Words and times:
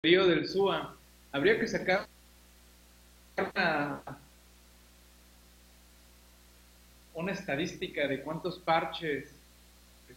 del 0.00 0.48
SUA. 0.48 0.94
Habría 1.32 1.58
que 1.58 1.66
sacar 1.66 2.06
una, 3.36 4.00
una 7.14 7.32
estadística 7.32 8.06
de 8.06 8.22
cuántos 8.22 8.60
parches 8.60 9.28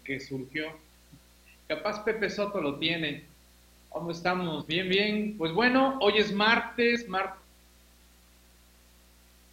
que 0.03 0.19
surgió. 0.19 0.67
Capaz 1.67 2.03
Pepe 2.03 2.29
Soto 2.29 2.61
lo 2.61 2.77
tiene. 2.77 3.23
¿Cómo 3.89 4.11
estamos? 4.11 4.67
Bien, 4.67 4.87
bien. 4.87 5.35
Pues 5.35 5.51
bueno, 5.51 5.97
hoy 5.99 6.19
es 6.19 6.31
martes, 6.31 7.09
martes 7.09 7.39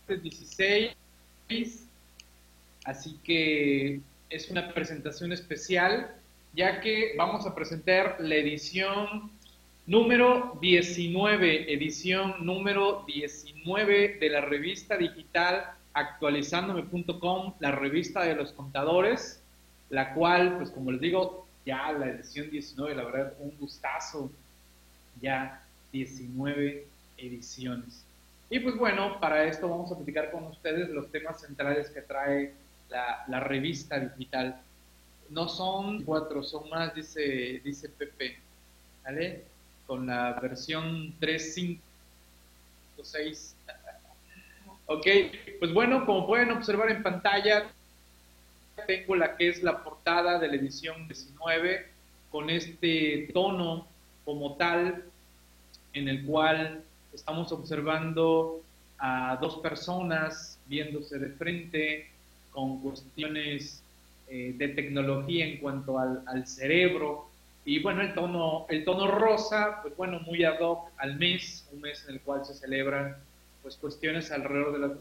16. 0.09 1.87
Así 2.85 3.19
que 3.25 4.03
es 4.29 4.51
una 4.51 4.75
presentación 4.75 5.33
especial, 5.33 6.15
ya 6.53 6.83
que 6.83 7.15
vamos 7.17 7.47
a 7.47 7.55
presentar 7.55 8.17
la 8.21 8.35
edición 8.35 9.38
número 9.89 10.59
19, 10.61 11.73
edición 11.73 12.45
número 12.45 13.05
19 13.07 14.19
de 14.21 14.29
la 14.29 14.43
revista 14.43 14.99
digital 14.99 15.65
actualizándome.com, 15.95 17.55
la 17.59 17.73
revista 17.73 18.23
de 18.23 18.35
los 18.35 18.53
contadores, 18.53 19.43
la 19.89 20.13
cual, 20.13 20.59
pues 20.59 20.71
como 20.71 20.93
les 20.93 21.01
digo, 21.01 21.47
ya 21.65 21.91
la 21.93 22.11
edición 22.11 22.51
19, 22.51 22.95
la 22.95 23.05
verdad, 23.05 23.33
un 23.41 23.57
gustazo, 23.59 24.31
ya 25.23 25.65
19 25.91 26.87
ediciones. 27.17 28.05
Y 28.51 28.61
pues 28.61 28.77
bueno, 28.77 29.19
para 29.21 29.45
esto 29.45 29.71
vamos 29.71 29.91
a 29.91 29.97
platicar 29.97 30.31
con 30.31 30.45
ustedes 30.45 30.91
los 30.91 31.11
temas 31.11 31.41
centrales 31.41 31.89
que 31.89 32.03
trae 32.03 32.53
la, 32.91 33.25
la 33.27 33.41
revista 33.41 33.99
digital. 33.99 34.61
No 35.31 35.49
son 35.49 36.03
cuatro, 36.05 36.43
son 36.43 36.69
más, 36.69 36.95
dice, 36.95 37.63
dice 37.65 37.89
Pepe. 37.89 38.37
¿Vale? 39.03 39.45
Con 39.89 40.07
la 40.07 40.35
versión 40.35 41.19
3.5.6. 41.19 43.55
ok, 44.87 45.07
pues 45.59 45.73
bueno, 45.73 46.05
como 46.05 46.27
pueden 46.27 46.51
observar 46.51 46.91
en 46.91 47.03
pantalla, 47.03 47.71
tengo 48.87 49.17
la 49.17 49.35
que 49.37 49.49
es 49.49 49.63
la 49.63 49.83
portada 49.83 50.39
de 50.39 50.49
la 50.49 50.57
edición 50.57 51.09
19 51.09 51.87
con 52.31 52.51
este 52.51 53.31
tono 53.33 53.89
como 54.27 54.57
tal 54.57 55.05
en 55.95 56.09
el 56.09 56.27
cual 56.27 56.85
estamos 57.15 57.51
observando 57.51 58.61
a 58.99 59.39
dos 59.41 59.57
personas 59.57 60.59
viéndose 60.67 61.19
de 61.19 61.31
frente 61.31 62.11
con 62.53 62.83
cuestiones 62.83 63.83
eh, 64.29 64.53
de 64.55 64.69
tecnología 64.69 65.47
en 65.47 65.57
cuanto 65.59 65.99
al, 65.99 66.23
al 66.27 66.47
cerebro, 66.47 67.28
y 67.69 67.81
bueno, 67.81 68.01
el 68.01 68.15
tono, 68.15 68.65
el 68.71 68.83
tono 68.83 69.09
rosa, 69.09 69.81
pues 69.83 69.95
bueno, 69.95 70.21
muy 70.21 70.43
ad 70.43 70.59
hoc 70.59 70.91
al 70.97 71.17
mes, 71.17 71.69
un 71.71 71.83
mes 71.83 72.03
en 72.09 72.15
el 72.15 72.23
cual 72.23 72.43
se 72.47 72.55
celebran 72.55 73.19
pues 73.61 73.77
cuestiones 73.77 74.33
alrededor 74.33 74.73
de 74.73 74.79
las 74.79 74.93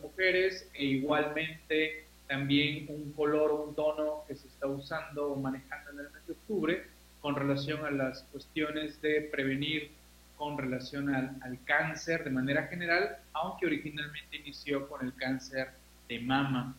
mujeres 0.00 0.66
e 0.72 0.84
igualmente 0.86 2.06
también 2.26 2.86
un 2.88 3.12
color 3.12 3.52
un 3.52 3.74
tono 3.74 4.24
que 4.26 4.36
se 4.36 4.46
está 4.48 4.66
usando 4.66 5.32
o 5.32 5.36
manejando 5.36 5.90
en 5.90 5.98
el 5.98 6.10
mes 6.12 6.26
de 6.26 6.32
octubre 6.32 6.86
con 7.20 7.34
relación 7.34 7.84
a 7.84 7.90
las 7.90 8.22
cuestiones 8.32 9.02
de 9.02 9.28
prevenir 9.30 9.90
con 10.38 10.56
relación 10.56 11.14
al, 11.14 11.36
al 11.42 11.62
cáncer 11.64 12.24
de 12.24 12.30
manera 12.30 12.68
general, 12.68 13.18
aunque 13.34 13.66
originalmente 13.66 14.38
inició 14.38 14.88
con 14.88 15.04
el 15.04 15.12
cáncer 15.14 15.72
de 16.08 16.20
mama. 16.20 16.74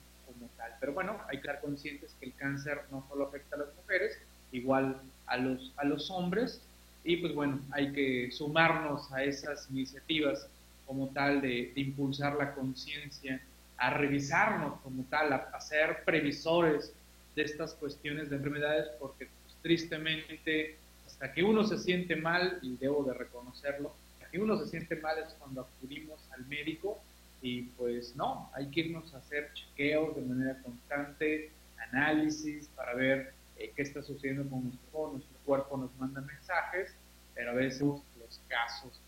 Pero 0.80 0.94
bueno, 0.94 1.20
hay 1.28 1.38
que 1.38 1.48
estar 1.48 1.62
conscientes 1.62 2.16
que 2.20 2.28
el 2.28 2.34
cáncer 2.36 2.82
no 2.92 3.06
solo 3.10 3.28
afecta 3.28 3.56
a 3.56 3.60
las 3.60 3.76
mujeres, 3.76 4.18
igual 4.52 5.02
a 5.28 5.38
los, 5.38 5.74
a 5.78 5.86
los 5.86 6.10
hombres, 6.10 6.62
y 7.04 7.18
pues 7.18 7.34
bueno, 7.34 7.60
hay 7.72 7.92
que 7.94 8.32
sumarnos 8.32 9.12
a 9.12 9.24
esas 9.24 9.70
iniciativas 9.70 10.48
como 10.86 11.10
tal 11.10 11.42
de, 11.42 11.72
impulsar 11.76 12.36
la 12.36 12.54
conciencia, 12.54 13.42
a 13.78 13.92
revisarnos 13.92 14.80
como 14.82 15.04
tal, 15.04 15.32
a, 15.32 15.62
ser 15.62 16.04
previsores 16.04 16.92
de 17.36 17.44
estas 17.44 17.74
cuestiones 17.74 18.30
de 18.30 18.38
enfermedades, 18.38 18.88
porque 19.00 19.28
pues, 19.28 19.56
tristemente 19.62 20.78
hasta 21.06 21.32
que 21.32 21.44
uno 21.44 21.64
se 21.64 21.78
siente 21.78 22.16
mal, 22.16 22.60
y 22.62 22.76
debo 22.78 23.04
de 23.04 23.14
reconocerlo, 23.14 23.94
hasta 24.14 24.32
que 24.32 24.40
uno 24.40 24.58
se 24.58 24.68
siente 24.68 24.96
mal 24.98 25.18
es 25.20 25.34
cuando 25.34 25.62
acudimos 25.62 26.20
al 26.32 26.46
médico 26.48 27.00
y 27.42 27.64
pues 27.78 28.16
no, 28.16 28.50
hay 28.54 28.68
que 28.68 28.82
irnos 28.82 29.14
a 29.14 29.18
hacer 29.18 29.52
chequeos 29.54 30.16
de 30.16 30.22
manera 30.22 30.62
constante, 30.62 31.52
análisis 31.92 32.68
para 32.76 32.94
ver 32.94 33.34
eh, 33.58 33.72
qué 33.76 33.82
está 33.82 34.02
sucediendo 34.02 34.50
con 34.50 34.64
nuestro 34.64 34.88
cuerpo. 34.92 35.14
Nuestro 35.14 35.38
cuerpo 35.46 35.78
nos 35.78 35.96
manda 35.98 36.22
mensajes, 36.22 36.94
pero 37.34 37.52
a 37.52 37.54
veces 37.54 37.82
los 37.82 38.42
casos 38.48 39.00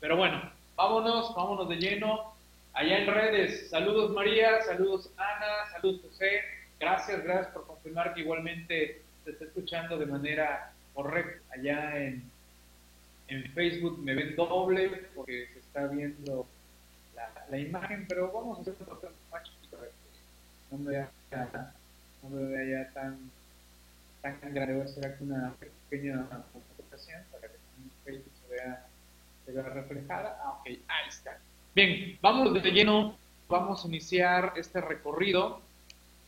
Pero 0.00 0.16
bueno, 0.16 0.50
vámonos, 0.76 1.34
vámonos 1.34 1.68
de 1.68 1.76
lleno. 1.76 2.34
Allá 2.72 2.98
en 2.98 3.06
redes, 3.06 3.68
saludos 3.68 4.12
María, 4.12 4.62
saludos 4.62 5.10
Ana, 5.16 5.70
saludos 5.72 6.00
José. 6.02 6.40
Gracias, 6.78 7.22
gracias 7.24 7.48
por 7.48 7.66
confirmar 7.66 8.14
que 8.14 8.20
igualmente 8.20 9.02
se 9.24 9.32
está 9.32 9.44
escuchando 9.44 9.98
de 9.98 10.06
manera 10.06 10.72
correcta. 10.94 11.42
Allá 11.54 11.98
en, 11.98 12.22
en 13.28 13.52
Facebook 13.52 13.98
me 13.98 14.14
ven 14.14 14.34
doble 14.34 15.08
porque 15.14 15.48
se 15.52 15.58
está 15.58 15.86
viendo 15.88 16.46
la, 17.50 17.58
imagen, 17.58 18.06
pero 18.08 18.32
vamos 18.32 18.58
a 18.58 18.60
hacer 18.62 18.74
un 18.80 18.86
poco 18.86 19.08
más 19.30 19.42
no 20.70 20.78
me 20.78 20.90
vea, 20.92 21.10
ya 21.30 22.92
tan, 22.92 23.18
tan 24.22 24.54
grande, 24.54 24.74
voy 24.74 24.82
a 24.82 24.84
hacer 24.84 25.06
aquí 25.06 25.24
una 25.24 25.54
pequeña 25.88 26.26
presentación 26.52 27.22
para 27.32 27.48
que 27.48 27.58
Facebook 28.04 28.32
se 28.40 28.54
vea, 28.54 28.86
se 29.44 29.52
vea 29.52 29.62
reflejada. 29.64 30.38
Ah, 30.42 30.58
ok, 30.60 30.66
ahí 30.66 31.08
está. 31.08 31.38
Bien, 31.74 32.18
vamos 32.20 32.52
de 32.54 32.70
lleno, 32.70 33.16
vamos 33.48 33.84
a 33.84 33.88
iniciar 33.88 34.52
este 34.56 34.80
recorrido 34.80 35.60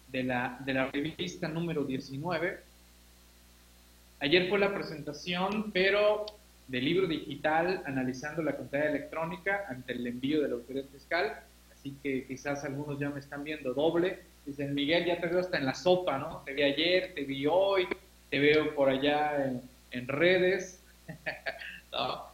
de 0.08 0.24
la, 0.24 0.58
de 0.60 0.74
la 0.74 0.86
revista 0.86 1.48
número 1.48 1.84
19. 1.84 2.60
Ayer 4.20 4.48
fue 4.48 4.58
la 4.58 4.74
presentación, 4.74 5.72
pero 5.72 6.26
del 6.68 6.84
libro 6.84 7.06
digital 7.06 7.82
analizando 7.86 8.42
la 8.42 8.56
contabilidad 8.56 8.96
electrónica 8.96 9.64
ante 9.68 9.92
el 9.92 10.06
envío 10.06 10.42
de 10.42 10.48
la 10.48 10.54
autoridad 10.54 10.86
fiscal. 10.86 11.40
Así 11.72 11.96
que 12.02 12.26
quizás 12.26 12.64
algunos 12.64 12.98
ya 12.98 13.10
me 13.10 13.20
están 13.20 13.44
viendo 13.44 13.74
doble. 13.74 14.20
Dicen, 14.46 14.74
Miguel, 14.74 15.04
ya 15.04 15.20
te 15.20 15.26
veo 15.26 15.40
hasta 15.40 15.58
en 15.58 15.66
la 15.66 15.74
sopa, 15.74 16.18
¿no? 16.18 16.42
Te 16.44 16.52
vi 16.52 16.62
ayer, 16.62 17.12
te 17.14 17.24
vi 17.24 17.46
hoy, 17.46 17.86
te 18.30 18.38
veo 18.38 18.74
por 18.74 18.88
allá 18.88 19.52
en, 19.90 20.08
redes. 20.08 20.82
no, 21.92 22.24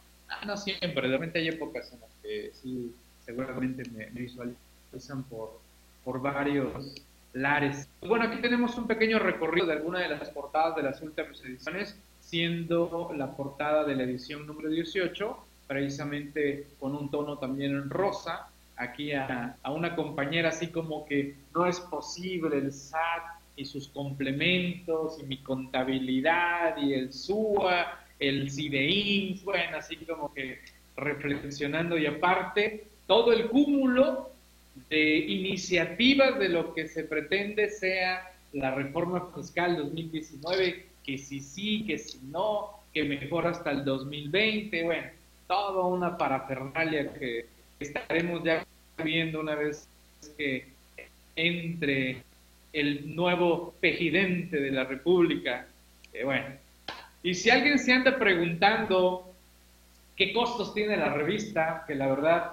no, 0.45 0.57
siempre, 0.57 1.07
de 1.07 1.17
repente 1.17 1.39
hay 1.39 1.49
épocas 1.49 1.91
en 1.91 1.99
las 1.99 2.09
que 2.21 2.51
sí, 2.53 2.93
seguramente 3.25 3.83
me, 3.91 4.05
visualizan 4.07 5.23
por, 5.29 5.59
por 6.03 6.21
varios 6.21 6.95
lares. 7.33 7.87
Bueno, 8.01 8.25
aquí 8.25 8.41
tenemos 8.41 8.75
un 8.77 8.87
pequeño 8.87 9.19
recorrido 9.19 9.67
de 9.67 9.73
alguna 9.73 9.99
de 9.99 10.09
las 10.09 10.29
portadas 10.29 10.75
de 10.75 10.83
las 10.83 11.01
últimas 11.01 11.39
ediciones 11.43 11.95
siendo 12.29 13.11
la 13.17 13.35
portada 13.35 13.83
de 13.83 13.95
la 13.95 14.03
edición 14.03 14.45
número 14.45 14.69
18, 14.69 15.37
precisamente 15.67 16.67
con 16.79 16.95
un 16.95 17.09
tono 17.09 17.37
también 17.37 17.89
rosa, 17.89 18.49
aquí 18.75 19.11
a, 19.13 19.57
una 19.65 19.95
compañera 19.95 20.49
así 20.49 20.67
como 20.67 21.05
que 21.05 21.35
no 21.53 21.65
es 21.65 21.79
posible 21.79 22.57
el 22.57 22.71
SAT 22.71 23.23
y 23.55 23.65
sus 23.65 23.87
complementos 23.89 25.19
y 25.19 25.23
mi 25.23 25.37
contabilidad 25.37 26.77
y 26.77 26.93
el 26.93 27.11
SUA, 27.11 27.99
el 28.19 28.49
CIDEIN, 28.51 29.41
bueno, 29.43 29.77
así 29.77 29.97
como 29.97 30.33
que 30.33 30.59
reflexionando. 30.95 31.97
Y 31.97 32.05
aparte 32.05 32.85
todo 33.07 33.33
el 33.33 33.47
cúmulo 33.47 34.29
de 34.89 35.17
iniciativas 35.17 36.37
de 36.39 36.49
lo 36.49 36.73
que 36.73 36.87
se 36.87 37.03
pretende 37.03 37.69
sea 37.69 38.31
la 38.53 38.73
reforma 38.73 39.29
fiscal 39.35 39.77
2019 39.77 40.88
que 41.09 41.17
si 41.17 41.39
sí, 41.39 41.85
que 41.87 41.97
si 41.97 42.19
no, 42.27 42.69
que 42.93 43.03
mejor 43.03 43.47
hasta 43.47 43.71
el 43.71 43.83
2020, 43.83 44.83
bueno, 44.83 45.07
toda 45.47 45.83
una 45.85 46.15
parafernalia 46.15 47.11
que 47.13 47.47
estaremos 47.79 48.43
ya 48.43 48.63
viendo 49.03 49.39
una 49.39 49.55
vez 49.55 49.87
que 50.37 50.67
entre 51.35 52.21
el 52.73 53.15
nuevo 53.15 53.73
pejidente 53.79 54.59
de 54.59 54.69
la 54.69 54.83
República. 54.83 55.65
bueno, 56.23 56.45
y 57.23 57.33
si 57.33 57.49
alguien 57.49 57.79
se 57.79 57.91
anda 57.91 58.19
preguntando 58.19 59.33
qué 60.15 60.31
costos 60.31 60.75
tiene 60.75 60.95
la 60.95 61.11
revista, 61.11 61.85
que 61.87 61.95
la 61.95 62.07
verdad 62.07 62.51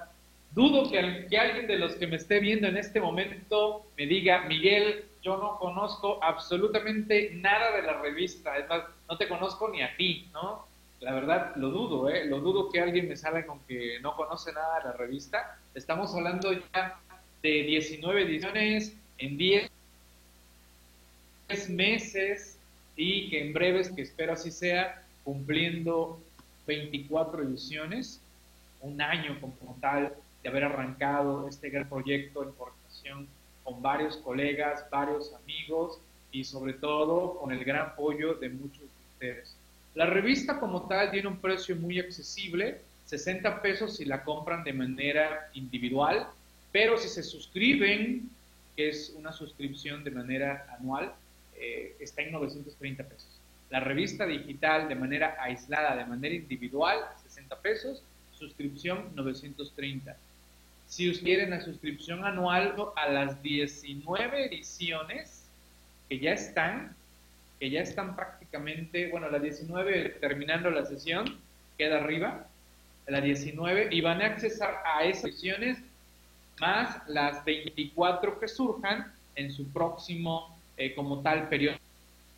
dudo 0.55 0.91
que, 0.91 1.27
que 1.29 1.37
alguien 1.37 1.67
de 1.67 1.79
los 1.79 1.95
que 1.97 2.07
me 2.07 2.17
esté 2.17 2.41
viendo 2.41 2.69
en 2.69 2.79
este 2.79 3.01
momento 3.01 3.85
me 3.99 4.07
diga, 4.07 4.47
Miguel, 4.49 5.05
yo 5.27 5.37
no 5.39 5.59
conozco 5.59 6.23
absolutamente 6.23 7.33
nada 7.35 7.75
de 7.75 7.83
la 7.83 8.01
revista, 8.01 8.57
es 8.57 8.69
más, 8.69 8.85
no 9.09 9.19
te 9.19 9.27
conozco 9.27 9.69
ni 9.69 9.83
a 9.83 9.97
ti, 9.97 10.29
¿no? 10.33 10.65
La 11.01 11.13
verdad, 11.15 11.57
lo 11.57 11.71
dudo, 11.71 12.09
¿eh? 12.09 12.27
Lo 12.27 12.39
dudo 12.39 12.71
que 12.71 12.81
alguien 12.81 13.09
me 13.09 13.17
salga 13.17 13.45
con 13.45 13.59
que 13.67 13.99
no 14.01 14.15
conoce 14.15 14.53
nada 14.53 14.79
de 14.79 14.85
la 14.85 14.93
revista. 14.93 15.59
Estamos 15.75 16.15
hablando 16.15 16.53
ya 16.53 17.01
de 17.43 17.51
19 17.65 18.23
ediciones 18.23 18.95
en 19.19 19.37
10 19.37 19.69
meses 21.71 22.57
y 22.95 23.29
que 23.29 23.47
en 23.47 23.53
breves, 23.53 23.91
que 23.91 24.03
espero 24.03 24.33
así 24.33 24.53
sea, 24.53 25.03
cumpliendo 25.25 26.21
24 26.69 27.43
ediciones, 27.43 28.21
un 28.81 29.03
año 29.03 29.39
como 29.41 29.77
tal 29.81 30.15
de 30.45 30.49
haber 30.49 30.65
arrancado 30.65 31.49
este 31.49 31.69
gran 31.69 31.89
proyecto 31.89 32.43
de 32.43 32.47
importación 32.47 33.27
con 33.67 33.83
varios 33.83 34.17
colegas, 34.19 34.87
varios 34.91 35.35
amigos 35.35 35.99
y 36.31 36.45
sobre 36.45 36.75
todo 36.75 37.37
con 37.37 37.51
el 37.51 37.65
gran 37.65 37.81
apoyo 37.81 38.35
de 38.35 38.49
muchos 38.49 38.83
de 38.83 38.87
ustedes. 39.13 39.57
La 39.97 40.07
revista 40.07 40.61
como 40.61 40.87
tal 40.87 41.11
tiene 41.11 41.27
un 41.27 41.39
precio 41.39 41.75
muy 41.75 41.99
accesible, 41.99 42.81
60 43.07 43.63
pesos 43.63 43.97
si 43.97 44.05
la 44.05 44.23
compran 44.23 44.63
de 44.63 44.73
manera 44.73 45.51
individual, 45.55 46.29
pero 46.71 46.97
si 46.97 47.09
se 47.09 47.25
suscriben, 47.25 48.31
que 48.77 48.91
es 48.91 49.13
una 49.17 49.33
suscripción 49.33 50.05
de 50.05 50.13
manera 50.13 50.67
anual, 50.79 51.13
eh, 51.57 51.97
está 51.99 52.23
en 52.23 52.33
930 52.33 53.03
pesos. 53.03 53.41
La 53.71 53.81
revista 53.81 54.27
digital 54.27 54.89
de 54.89 54.95
manera 54.95 55.37
aislada, 55.41 55.97
de 55.97 56.05
manera 56.05 56.37
individual, 56.37 57.01
60 57.25 57.57
pesos, 57.61 58.03
suscripción 58.39 59.11
930. 59.17 60.17
Si 60.87 61.13
quieren 61.15 61.51
la 61.51 61.61
suscripción 61.61 62.25
anual 62.25 62.75
a 62.97 63.09
las 63.09 63.43
19 63.43 64.47
ediciones 64.47 65.45
que 66.09 66.19
ya 66.19 66.33
están, 66.33 66.95
que 67.59 67.71
ya 67.71 67.81
están 67.81 68.15
prácticamente, 68.15 69.11
bueno, 69.11 69.29
las 69.29 69.43
19 69.43 70.17
terminando 70.21 70.71
la 70.71 70.85
sesión, 70.85 71.39
queda 71.77 71.99
arriba, 71.99 72.47
la 73.09 73.21
19, 73.21 73.89
y 73.91 74.01
van 74.01 74.23
a 74.23 74.27
accesar 74.27 74.83
a 74.85 75.05
esas 75.05 75.25
ediciones 75.25 75.79
más 76.61 77.03
las 77.09 77.45
24 77.45 78.39
que 78.39 78.49
surjan 78.49 79.13
en 79.35 79.53
su 79.53 79.69
próximo, 79.69 80.57
eh, 80.77 80.95
como 80.95 81.21
tal, 81.21 81.49
periodo 81.49 81.79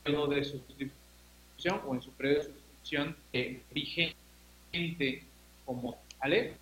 de 0.04 0.42
suscripción 0.42 1.80
o 1.86 1.94
en 1.94 2.02
su 2.02 2.10
periodo 2.12 2.38
de 2.38 2.44
suscripción 2.44 3.16
eh, 3.32 3.60
vigente 3.72 5.22
como, 5.64 5.98
¿vale? 6.18 6.54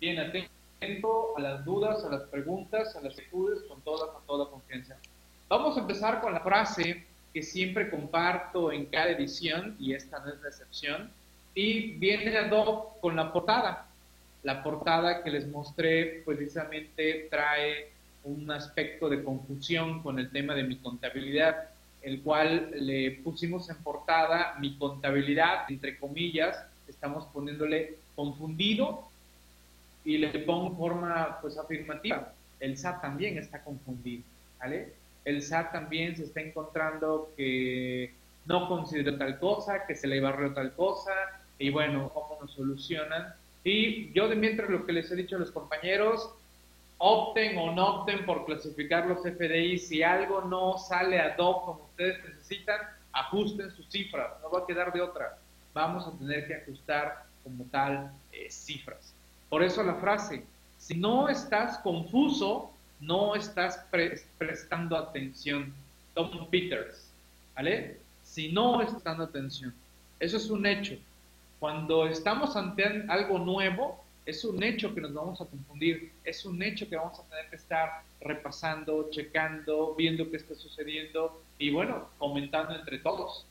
Bien 0.00 0.18
atento 0.18 0.61
a 1.36 1.40
las 1.40 1.64
dudas, 1.64 2.04
a 2.04 2.10
las 2.10 2.22
preguntas, 2.22 2.96
a 2.96 3.00
las 3.00 3.12
inquietudes 3.12 3.62
con 3.68 3.80
toda, 3.82 4.12
con 4.12 4.26
toda 4.26 4.50
confianza. 4.50 4.96
Vamos 5.48 5.76
a 5.76 5.80
empezar 5.80 6.20
con 6.20 6.32
la 6.32 6.40
frase 6.40 7.04
que 7.32 7.42
siempre 7.42 7.88
comparto 7.88 8.72
en 8.72 8.86
cada 8.86 9.10
edición, 9.10 9.76
y 9.78 9.94
esta 9.94 10.18
no 10.18 10.32
es 10.32 10.40
la 10.42 10.48
excepción, 10.48 11.10
y 11.54 11.92
viene 11.92 12.36
a 12.36 12.50
con 13.00 13.14
la 13.14 13.32
portada. 13.32 13.86
La 14.42 14.64
portada 14.64 15.22
que 15.22 15.30
les 15.30 15.46
mostré 15.46 16.22
precisamente 16.26 17.28
trae 17.30 17.92
un 18.24 18.50
aspecto 18.50 19.08
de 19.08 19.22
confusión 19.22 20.02
con 20.02 20.18
el 20.18 20.30
tema 20.30 20.54
de 20.54 20.64
mi 20.64 20.76
contabilidad, 20.76 21.68
el 22.02 22.22
cual 22.22 22.70
le 22.74 23.12
pusimos 23.22 23.70
en 23.70 23.76
portada 23.76 24.56
mi 24.58 24.76
contabilidad, 24.76 25.70
entre 25.70 25.96
comillas, 25.96 26.58
estamos 26.88 27.24
poniéndole 27.26 27.98
confundido 28.16 29.11
y 30.04 30.18
le 30.18 30.30
pongo 30.40 30.76
forma 30.76 31.38
pues 31.40 31.58
afirmativa. 31.58 32.32
El 32.60 32.76
SAT 32.76 33.02
también 33.02 33.38
está 33.38 33.62
confundido, 33.62 34.24
¿vale? 34.58 34.92
El 35.24 35.42
SAT 35.42 35.72
también 35.72 36.16
se 36.16 36.24
está 36.24 36.40
encontrando 36.40 37.32
que 37.36 38.12
no 38.46 38.68
consideró 38.68 39.16
tal 39.16 39.38
cosa, 39.38 39.86
que 39.86 39.94
se 39.94 40.06
le 40.06 40.20
barrió 40.20 40.52
tal 40.52 40.72
cosa, 40.74 41.12
y 41.58 41.70
bueno, 41.70 42.10
cómo 42.12 42.38
nos 42.40 42.52
solucionan 42.52 43.34
y 43.64 44.12
yo 44.12 44.28
de 44.28 44.36
mientras 44.36 44.68
lo 44.68 44.84
que 44.84 44.92
les 44.92 45.10
he 45.10 45.16
dicho 45.16 45.36
a 45.36 45.38
los 45.38 45.52
compañeros, 45.52 46.30
opten 46.98 47.56
o 47.58 47.72
no 47.72 48.00
opten 48.00 48.26
por 48.26 48.44
clasificar 48.44 49.06
los 49.06 49.22
FDI. 49.22 49.78
Si 49.78 50.02
algo 50.02 50.42
no 50.42 50.78
sale 50.78 51.20
ad 51.20 51.38
hoc 51.38 51.64
como 51.64 51.84
ustedes 51.84 52.24
necesitan, 52.24 52.80
ajusten 53.12 53.70
sus 53.70 53.88
cifras. 53.88 54.32
No 54.42 54.50
va 54.50 54.60
a 54.60 54.66
quedar 54.66 54.92
de 54.92 55.00
otra. 55.00 55.38
Vamos 55.74 56.06
a 56.06 56.18
tener 56.18 56.46
que 56.46 56.56
ajustar 56.56 57.24
como 57.44 57.64
tal 57.66 58.12
eh, 58.32 58.50
cifras. 58.50 59.11
Por 59.52 59.62
eso 59.62 59.82
la 59.82 59.96
frase, 59.96 60.46
si 60.78 60.94
no 60.94 61.28
estás 61.28 61.76
confuso, 61.80 62.70
no 63.00 63.34
estás 63.34 63.84
prestando 64.38 64.96
atención. 64.96 65.74
Tom 66.14 66.48
Peters, 66.48 67.10
¿vale? 67.54 67.98
Si 68.22 68.50
no 68.50 68.80
estás 68.80 69.04
dando 69.04 69.24
atención. 69.24 69.74
Eso 70.18 70.38
es 70.38 70.48
un 70.48 70.64
hecho. 70.64 70.94
Cuando 71.60 72.06
estamos 72.06 72.56
ante 72.56 73.04
algo 73.08 73.38
nuevo, 73.38 74.02
es 74.24 74.42
un 74.42 74.62
hecho 74.62 74.94
que 74.94 75.02
nos 75.02 75.12
vamos 75.12 75.38
a 75.42 75.44
confundir, 75.44 76.10
es 76.24 76.46
un 76.46 76.62
hecho 76.62 76.88
que 76.88 76.96
vamos 76.96 77.20
a 77.20 77.24
tener 77.24 77.50
que 77.50 77.56
estar 77.56 78.04
repasando, 78.22 79.10
checando, 79.10 79.94
viendo 79.94 80.30
qué 80.30 80.38
está 80.38 80.54
sucediendo 80.54 81.42
y 81.58 81.70
bueno, 81.70 82.08
comentando 82.16 82.74
entre 82.74 83.00
todos, 83.00 83.44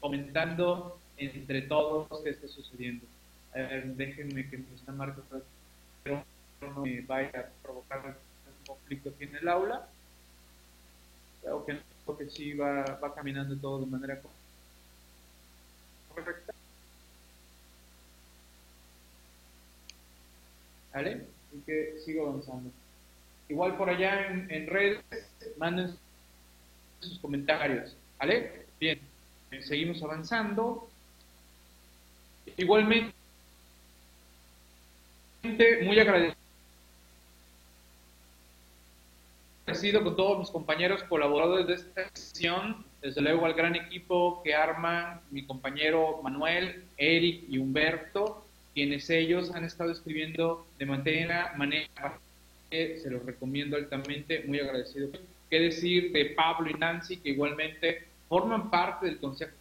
comentando 0.00 0.98
entre 1.16 1.62
todos 1.62 2.08
qué 2.24 2.30
está 2.30 2.48
sucediendo. 2.48 3.06
A 3.54 3.58
ver, 3.58 3.94
déjenme 3.96 4.48
que 4.48 4.58
me 4.58 4.74
está 4.74 4.92
marcando, 4.92 5.44
pero 6.02 6.24
no 6.60 6.82
me 6.82 7.00
vaya 7.02 7.40
a 7.40 7.62
provocar 7.62 8.04
un 8.06 8.66
conflicto 8.66 9.10
aquí 9.10 9.24
en 9.24 9.36
el 9.36 9.48
aula. 9.48 9.88
Creo 11.42 11.66
que, 11.66 11.78
que 12.18 12.30
sí 12.30 12.54
va, 12.54 12.82
va 13.02 13.14
caminando 13.14 13.56
todo 13.56 13.80
de 13.80 13.86
manera 13.86 14.20
correcta. 16.14 16.52
¿Vale? 20.94 21.26
Así 21.48 21.62
que 21.66 21.98
sigo 22.04 22.28
avanzando. 22.28 22.70
Igual 23.48 23.76
por 23.76 23.90
allá 23.90 24.28
en, 24.28 24.66
redes, 24.66 25.02
manden 25.58 25.94
sus 27.00 27.18
comentarios. 27.18 27.96
¿Vale? 28.18 28.66
Bien, 28.78 29.00
seguimos 29.60 30.02
avanzando. 30.02 30.88
Igualmente, 32.56 33.14
muy 35.42 35.98
agradecido 35.98 36.36
con 40.04 40.16
todos 40.16 40.38
mis 40.38 40.50
compañeros 40.50 41.02
colaboradores 41.04 41.66
de 41.66 41.74
esta 41.74 42.08
sesión, 42.14 42.84
desde 43.00 43.20
luego 43.20 43.46
al 43.46 43.54
gran 43.54 43.74
equipo 43.74 44.40
que 44.44 44.54
arman 44.54 45.20
mi 45.30 45.44
compañero 45.44 46.20
Manuel, 46.22 46.84
Eric 46.96 47.44
y 47.48 47.58
Humberto, 47.58 48.44
quienes 48.74 49.10
ellos 49.10 49.50
han 49.52 49.64
estado 49.64 49.90
escribiendo 49.90 50.66
de 50.78 50.86
manera, 50.86 51.52
manera 51.56 52.18
que 52.70 52.98
se 52.98 53.10
los 53.10 53.24
recomiendo 53.24 53.76
altamente, 53.76 54.44
muy 54.46 54.60
agradecido. 54.60 55.10
¿Qué 55.50 55.58
decir 55.58 56.12
de 56.12 56.26
Pablo 56.36 56.70
y 56.70 56.74
Nancy, 56.74 57.16
que 57.16 57.30
igualmente 57.30 58.06
forman 58.28 58.70
parte 58.70 59.06
del 59.06 59.18
consejo 59.18 59.52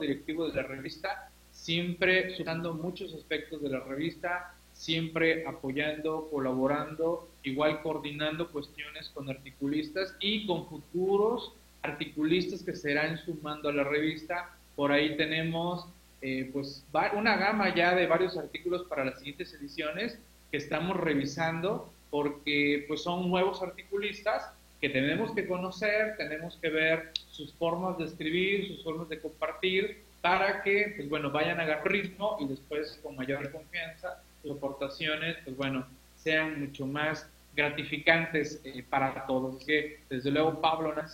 directivo 0.00 0.48
de 0.48 0.54
la 0.54 0.68
revista, 0.68 1.30
siempre 1.50 2.36
usando 2.38 2.74
muchos 2.74 3.14
aspectos 3.14 3.62
de 3.62 3.70
la 3.70 3.80
revista, 3.80 4.55
siempre 4.76 5.46
apoyando, 5.46 6.28
colaborando, 6.30 7.28
igual 7.42 7.82
coordinando 7.82 8.50
cuestiones 8.50 9.08
con 9.10 9.28
articulistas 9.28 10.14
y 10.20 10.46
con 10.46 10.66
futuros 10.68 11.52
articulistas 11.82 12.62
que 12.62 12.74
serán 12.74 13.18
sumando 13.18 13.68
a 13.68 13.72
la 13.72 13.84
revista. 13.84 14.50
Por 14.74 14.92
ahí 14.92 15.16
tenemos 15.16 15.86
eh, 16.20 16.50
pues 16.52 16.84
una 17.16 17.36
gama 17.36 17.74
ya 17.74 17.94
de 17.94 18.06
varios 18.06 18.36
artículos 18.36 18.84
para 18.84 19.04
las 19.04 19.18
siguientes 19.18 19.54
ediciones 19.54 20.18
que 20.50 20.58
estamos 20.58 20.96
revisando 20.96 21.90
porque 22.10 22.84
pues 22.88 23.02
son 23.02 23.28
nuevos 23.28 23.62
articulistas 23.62 24.50
que 24.80 24.90
tenemos 24.90 25.32
que 25.32 25.46
conocer, 25.46 26.16
tenemos 26.16 26.56
que 26.60 26.68
ver 26.68 27.10
sus 27.30 27.52
formas 27.54 27.98
de 27.98 28.04
escribir, 28.04 28.68
sus 28.68 28.84
formas 28.84 29.08
de 29.08 29.20
compartir 29.20 30.02
para 30.20 30.62
que 30.62 30.94
pues 30.96 31.08
bueno 31.08 31.30
vayan 31.30 31.60
a 31.60 31.62
agarrar 31.62 31.90
ritmo 31.90 32.36
y 32.40 32.46
después 32.46 32.98
con 33.02 33.16
mayor 33.16 33.50
confianza 33.50 34.22
aportaciones 34.50 35.36
pues 35.44 35.56
bueno 35.56 35.86
sean 36.16 36.60
mucho 36.60 36.86
más 36.86 37.28
gratificantes 37.54 38.60
eh, 38.64 38.84
para 38.88 39.26
todos. 39.26 39.64
Que 39.64 40.00
desde 40.10 40.30
luego 40.30 40.60
Pablo 40.60 40.94
ha 40.96 41.08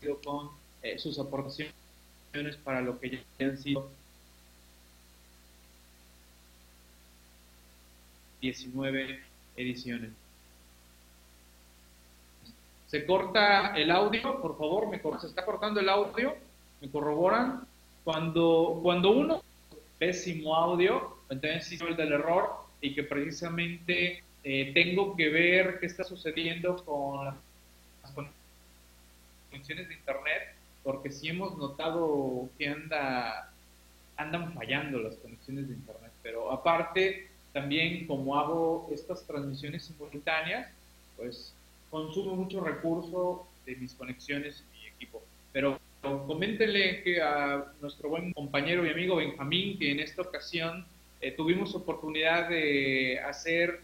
sido 0.00 0.18
con 0.24 0.50
eh, 0.82 0.98
sus 0.98 1.18
aportaciones 1.18 1.74
para 2.64 2.80
lo 2.80 2.98
que 2.98 3.10
ya 3.10 3.46
han 3.46 3.58
sido 3.58 3.90
19 8.40 9.20
ediciones. 9.56 10.10
Se 12.86 13.06
corta 13.06 13.74
el 13.74 13.90
audio, 13.90 14.40
por 14.42 14.58
favor, 14.58 14.88
me 14.88 15.00
se 15.18 15.26
está 15.26 15.44
cortando 15.44 15.80
el 15.80 15.88
audio, 15.88 16.36
me 16.80 16.90
corroboran. 16.90 17.66
Cuando, 18.04 18.80
cuando 18.82 19.10
uno 19.12 19.42
pésimo 19.98 20.56
audio, 20.56 21.16
entonces 21.32 21.80
el 21.80 21.96
del 21.96 22.12
error 22.12 22.50
y 22.80 22.94
que 22.94 23.04
precisamente 23.04 24.22
eh, 24.44 24.72
tengo 24.74 25.16
que 25.16 25.28
ver 25.28 25.78
qué 25.80 25.86
está 25.86 26.04
sucediendo 26.04 26.76
con 26.84 27.26
las 27.26 28.12
conexiones 29.50 29.88
de 29.88 29.94
internet, 29.94 30.54
porque 30.82 31.10
sí 31.10 31.28
hemos 31.28 31.56
notado 31.56 32.48
que 32.58 32.68
anda, 32.68 33.52
andan 34.16 34.52
fallando 34.52 34.98
las 34.98 35.14
conexiones 35.16 35.68
de 35.68 35.74
internet. 35.74 36.10
Pero 36.22 36.50
aparte, 36.50 37.28
también 37.52 38.06
como 38.06 38.38
hago 38.38 38.88
estas 38.92 39.24
transmisiones 39.26 39.84
simultáneas, 39.84 40.68
pues 41.16 41.54
consumo 41.90 42.34
mucho 42.34 42.64
recurso 42.64 43.46
de 43.64 43.76
mis 43.76 43.94
conexiones 43.94 44.64
y 44.74 44.80
mi 44.80 44.86
equipo. 44.88 45.22
Pero 45.52 45.78
coméntenle 46.00 47.02
que 47.02 47.22
a 47.22 47.64
nuestro 47.80 48.08
buen 48.08 48.32
compañero 48.32 48.84
y 48.84 48.90
amigo 48.90 49.16
Benjamín, 49.16 49.78
que 49.78 49.92
en 49.92 50.00
esta 50.00 50.22
ocasión 50.22 50.84
eh, 51.22 51.30
tuvimos 51.32 51.74
oportunidad 51.74 52.48
de 52.48 53.20
hacer 53.20 53.80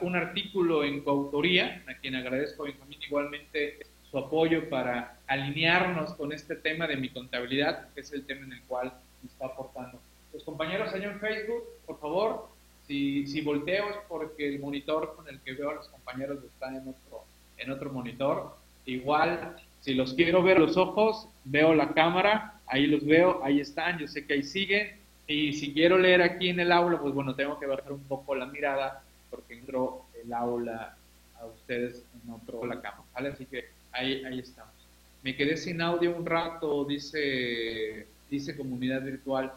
un 0.00 0.16
artículo 0.16 0.84
en 0.84 1.00
coautoría, 1.00 1.82
a 1.88 1.94
quien 1.94 2.16
agradezco 2.16 2.64
Benjamín 2.64 2.98
igualmente 3.00 3.78
su 4.10 4.18
apoyo 4.18 4.68
para 4.68 5.16
alinearnos 5.26 6.14
con 6.14 6.32
este 6.32 6.56
tema 6.56 6.86
de 6.86 6.96
mi 6.96 7.08
contabilidad, 7.08 7.88
que 7.94 8.00
es 8.00 8.12
el 8.12 8.26
tema 8.26 8.44
en 8.44 8.54
el 8.54 8.62
cual 8.64 8.92
me 9.22 9.30
está 9.30 9.46
aportando. 9.46 10.00
Los 10.32 10.42
compañeros 10.42 10.92
allá 10.92 11.12
en 11.12 11.20
Facebook, 11.20 11.62
por 11.86 12.00
favor, 12.00 12.48
si, 12.86 13.26
si 13.26 13.40
volteo 13.40 13.88
es 13.88 13.96
porque 14.08 14.48
el 14.48 14.58
monitor 14.58 15.14
con 15.14 15.28
el 15.28 15.40
que 15.40 15.52
veo 15.52 15.70
a 15.70 15.74
los 15.74 15.88
compañeros 15.88 16.38
está 16.44 16.68
en 16.68 16.88
otro, 16.88 17.24
en 17.56 17.70
otro 17.70 17.92
monitor. 17.92 18.56
Igual, 18.84 19.56
si 19.80 19.94
los 19.94 20.12
quiero 20.14 20.42
ver 20.42 20.58
los 20.58 20.76
ojos, 20.76 21.28
veo 21.44 21.72
la 21.72 21.94
cámara, 21.94 22.60
ahí 22.66 22.86
los 22.86 23.06
veo, 23.06 23.40
ahí 23.44 23.60
están, 23.60 23.98
yo 23.98 24.08
sé 24.08 24.26
que 24.26 24.34
ahí 24.34 24.42
siguen. 24.42 24.99
Y 25.30 25.52
si 25.52 25.72
quiero 25.72 25.96
leer 25.96 26.22
aquí 26.22 26.48
en 26.48 26.58
el 26.58 26.72
aula, 26.72 26.98
pues 26.98 27.14
bueno, 27.14 27.36
tengo 27.36 27.56
que 27.60 27.66
bajar 27.66 27.92
un 27.92 28.02
poco 28.02 28.34
la 28.34 28.46
mirada 28.46 29.04
porque 29.30 29.54
entró 29.54 30.06
el 30.20 30.32
aula 30.32 30.96
a 31.38 31.46
ustedes 31.46 32.02
en 32.24 32.32
otro 32.32 32.66
la 32.66 32.82
¿vale? 33.14 33.28
Así 33.28 33.46
que 33.46 33.68
ahí, 33.92 34.24
ahí 34.24 34.40
estamos. 34.40 34.74
Me 35.22 35.36
quedé 35.36 35.56
sin 35.56 35.80
audio 35.82 36.16
un 36.16 36.26
rato, 36.26 36.84
dice, 36.84 38.08
dice 38.28 38.56
comunidad 38.56 39.02
virtual. 39.02 39.52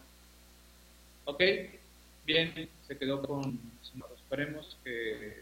Ok, 1.25 1.41
bien, 2.23 2.69
se 2.87 2.95
quedó 2.95 3.23
con... 3.23 3.59
Esperemos 4.15 4.77
que, 4.83 5.41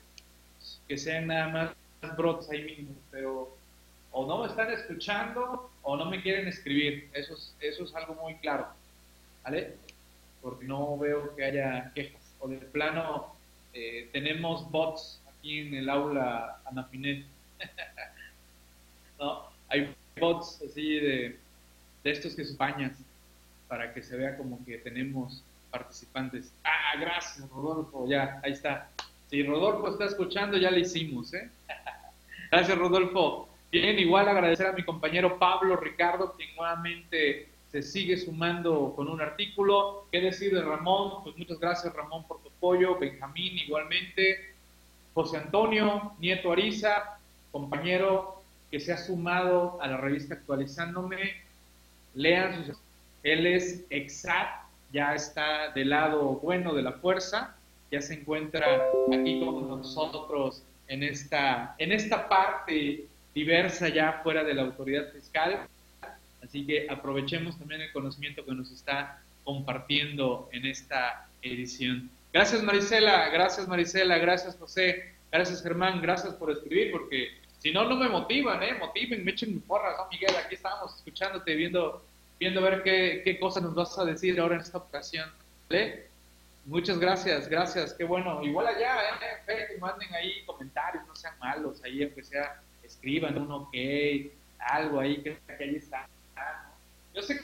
que 0.88 0.97
sean 0.97 1.27
nada 1.27 1.75
más 2.00 2.15
brotes 2.15 2.50
ahí 2.50 2.63
mismo, 2.63 2.95
pero 3.11 3.53
o 4.13 4.25
no 4.25 4.43
me 4.43 4.47
están 4.47 4.71
escuchando 4.71 5.69
o 5.81 5.97
no 5.97 6.05
me 6.05 6.21
quieren 6.21 6.47
escribir. 6.47 7.09
Eso 7.11 7.33
es, 7.33 7.53
eso 7.59 7.83
es 7.83 7.93
algo 7.95 8.13
muy 8.13 8.35
claro. 8.35 8.67
¿Vale? 9.43 9.75
Porque 10.41 10.65
no 10.65 10.98
veo 10.98 11.36
que 11.36 11.43
haya 11.43 11.91
quejas. 11.93 12.21
O 12.39 12.48
de 12.48 12.57
plano, 12.57 13.36
eh, 13.74 14.10
tenemos 14.12 14.69
bots 14.71 15.21
aquí 15.29 15.60
en 15.60 15.74
el 15.75 15.89
aula 15.89 16.60
Anafinet. 16.65 17.25
¿No? 19.19 19.43
Hay 19.69 19.93
bots 20.19 20.62
así 20.65 20.95
de, 20.95 21.39
de 22.03 22.12
estos 22.12 22.36
que 22.36 22.43
se 22.43 22.55
bañan 22.55 22.95
para 23.67 23.93
que 23.93 24.03
se 24.03 24.17
vea 24.17 24.36
como 24.36 24.63
que 24.65 24.77
tenemos 24.79 25.43
participantes. 25.71 26.53
Ah, 26.63 27.00
gracias, 27.00 27.50
Rodolfo. 27.50 28.05
Ya, 28.07 28.39
ahí 28.43 28.51
está. 28.51 28.89
Si 29.29 29.43
Rodolfo 29.43 29.88
está 29.88 30.05
escuchando, 30.05 30.57
ya 30.57 30.69
le 30.69 30.81
hicimos, 30.81 31.33
¿eh? 31.33 31.50
gracias, 32.51 32.77
Rodolfo. 32.77 33.48
Bien, 33.71 33.98
igual 33.98 34.27
agradecer 34.27 34.67
a 34.67 34.74
mi 34.74 34.83
compañero 34.83 35.39
Pablo 35.39 35.77
Ricardo, 35.77 36.33
quien 36.36 36.53
nuevamente 36.57 37.48
se 37.72 37.82
sigue 37.82 38.18
sumando 38.18 38.94
con 38.96 39.08
un 39.08 39.22
artículo. 39.22 40.08
¿Qué 40.12 40.20
decir 40.20 40.54
de 40.54 40.62
Ramón? 40.62 41.24
Pues 41.24 41.38
muchas 41.38 41.60
gracias, 41.60 41.94
Ramón, 41.94 42.25
por 42.28 42.42
tu 42.42 42.50
apoyo. 42.50 42.98
Benjamín, 43.00 43.58
igualmente. 43.58 44.54
José 45.13 45.38
Antonio, 45.38 46.13
Nieto 46.20 46.51
Ariza, 46.51 47.18
compañero 47.51 48.42
que 48.70 48.80
se 48.80 48.94
ha 48.94 48.98
sumado 48.98 49.82
a 49.82 49.88
la 49.88 49.98
revista 49.98 50.36
Actualizándome. 50.36 51.42
Lean 52.13 52.66
sus. 52.66 52.78
Él 53.24 53.46
es 53.46 53.86
exact 53.90 54.62
ya 54.92 55.16
está 55.16 55.70
del 55.70 55.90
lado 55.90 56.40
bueno 56.42 56.74
de 56.74 56.82
la 56.82 56.94
fuerza, 56.94 57.56
ya 57.92 58.01
se 58.01 58.16
encuentra 58.16 58.66
aquí 59.12 59.40
con 59.40 59.68
nosotros 59.68 60.63
en 60.88 61.04
esta, 61.04 61.75
en 61.78 61.92
esta 61.92 62.28
parte 62.28 63.06
diversa 63.34 63.90
ya 63.90 64.20
fuera 64.24 64.44
de 64.44 64.54
la 64.54 64.63
autoridad 64.63 65.12
fiscal. 65.12 65.68
Así 66.43 66.65
que 66.65 66.88
aprovechemos 66.89 67.57
también 67.57 67.81
el 67.81 67.91
conocimiento 67.91 68.45
que 68.45 68.53
nos 68.53 68.71
está 68.71 69.21
compartiendo 69.43 70.50
en 70.51 70.65
esta 70.65 71.27
edición. 71.41 72.10
Gracias 72.33 72.63
Marisela, 72.63 73.29
gracias 73.29 73.67
Marisela, 73.67 74.17
gracias 74.17 74.55
José, 74.57 75.13
gracias 75.31 75.62
Germán, 75.62 76.01
gracias 76.01 76.33
por 76.36 76.51
escribir, 76.51 76.91
porque 76.91 77.29
si 77.60 77.71
no, 77.71 77.86
no 77.86 77.95
me 77.95 78.10
motivan, 78.10 78.63
¿eh? 78.63 78.74
Motiven, 78.79 79.24
me 79.24 79.31
echen 79.31 79.53
mi 79.53 79.60
porra, 79.60 79.95
¿no, 79.98 80.07
Miguel? 80.10 80.36
Aquí 80.36 80.55
estábamos 80.55 80.95
escuchándote, 80.95 81.55
viendo 81.55 82.01
viendo 82.41 82.60
ver 82.60 82.81
qué, 82.81 83.21
qué 83.24 83.39
cosa 83.39 83.62
nos 83.62 83.75
vas 83.75 83.98
a 84.00 84.03
decir 84.03 84.39
ahora 84.39 84.55
en 84.55 84.62
esta 84.62 84.79
ocasión. 84.79 85.29
¿Vale? 85.69 86.07
Muchas 86.65 86.98
gracias, 87.00 87.48
gracias, 87.48 87.93
qué 87.93 88.03
bueno. 88.03 88.43
Igual 88.43 88.65
allá, 88.65 88.98
¿eh? 89.48 89.77
manden 89.79 90.13
ahí 90.15 90.43
comentarios, 90.45 91.05
no 91.07 91.15
sean 91.15 91.38
malos, 91.39 91.83
ahí 91.83 92.03
aunque 92.03 92.24
sea, 92.24 92.60
escriban 92.83 93.38
un 93.38 93.51
ok, 93.51 93.75
algo 94.57 95.00
ahí, 95.00 95.21
que, 95.21 95.38
que 95.57 95.63
ahí 95.63 95.75
está. 95.75 96.07
Yo 97.13 97.22
sé 97.22 97.41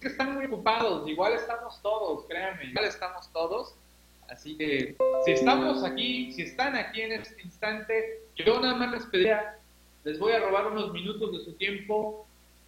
que 0.00 0.08
están 0.08 0.34
muy 0.34 0.46
ocupados, 0.46 1.08
igual 1.08 1.32
estamos 1.32 1.80
todos, 1.82 2.26
créanme, 2.26 2.66
igual 2.66 2.84
estamos 2.84 3.28
todos. 3.32 3.74
Así 4.28 4.56
que 4.56 4.96
si 5.24 5.30
estamos 5.30 5.84
aquí, 5.84 6.32
si 6.32 6.42
están 6.42 6.76
aquí 6.76 7.02
en 7.02 7.12
este 7.12 7.42
instante, 7.42 8.20
yo 8.36 8.60
nada 8.60 8.74
más 8.74 8.92
les 8.92 9.06
pediría, 9.06 9.58
les 10.04 10.18
voy 10.18 10.32
a 10.32 10.40
robar 10.40 10.66
unos 10.66 10.92
minutos 10.92 11.32
de 11.32 11.44
su 11.44 11.52
tiempo 11.54 12.26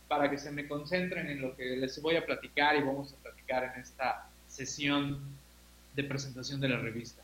para 0.08 0.30
que 0.30 0.38
se 0.38 0.50
me 0.50 0.68
concentren 0.68 1.28
en 1.28 1.40
lo 1.40 1.56
que 1.56 1.64
les 1.76 2.00
voy 2.00 2.16
a 2.16 2.24
platicar 2.24 2.76
y 2.76 2.82
vamos 2.82 3.12
a 3.12 3.16
platicar 3.22 3.64
en 3.64 3.80
esta 3.80 4.28
sesión 4.48 5.20
de 5.94 6.04
presentación 6.04 6.60
de 6.60 6.68
la 6.68 6.78
revista. 6.78 7.22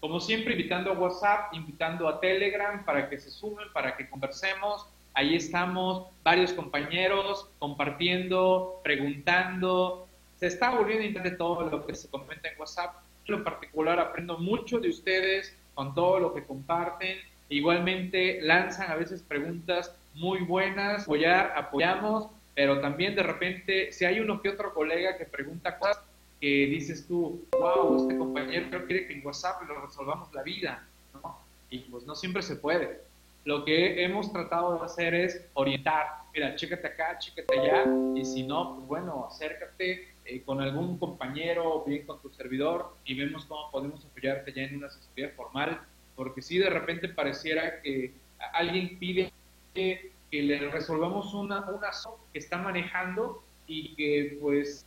Como 0.00 0.20
siempre, 0.20 0.52
invitando 0.52 0.90
a 0.90 0.94
WhatsApp, 0.94 1.54
invitando 1.54 2.08
a 2.08 2.20
Telegram 2.20 2.84
para 2.84 3.08
que 3.08 3.18
se 3.18 3.30
sumen, 3.30 3.66
para 3.72 3.96
que 3.96 4.08
conversemos. 4.08 4.86
Ahí 5.14 5.36
estamos 5.36 6.08
varios 6.24 6.52
compañeros 6.52 7.48
compartiendo, 7.60 8.80
preguntando. 8.82 10.08
Se 10.40 10.48
está 10.48 10.70
volviendo 10.70 11.04
interesante 11.04 11.38
todo 11.38 11.70
lo 11.70 11.86
que 11.86 11.94
se 11.94 12.08
comenta 12.08 12.48
en 12.48 12.58
WhatsApp. 12.58 12.96
En 13.26 13.36
lo 13.36 13.44
particular, 13.44 14.00
aprendo 14.00 14.38
mucho 14.38 14.80
de 14.80 14.88
ustedes 14.88 15.56
con 15.74 15.94
todo 15.94 16.18
lo 16.18 16.34
que 16.34 16.42
comparten. 16.42 17.18
Igualmente, 17.48 18.40
lanzan 18.42 18.90
a 18.90 18.96
veces 18.96 19.22
preguntas 19.22 19.94
muy 20.14 20.40
buenas, 20.40 21.04
apoyar, 21.04 21.54
apoyamos, 21.56 22.28
pero 22.56 22.80
también 22.80 23.14
de 23.14 23.22
repente, 23.22 23.92
si 23.92 24.04
hay 24.04 24.18
uno 24.18 24.42
que 24.42 24.48
otro 24.48 24.74
colega 24.74 25.16
que 25.16 25.26
pregunta 25.26 25.78
cosas 25.78 26.00
que 26.40 26.66
dices 26.66 27.06
tú, 27.06 27.44
wow, 27.52 28.00
este 28.00 28.18
compañero 28.18 28.84
quiere 28.86 29.06
que 29.06 29.12
en 29.12 29.24
WhatsApp 29.24 29.62
lo 29.68 29.80
resolvamos 29.80 30.32
la 30.34 30.42
vida, 30.42 30.84
¿no? 31.14 31.38
Y 31.70 31.78
pues 31.78 32.04
no 32.04 32.16
siempre 32.16 32.42
se 32.42 32.56
puede. 32.56 33.00
Lo 33.44 33.64
que 33.64 34.02
hemos 34.02 34.32
tratado 34.32 34.78
de 34.78 34.84
hacer 34.86 35.14
es 35.14 35.46
orientar, 35.52 36.06
mira, 36.32 36.56
chécate 36.56 36.86
acá, 36.86 37.18
chécate 37.18 37.60
allá, 37.60 37.84
y 38.16 38.24
si 38.24 38.42
no, 38.42 38.76
pues 38.76 38.86
bueno, 38.86 39.26
acércate 39.30 40.14
eh, 40.24 40.42
con 40.42 40.62
algún 40.62 40.98
compañero, 40.98 41.84
bien 41.86 42.06
con 42.06 42.22
tu 42.22 42.30
servidor, 42.30 42.96
y 43.04 43.14
vemos 43.14 43.44
cómo 43.44 43.70
podemos 43.70 44.02
apoyarte 44.04 44.52
ya 44.52 44.62
en 44.62 44.76
una 44.76 44.86
asesoría 44.86 45.28
formal, 45.36 45.78
porque 46.16 46.40
si 46.40 46.56
de 46.56 46.70
repente 46.70 47.08
pareciera 47.08 47.82
que 47.82 48.14
alguien 48.54 48.98
pide 48.98 49.30
que, 49.74 50.12
le 50.30 50.68
resolvamos 50.70 51.32
una, 51.32 51.60
una 51.60 51.90
que 52.32 52.40
está 52.40 52.58
manejando 52.58 53.44
y 53.68 53.94
que 53.94 54.36
pues 54.40 54.84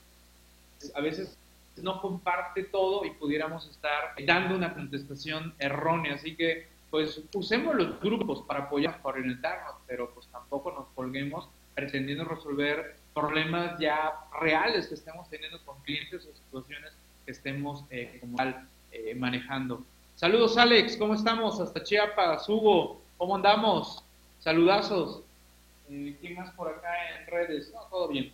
a 0.93 0.99
veces 0.99 1.37
no 1.77 2.01
comparte 2.01 2.63
todo 2.63 3.05
y 3.05 3.11
pudiéramos 3.11 3.65
estar 3.69 4.13
dando 4.25 4.55
una 4.55 4.73
contestación 4.73 5.53
errónea. 5.59 6.15
Así 6.15 6.35
que 6.35 6.67
pues 6.89 7.21
usemos 7.33 7.75
los 7.75 7.99
grupos 7.99 8.41
para 8.43 8.61
apoyar, 8.65 9.01
para 9.01 9.19
orientarnos, 9.19 9.75
pero 9.87 10.09
pues 10.13 10.27
tampoco 10.27 10.71
nos 10.71 10.87
colguemos 10.95 11.49
pretendiendo 11.75 12.23
resolver 12.25 12.95
problemas 13.13 13.79
ya 13.79 14.13
reales 14.39 14.87
que 14.87 14.95
estemos 14.95 15.29
teniendo 15.29 15.63
con 15.65 15.79
clientes 15.81 16.25
o 16.25 16.35
situaciones 16.35 16.93
que 17.25 17.31
estemos 17.31 17.83
eh, 17.89 18.17
como 18.21 18.37
tal 18.37 18.67
eh, 18.91 19.15
manejando. 19.15 19.83
Saludos 20.15 20.57
Alex, 20.57 20.97
¿cómo 20.97 21.13
estamos? 21.13 21.59
Hasta 21.59 21.83
Chiapas, 21.83 22.47
Hugo, 22.49 23.01
¿cómo 23.17 23.35
andamos? 23.35 24.03
Saludazos. 24.39 25.21
Eh, 25.89 26.15
¿Quién 26.21 26.35
más 26.35 26.51
por 26.53 26.69
acá 26.69 26.89
en 27.19 27.27
redes? 27.27 27.71
No, 27.73 27.81
todo 27.89 28.07
bien. 28.07 28.31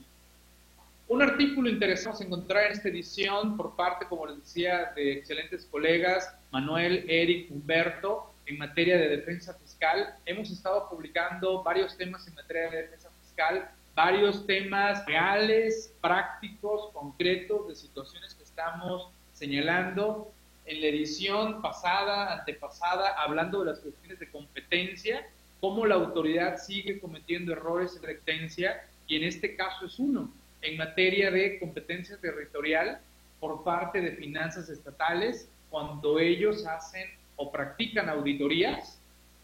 Un 1.07 1.21
artículo 1.21 1.69
interesante 1.69 2.23
encontrar 2.23 2.67
en 2.67 2.71
esta 2.73 2.89
edición 2.89 3.57
por 3.57 3.75
parte, 3.75 4.05
como 4.07 4.25
les 4.27 4.37
decía, 4.37 4.93
de 4.95 5.13
excelentes 5.13 5.65
colegas, 5.65 6.33
Manuel, 6.51 7.05
Eric, 7.09 7.51
Humberto, 7.51 8.32
en 8.45 8.57
materia 8.57 8.97
de 8.97 9.09
defensa 9.09 9.53
fiscal. 9.53 10.15
Hemos 10.25 10.51
estado 10.51 10.89
publicando 10.89 11.63
varios 11.63 11.97
temas 11.97 12.27
en 12.27 12.35
materia 12.35 12.69
de 12.69 12.83
defensa 12.83 13.09
fiscal, 13.21 13.69
varios 13.95 14.45
temas 14.45 15.05
reales, 15.05 15.93
prácticos, 16.01 16.91
concretos, 16.93 17.67
de 17.67 17.75
situaciones 17.75 18.33
que 18.35 18.43
estamos 18.43 19.09
señalando. 19.33 20.31
En 20.65 20.81
la 20.81 20.87
edición 20.87 21.61
pasada, 21.61 22.39
antepasada, 22.39 23.15
hablando 23.21 23.59
de 23.59 23.71
las 23.71 23.79
cuestiones 23.79 24.19
de 24.19 24.29
competencia, 24.29 25.27
cómo 25.59 25.85
la 25.85 25.95
autoridad 25.95 26.57
sigue 26.57 26.99
cometiendo 26.99 27.51
errores 27.51 27.93
de 27.93 27.99
competencia 27.99 28.83
y 29.07 29.17
en 29.17 29.23
este 29.23 29.55
caso 29.55 29.85
es 29.85 29.99
uno, 29.99 30.31
en 30.61 30.77
materia 30.77 31.29
de 31.31 31.59
competencia 31.59 32.17
territorial 32.17 32.99
por 33.39 33.63
parte 33.63 33.99
de 33.99 34.13
finanzas 34.13 34.69
estatales, 34.69 35.49
cuando 35.69 36.19
ellos 36.19 36.65
hacen 36.65 37.09
o 37.35 37.51
practican 37.51 38.09
auditorías 38.09 38.99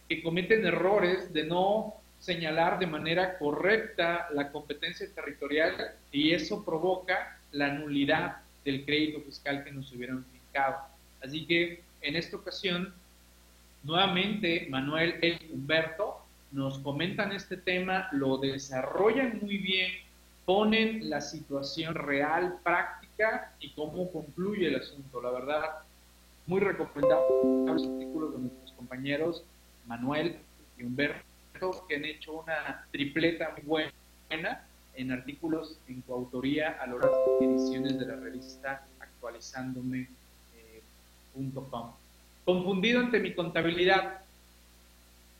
que 0.08 0.24
cometen 0.24 0.66
errores 0.66 1.32
de 1.34 1.46
no 1.46 1.96
señalar 2.20 2.80
de 2.80 2.88
manera 2.88 3.38
correcta 3.38 4.28
la 4.34 4.52
competencia 4.52 5.08
territorial 5.14 5.96
y 6.12 6.34
eso 6.34 6.66
provoca 6.66 7.40
la 7.52 7.70
nulidad 7.70 8.38
del 8.66 8.86
crédito 8.86 9.22
fiscal 9.22 9.64
que 9.64 9.72
nos 9.72 9.92
hubieran 9.94 10.26
fijado. 10.26 10.78
Así 11.22 11.46
que 11.46 11.82
en 12.02 12.16
esta 12.16 12.38
ocasión, 12.38 12.94
nuevamente 13.84 14.68
Manuel 14.70 15.16
y 15.24 15.54
Humberto 15.54 16.18
nos 16.52 16.80
comentan 16.80 17.32
este 17.32 17.58
tema, 17.58 18.10
lo 18.12 18.38
desarrollan 18.38 19.40
muy 19.42 19.58
bien, 19.58 19.92
ponen 20.46 21.10
la 21.10 21.22
situación 21.22 21.96
real, 21.96 22.58
práctica 22.64 23.54
y 23.60 23.70
cómo 23.72 24.12
concluye 24.12 24.68
el 24.68 24.78
asunto. 24.78 25.22
La 25.22 25.32
verdad, 25.32 25.64
muy 26.50 26.62
recomendable 26.62 27.26
los 27.66 27.84
artículos 27.86 28.34
de 28.34 28.40
nuestros 28.40 28.72
compañeros 28.72 29.44
Manuel 29.86 30.38
y 30.80 30.84
Humberto, 30.84 31.86
que 31.88 31.96
han 31.96 32.06
hecho 32.06 32.34
una 32.34 32.88
tripleta 32.92 33.52
muy 33.56 33.62
buena 33.66 34.66
en 34.96 35.12
artículos 35.12 35.78
en 35.88 36.02
coautoría 36.02 36.78
a 36.82 36.88
de 36.88 37.46
ediciones 37.46 38.00
de 38.00 38.06
la 38.08 38.16
revista 38.16 38.84
actualizándome.com. 39.00 40.08
Eh, 40.58 40.82
Confundido 42.46 43.00
ante 43.00 43.20
mi 43.20 43.36
contabilidad. 43.36 44.22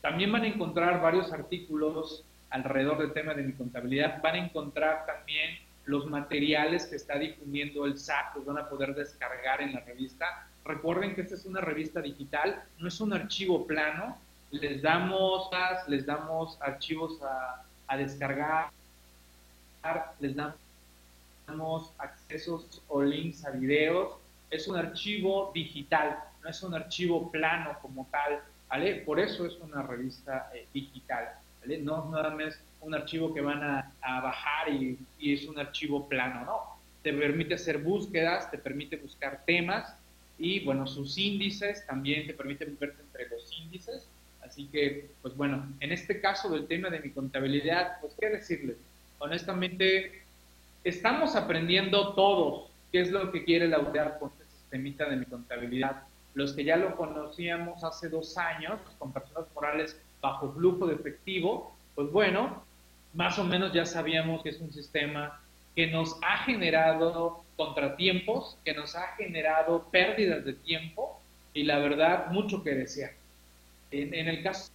También 0.00 0.30
van 0.30 0.42
a 0.42 0.46
encontrar 0.46 1.02
varios 1.02 1.32
artículos 1.32 2.24
alrededor 2.50 2.98
del 2.98 3.12
tema 3.12 3.34
de 3.34 3.42
mi 3.42 3.52
contabilidad. 3.52 4.22
Van 4.22 4.36
a 4.36 4.44
encontrar 4.44 5.06
también 5.06 5.58
los 5.86 6.06
materiales 6.06 6.86
que 6.86 6.94
está 6.96 7.18
difundiendo 7.18 7.84
el 7.84 7.98
SAT, 7.98 8.36
los 8.36 8.44
van 8.44 8.58
a 8.58 8.68
poder 8.68 8.94
descargar 8.94 9.60
en 9.60 9.72
la 9.74 9.80
revista. 9.80 10.46
Recuerden 10.64 11.14
que 11.14 11.22
esta 11.22 11.34
es 11.34 11.46
una 11.46 11.60
revista 11.60 12.00
digital, 12.00 12.62
no 12.78 12.88
es 12.88 13.00
un 13.00 13.12
archivo 13.12 13.66
plano. 13.66 14.16
Les 14.50 14.82
damos, 14.82 15.48
les 15.86 16.04
damos 16.04 16.58
archivos 16.60 17.22
a, 17.22 17.62
a 17.86 17.96
descargar, 17.96 18.70
les 20.18 20.34
damos 20.36 21.92
accesos 21.98 22.82
o 22.88 23.02
links 23.02 23.44
a 23.44 23.50
videos. 23.50 24.16
Es 24.50 24.68
un 24.68 24.76
archivo 24.76 25.50
digital, 25.54 26.18
no 26.42 26.50
es 26.50 26.62
un 26.62 26.74
archivo 26.74 27.30
plano 27.30 27.78
como 27.80 28.06
tal, 28.10 28.40
¿vale? 28.68 28.96
Por 28.96 29.20
eso 29.20 29.46
es 29.46 29.56
una 29.60 29.82
revista 29.82 30.50
eh, 30.54 30.66
digital, 30.74 31.28
¿vale? 31.60 31.78
No 31.78 32.04
es 32.04 32.10
nada 32.10 32.30
más 32.30 32.58
un 32.80 32.94
archivo 32.94 33.32
que 33.32 33.40
van 33.40 33.62
a, 33.62 33.92
bajar 34.02 34.68
y, 34.68 34.98
y, 35.18 35.34
es 35.34 35.46
un 35.46 35.58
archivo 35.58 36.08
plano, 36.08 36.44
¿no? 36.44 36.80
Te 37.02 37.12
permite 37.12 37.54
hacer 37.54 37.78
búsquedas, 37.78 38.50
te 38.50 38.58
permite 38.58 38.96
buscar 38.96 39.42
temas 39.46 39.94
y, 40.40 40.64
bueno, 40.64 40.86
sus 40.86 41.18
índices 41.18 41.86
también 41.86 42.26
te 42.26 42.34
permiten 42.34 42.76
verte 42.80 43.02
entre 43.02 43.28
los 43.28 43.52
índices. 43.58 44.08
Así 44.42 44.66
que, 44.66 45.10
pues 45.22 45.36
bueno, 45.36 45.68
en 45.80 45.92
este 45.92 46.20
caso 46.20 46.48
del 46.48 46.66
tema 46.66 46.88
de 46.88 47.00
mi 47.00 47.10
contabilidad, 47.10 48.00
pues 48.00 48.14
qué 48.18 48.30
decirles. 48.30 48.76
Honestamente, 49.18 50.22
estamos 50.82 51.36
aprendiendo 51.36 52.14
todos 52.14 52.70
qué 52.90 53.02
es 53.02 53.10
lo 53.10 53.30
que 53.30 53.44
quiere 53.44 53.68
laurear 53.68 54.18
con 54.18 54.30
este 54.30 54.44
sistemita 54.56 55.08
de 55.08 55.16
mi 55.16 55.26
contabilidad 55.26 56.02
los 56.34 56.52
que 56.52 56.64
ya 56.64 56.76
lo 56.76 56.96
conocíamos 56.96 57.82
hace 57.84 58.08
dos 58.08 58.36
años, 58.38 58.78
con 58.98 59.12
personas 59.12 59.46
morales 59.54 60.00
bajo 60.20 60.52
flujo 60.52 60.86
de 60.86 60.94
efectivo, 60.94 61.74
pues 61.94 62.10
bueno, 62.12 62.62
más 63.14 63.38
o 63.38 63.44
menos 63.44 63.72
ya 63.72 63.84
sabíamos 63.84 64.42
que 64.42 64.50
es 64.50 64.60
un 64.60 64.72
sistema 64.72 65.40
que 65.74 65.88
nos 65.88 66.16
ha 66.22 66.38
generado 66.44 67.42
contratiempos, 67.60 68.56
que 68.64 68.72
nos 68.72 68.96
ha 68.96 69.08
generado 69.18 69.84
pérdidas 69.90 70.46
de 70.46 70.54
tiempo 70.54 71.20
y 71.52 71.64
la 71.64 71.78
verdad 71.78 72.30
mucho 72.30 72.62
que 72.62 72.70
desear. 72.74 73.12
En, 73.90 74.14
en 74.14 74.28
el 74.28 74.42
caso 74.42 74.70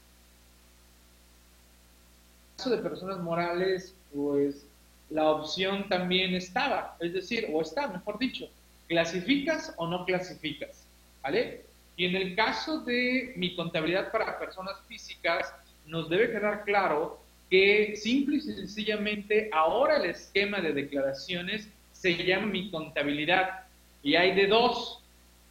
de 2.63 2.77
personas 2.77 3.17
morales, 3.21 3.95
pues 4.13 4.67
la 5.09 5.31
opción 5.31 5.89
también 5.89 6.35
estaba, 6.35 6.95
es 6.99 7.13
decir, 7.13 7.47
o 7.51 7.63
está, 7.63 7.87
mejor 7.87 8.19
dicho, 8.19 8.47
clasificas 8.87 9.73
o 9.77 9.87
no 9.87 10.05
clasificas. 10.05 10.85
¿vale? 11.23 11.61
Y 11.97 12.05
en 12.05 12.15
el 12.15 12.35
caso 12.35 12.81
de 12.81 13.33
mi 13.35 13.55
contabilidad 13.55 14.11
para 14.11 14.37
personas 14.37 14.75
físicas, 14.87 15.51
nos 15.87 16.07
debe 16.07 16.31
quedar 16.31 16.63
claro 16.65 17.19
que 17.49 17.95
simple 17.95 18.35
y 18.35 18.41
sencillamente 18.41 19.49
ahora 19.51 19.97
el 19.97 20.05
esquema 20.05 20.61
de 20.61 20.73
declaraciones 20.73 21.67
se 22.13 22.23
llama 22.23 22.47
mi 22.47 22.69
contabilidad 22.69 23.61
y 24.03 24.15
hay 24.15 24.35
de 24.35 24.47
dos, 24.47 25.01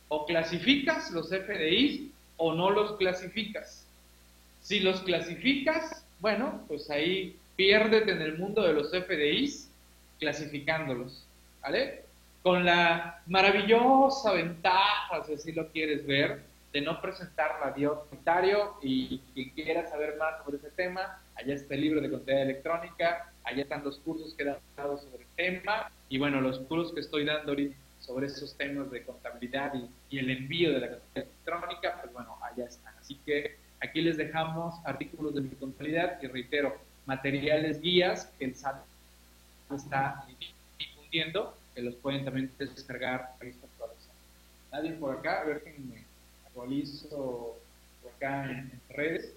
o 0.08 0.26
clasificas 0.26 1.10
los 1.10 1.30
FDIs 1.30 2.10
o 2.36 2.54
no 2.54 2.70
los 2.70 2.96
clasificas. 2.96 3.86
Si 4.60 4.80
los 4.80 5.00
clasificas, 5.02 6.06
bueno, 6.20 6.62
pues 6.68 6.90
ahí 6.90 7.36
piérdete 7.56 8.12
en 8.12 8.22
el 8.22 8.38
mundo 8.38 8.62
de 8.62 8.72
los 8.72 8.90
FDIs 8.90 9.68
clasificándolos, 10.20 11.24
¿vale? 11.60 12.04
con 12.44 12.64
la 12.64 13.22
maravillosa 13.26 14.32
ventaja, 14.32 15.24
si 15.26 15.32
así 15.32 15.52
lo 15.52 15.68
quieres 15.70 16.06
ver, 16.06 16.42
de 16.72 16.82
no 16.82 17.00
presentar 17.00 17.58
la 17.64 17.70
vía 17.70 17.90
y 18.82 19.18
quien 19.32 19.50
quiera 19.50 19.88
saber 19.88 20.16
más 20.18 20.44
sobre 20.44 20.58
ese 20.58 20.70
tema, 20.72 21.20
allá 21.36 21.54
está 21.54 21.74
el 21.74 21.80
libro 21.80 22.00
de 22.02 22.10
contabilidad 22.10 22.50
electrónica, 22.50 23.32
allá 23.44 23.62
están 23.62 23.84
los 23.84 23.98
cursos 23.98 24.34
que 24.34 24.42
he 24.42 24.56
dado 24.76 24.98
sobre 24.98 25.22
el 25.22 25.28
tema 25.36 25.90
y 26.08 26.18
bueno, 26.18 26.40
los 26.40 26.58
cursos 26.60 26.92
que 26.92 27.00
estoy 27.00 27.24
dando 27.24 27.52
ahorita 27.52 27.76
sobre 28.00 28.26
esos 28.26 28.54
temas 28.54 28.90
de 28.90 29.02
contabilidad 29.02 29.72
y, 30.10 30.18
el 30.18 30.30
envío 30.30 30.72
de 30.72 30.80
la 30.80 30.88
contabilidad 30.90 31.24
electrónica, 31.24 32.00
pues 32.00 32.12
bueno, 32.12 32.36
allá 32.42 32.66
están. 32.66 32.94
Así 32.98 33.16
que 33.24 33.56
aquí 33.80 34.00
les 34.00 34.16
dejamos 34.16 34.74
artículos 34.84 35.34
de 35.34 35.40
mi 35.40 35.50
contabilidad 35.50 36.22
y 36.22 36.26
reitero, 36.26 36.76
materiales 37.06 37.80
guías 37.80 38.26
que 38.38 38.44
el 38.44 38.54
SAT 38.54 38.76
está 39.74 40.24
difundiendo 40.78 41.56
que 41.74 41.82
los 41.82 41.94
pueden 41.96 42.24
también 42.24 42.50
descargar. 42.58 43.34
Nadie 44.70 44.92
por 44.92 45.18
acá, 45.18 45.40
a 45.40 45.44
ver 45.44 45.62
que 45.62 45.70
me 45.78 46.04
actualizo 46.46 47.58
por 48.02 48.12
acá 48.12 48.44
en, 48.44 48.80
redes. 48.90 49.34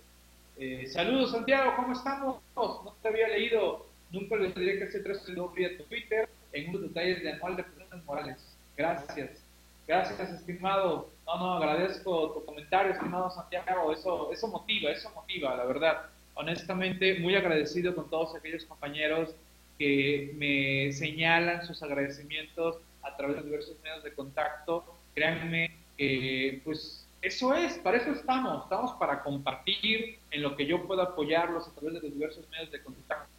Eh, 0.57 0.87
saludos 0.87 1.31
Santiago, 1.31 1.73
¿cómo 1.75 1.93
estamos? 1.93 2.41
No 2.55 2.95
te 3.01 3.07
había 3.07 3.27
leído, 3.27 3.86
nunca 4.11 4.35
les 4.35 4.55
diré 4.55 4.79
que 4.79 4.87
se 4.87 4.97
el 4.99 5.41
vía 5.55 5.77
Twitter 5.77 6.29
en 6.53 6.69
unos 6.69 6.81
detalles 6.83 7.21
de 7.23 7.31
anual 7.31 7.55
de 7.55 7.63
personas 7.63 8.05
morales. 8.05 8.57
Gracias. 8.75 9.43
Gracias, 9.87 10.29
estimado. 10.31 11.09
No, 11.25 11.37
no, 11.37 11.53
agradezco 11.53 12.31
tu 12.33 12.45
comentario, 12.45 12.91
estimado 12.91 13.29
Santiago. 13.31 13.93
Eso, 13.93 14.31
eso 14.33 14.47
motiva, 14.47 14.91
eso 14.91 15.09
motiva, 15.15 15.55
la 15.55 15.63
verdad. 15.65 16.01
Honestamente, 16.35 17.19
muy 17.19 17.35
agradecido 17.35 17.95
con 17.95 18.09
todos 18.09 18.35
aquellos 18.35 18.65
compañeros 18.65 19.33
que 19.77 20.33
me 20.35 20.91
señalan 20.91 21.65
sus 21.65 21.81
agradecimientos 21.83 22.77
a 23.01 23.15
través 23.15 23.37
de 23.37 23.43
diversos 23.43 23.77
medios 23.81 24.03
de 24.03 24.13
contacto. 24.13 24.83
Créanme 25.15 25.71
que, 25.97 26.61
pues, 26.65 27.07
eso 27.21 27.53
es, 27.53 27.77
para 27.79 27.97
eso 27.97 28.11
estamos. 28.11 28.63
Estamos 28.63 28.91
para 28.93 29.23
compartir 29.23 30.19
en 30.31 30.41
lo 30.41 30.55
que 30.55 30.65
yo 30.65 30.85
pueda 30.85 31.03
apoyarlos 31.03 31.67
a 31.67 31.71
través 31.71 31.93
de 31.93 32.01
los 32.01 32.13
diversos 32.13 32.47
medios 32.49 32.71
de 32.71 32.81
contacto. 32.81 33.36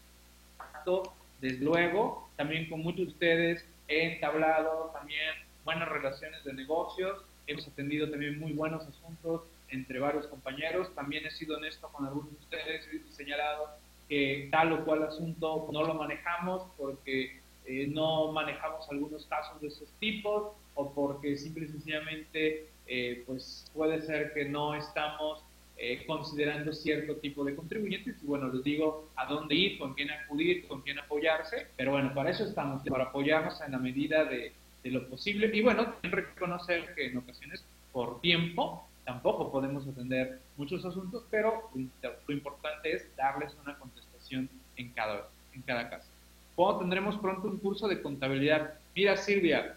Desde 1.41 1.65
luego, 1.65 2.29
también 2.37 2.69
con 2.69 2.83
muchos 2.83 3.07
de 3.07 3.13
ustedes 3.13 3.65
he 3.89 4.15
entablado 4.15 4.91
también 4.93 5.35
buenas 5.65 5.89
relaciones 5.89 6.43
de 6.45 6.53
negocios. 6.53 7.23
Hemos 7.47 7.67
atendido 7.67 8.11
también 8.11 8.39
muy 8.39 8.53
buenos 8.53 8.87
asuntos 8.87 9.43
entre 9.69 9.99
varios 9.99 10.27
compañeros. 10.27 10.95
También 10.95 11.27
he 11.27 11.31
sido 11.31 11.57
honesto 11.57 11.89
con 11.89 12.07
algunos 12.07 12.31
de 12.31 12.39
ustedes 12.39 12.89
y 12.93 13.13
señalado 13.13 13.71
que 14.09 14.49
tal 14.51 14.73
o 14.73 14.85
cual 14.85 15.03
asunto 15.03 15.69
no 15.73 15.85
lo 15.85 15.95
manejamos 15.95 16.63
porque 16.77 17.41
eh, 17.67 17.87
no 17.89 18.33
manejamos 18.33 18.89
algunos 18.91 19.27
casos 19.27 19.61
de 19.61 19.69
esos 19.69 19.89
tipos 20.01 20.53
o 20.75 20.93
porque 20.93 21.37
simple 21.37 21.67
y 21.67 21.69
sencillamente 21.69 22.69
eh, 22.87 23.23
pues 23.27 23.71
puede 23.75 24.01
ser 24.01 24.33
que 24.33 24.47
no 24.47 24.75
estamos 24.75 25.43
eh, 25.81 26.05
considerando 26.07 26.73
cierto 26.73 27.17
tipo 27.19 27.45
de 27.45 27.55
contribuyentes 27.55 28.17
y 28.21 28.27
bueno, 28.27 28.49
les 28.53 28.65
digo 28.65 29.11
a 29.15 29.27
dónde 29.27 29.55
ir, 29.55 29.79
con 29.79 29.95
quién 29.95 30.11
acudir, 30.11 30.67
con 30.67 30.83
quién 30.83 30.99
apoyarse, 30.99 31.69
pero 31.77 31.93
bueno, 31.93 32.13
para 32.15 32.31
eso 32.31 32.43
estamos, 32.43 32.83
para 32.83 33.05
apoyarnos 33.05 33.61
en 33.61 33.71
la 33.71 33.79
medida 33.79 34.25
de, 34.25 34.53
lo 34.83 35.07
posible 35.09 35.51
y 35.55 35.63
bueno, 35.63 35.95
reconocer 36.03 36.95
que 36.95 37.07
en 37.07 37.19
ocasiones 37.19 37.65
por 37.93 38.21
tiempo 38.23 38.89
tampoco 39.05 39.53
podemos 39.53 39.87
atender 39.87 40.41
muchos 40.57 40.85
asuntos, 40.85 41.25
pero 41.31 41.71
lo 41.75 42.35
importante 42.35 42.95
es 42.95 43.15
darles 43.15 43.55
una 43.63 43.79
contestación 43.79 44.49
en 44.77 44.91
cada, 44.93 45.29
en 45.55 45.63
cada 45.63 45.91
caso. 45.91 46.09
¿Cuándo 46.57 46.81
tendremos 46.81 47.17
pronto 47.19 47.47
un 47.47 47.59
curso 47.59 47.87
de 47.87 48.03
contabilidad? 48.03 48.75
Mira, 48.97 49.17
Silvia, 49.17 49.77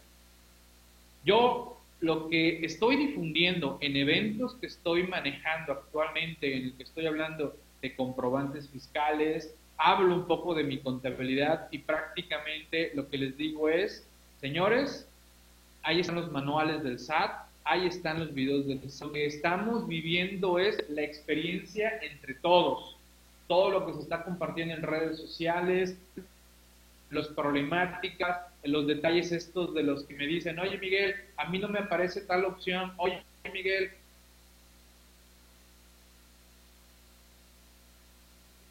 yo 1.24 1.81
lo 2.02 2.30
que 2.30 2.66
estoy 2.66 2.96
difundiendo 2.98 3.78
en 3.80 3.96
eventos 3.96 4.56
que 4.56 4.66
estoy 4.68 5.04
manejando 5.04 5.74
actualmente, 5.74 6.58
en 6.58 6.64
el 6.66 6.74
que 6.74 6.84
estoy 6.84 7.06
hablando 7.06 7.56
de 7.82 7.96
comprobantes 7.96 8.68
fiscales, 8.70 9.54
hablo 9.78 10.16
un 10.16 10.26
poco 10.26 10.54
de 10.56 10.64
mi 10.64 10.80
contabilidad 10.80 11.68
y 11.72 11.78
prácticamente 11.80 12.92
lo 12.96 13.08
que 13.08 13.18
les 13.18 13.38
digo 13.38 13.70
es, 13.70 14.08
señores, 14.40 15.08
ahí 15.84 16.00
están 16.00 16.16
los 16.16 16.32
manuales 16.32 16.84
del 16.84 17.00
SAT, 17.00 17.48
ahí 17.64 17.86
están 17.86 18.20
los 18.20 18.34
videos 18.34 18.66
de 18.68 18.80
Lo 19.00 19.12
que 19.12 19.26
estamos 19.28 19.88
viviendo 19.88 20.58
es 20.58 20.84
la 20.90 21.04
experiencia 21.04 22.00
entre 22.02 22.34
todos. 22.36 22.98
todo 23.48 23.70
lo 23.70 23.86
que 23.86 23.94
se 23.94 24.00
está 24.00 24.24
compartiendo 24.24 24.74
en 24.74 24.82
redes 24.82 25.18
sociales, 25.18 25.98
las 27.10 27.28
problemáticas, 27.28 28.51
los 28.64 28.88
detalles 28.88 29.32
estos 29.32 29.74
de 29.74 29.84
los 29.84 30.04
que 30.04 30.16
me 30.16 30.28
dicen, 30.28 30.60
oye 30.60 30.78
Miguel, 30.78 31.16
a 31.38 31.50
mí 31.50 31.58
no 31.60 31.68
me 31.68 31.80
aparece 31.80 32.22
tal 32.22 32.46
opción, 32.46 32.94
oye 32.98 33.22
Miguel, 33.52 33.92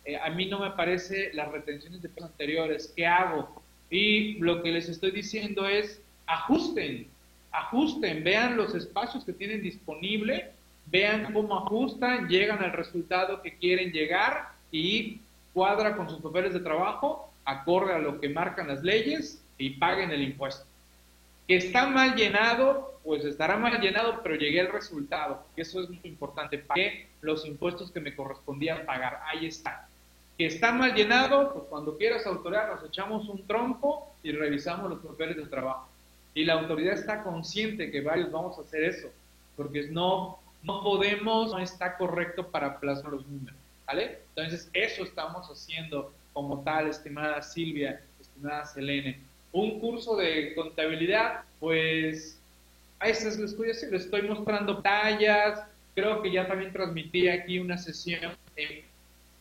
eh, 0.05 0.17
a 0.17 0.31
mí 0.31 0.47
no 0.47 0.61
me 0.61 0.67
aparece 0.67 1.33
las 1.35 1.51
retenciones 1.51 2.03
de 2.03 2.09
pesos 2.09 2.31
anteriores, 2.31 2.93
¿qué 2.97 3.07
hago? 3.07 3.63
Y 3.91 4.35
lo 4.35 4.63
que 4.63 4.71
les 4.71 4.89
estoy 4.89 5.11
diciendo 5.11 5.67
es, 5.67 6.01
ajusten, 6.27 7.09
ajusten, 7.51 8.23
vean 8.23 8.57
los 8.57 8.75
espacios 8.75 9.25
que 9.25 9.33
tienen 9.33 9.63
disponible, 9.63 10.53
vean 10.87 11.33
cómo 11.33 11.57
ajustan, 11.59 12.29
llegan 12.29 12.63
al 12.63 12.73
resultado 12.73 13.43
que 13.43 13.57
quieren 13.57 13.91
llegar 13.91 14.51
y 14.71 15.19
cuadra 15.53 15.97
con 15.97 16.09
sus 16.09 16.21
papeles 16.21 16.53
de 16.53 16.61
trabajo, 16.61 17.33
acorde 17.45 17.93
a 17.93 17.99
lo 17.99 18.21
que 18.21 18.29
marcan 18.29 18.69
las 18.69 18.85
leyes 18.85 19.40
y 19.61 19.71
paguen 19.71 20.11
el 20.11 20.23
impuesto. 20.23 20.65
Que 21.47 21.57
está 21.57 21.87
mal 21.87 22.17
llenado, 22.17 22.99
pues 23.05 23.25
estará 23.25 23.57
mal 23.57 23.81
llenado, 23.81 24.21
pero 24.23 24.35
llegué 24.37 24.61
al 24.61 24.73
resultado, 24.73 25.45
eso 25.57 25.83
es 25.83 25.89
muy 25.89 26.01
importante. 26.05 26.59
Pagué 26.59 27.09
los 27.21 27.47
impuestos 27.47 27.91
que 27.91 28.01
me 28.01 28.17
correspondían 28.17 28.87
pagar, 28.87 29.21
ahí 29.27 29.47
está. 29.47 29.89
Que 30.39 30.47
está 30.47 30.73
mal 30.73 30.95
llenado, 30.95 31.53
pues 31.53 31.65
cuando 31.69 31.99
quieras 31.99 32.27
autoridad 32.27 32.75
nos 32.75 32.89
echamos 32.89 33.29
un 33.29 33.47
tronco 33.47 34.15
y 34.23 34.33
revisamos 34.33 34.89
los 34.91 35.01
papeles 35.01 35.37
de 35.37 35.47
trabajo. 35.47 35.89
Y 36.35 36.45
la 36.45 36.55
autoridad 36.55 36.95
está 36.95 37.23
consciente 37.23 37.91
que 37.91 38.01
varios 38.01 38.31
vamos 38.31 38.57
a 38.57 38.63
hacer 38.63 38.85
eso, 38.85 39.09
porque 39.57 39.89
no, 39.89 40.39
no 40.63 40.83
podemos, 40.83 41.53
no 41.53 41.59
está 41.59 41.99
correcto 41.99 42.47
para 42.49 42.79
plasmar 42.81 43.13
los 43.13 43.27
números. 43.27 43.59
¿Vale? 43.87 44.21
Entonces, 44.35 44.71
eso 44.73 45.03
estamos 45.03 45.49
haciendo 45.49 46.15
como 46.33 46.63
tal, 46.63 46.87
estimada 46.89 47.43
Silvia, 47.43 48.01
estimada 48.21 48.65
Selene. 48.65 49.30
Un 49.53 49.81
curso 49.81 50.17
de 50.17 50.55
contabilidad, 50.55 51.43
pues, 51.59 52.41
a 52.99 53.09
esas 53.09 53.39
les 53.39 53.53
estoy, 53.53 53.69
les 53.69 53.83
estoy 54.05 54.23
mostrando 54.23 54.81
tallas, 54.83 55.63
creo 55.95 56.23
que 56.23 56.31
ya 56.31 56.47
también 56.47 56.73
transmití 56.73 57.29
aquí 57.29 57.59
una 57.59 57.79
sesión 57.79 58.33
en 58.57 58.83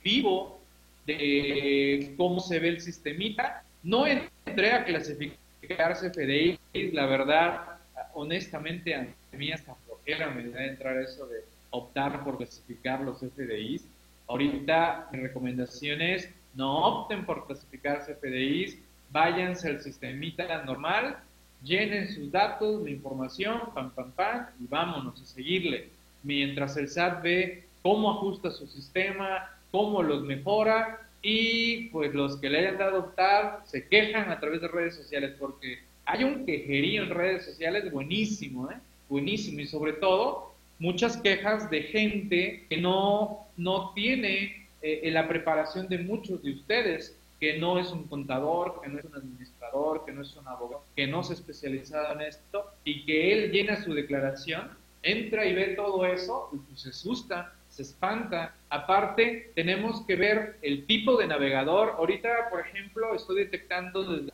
vivo 0.03 0.59
de 1.05 2.13
cómo 2.17 2.39
se 2.39 2.59
ve 2.59 2.69
el 2.69 2.81
sistemita. 2.81 3.63
No 3.83 4.07
entré 4.07 4.71
a 4.71 4.85
clasificar 4.85 5.95
CFDI, 5.95 6.57
la 6.93 7.05
verdad, 7.05 7.79
honestamente, 8.13 8.95
a 8.95 9.07
mí 9.31 9.51
hasta 9.51 9.75
flojera 9.85 10.29
me 10.31 10.49
da 10.49 10.65
entrar 10.65 10.97
eso 10.97 11.27
de 11.27 11.43
optar 11.69 12.23
por 12.23 12.37
clasificar 12.37 13.01
los 13.01 13.19
FDIs 13.19 13.85
Ahorita 14.29 15.09
mi 15.11 15.19
recomendación 15.21 16.01
es 16.01 16.29
no 16.53 16.77
opten 16.85 17.25
por 17.25 17.47
clasificar 17.47 18.05
CFDIs, 18.05 18.77
váyanse 19.11 19.69
al 19.69 19.81
sistemita 19.81 20.63
normal, 20.63 21.17
llenen 21.63 22.13
sus 22.13 22.31
datos, 22.31 22.83
la 22.83 22.89
información, 22.89 23.61
pam, 23.73 23.91
pam, 23.91 24.11
pam, 24.11 24.45
y 24.59 24.67
vámonos 24.67 25.21
a 25.21 25.25
seguirle. 25.25 25.89
Mientras 26.23 26.77
el 26.77 26.89
SAT 26.89 27.21
ve 27.23 27.63
cómo 27.81 28.11
ajusta 28.11 28.51
su 28.51 28.67
sistema, 28.67 29.49
cómo 29.71 30.03
los 30.03 30.23
mejora, 30.23 30.99
y 31.21 31.89
pues 31.89 32.13
los 32.13 32.37
que 32.37 32.49
le 32.49 32.59
hayan 32.59 32.77
dado 32.77 32.99
optar 32.99 33.61
se 33.65 33.87
quejan 33.87 34.31
a 34.31 34.39
través 34.39 34.61
de 34.61 34.67
redes 34.67 34.95
sociales, 34.95 35.35
porque 35.39 35.79
hay 36.05 36.23
un 36.23 36.45
quejerío 36.45 37.03
en 37.03 37.09
redes 37.09 37.45
sociales 37.45 37.91
buenísimo, 37.91 38.71
¿eh? 38.71 38.75
buenísimo, 39.09 39.59
y 39.59 39.67
sobre 39.67 39.93
todo 39.93 40.53
muchas 40.79 41.17
quejas 41.17 41.69
de 41.69 41.83
gente 41.83 42.65
que 42.69 42.77
no, 42.77 43.45
no 43.57 43.91
tiene 43.93 44.67
eh, 44.81 45.09
la 45.11 45.27
preparación 45.27 45.89
de 45.89 45.97
muchos 45.97 46.41
de 46.41 46.51
ustedes, 46.51 47.18
que 47.39 47.57
no 47.57 47.79
es 47.79 47.89
un 47.91 48.03
contador, 48.03 48.81
que 48.81 48.89
no 48.89 48.99
es 48.99 49.05
un 49.05 49.15
administrador, 49.15 50.05
que 50.05 50.11
no 50.11 50.21
es 50.21 50.35
un 50.35 50.47
abogado, 50.47 50.83
que 50.95 51.07
no 51.07 51.23
se 51.23 51.33
ha 51.33 51.35
especializado 51.35 52.13
en 52.13 52.21
esto 52.21 52.65
y 52.83 53.05
que 53.05 53.33
él 53.33 53.51
llena 53.51 53.81
su 53.81 53.93
declaración, 53.93 54.69
entra 55.03 55.45
y 55.45 55.55
ve 55.55 55.75
todo 55.75 56.05
eso 56.05 56.49
y 56.51 56.57
pues 56.57 56.81
se 56.81 56.89
asusta, 56.89 57.53
se 57.69 57.83
espanta. 57.83 58.53
Aparte, 58.69 59.51
tenemos 59.55 60.01
que 60.05 60.17
ver 60.17 60.57
el 60.61 60.85
tipo 60.85 61.15
de 61.17 61.27
navegador. 61.27 61.95
Ahorita, 61.97 62.49
por 62.49 62.59
ejemplo, 62.59 63.15
estoy 63.15 63.43
detectando 63.43 64.25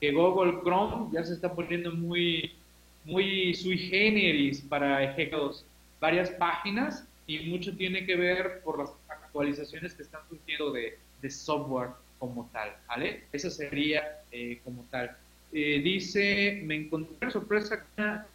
que 0.00 0.12
Google 0.12 0.60
Chrome 0.62 1.10
ya 1.12 1.22
se 1.22 1.34
está 1.34 1.54
poniendo 1.54 1.92
muy 1.92 2.52
muy 3.04 3.54
sui 3.54 3.78
generis 3.78 4.60
para 4.60 5.02
ejecutar 5.02 5.64
varias 5.98 6.30
páginas 6.30 7.06
y 7.26 7.38
mucho 7.48 7.74
tiene 7.74 8.04
que 8.04 8.16
ver 8.16 8.60
por 8.62 8.78
las 8.78 8.90
actualizaciones 9.08 9.94
que 9.94 10.02
están 10.02 10.20
surgiendo 10.28 10.72
de 10.72 11.30
software 11.30 11.90
como 12.18 12.48
tal, 12.52 12.72
¿vale? 12.86 13.24
Esa 13.32 13.50
sería 13.50 14.20
eh, 14.32 14.60
como 14.64 14.84
tal. 14.90 15.16
Eh, 15.52 15.80
dice, 15.82 16.60
me 16.64 16.74
encontré 16.74 17.30
sorpresa 17.30 17.84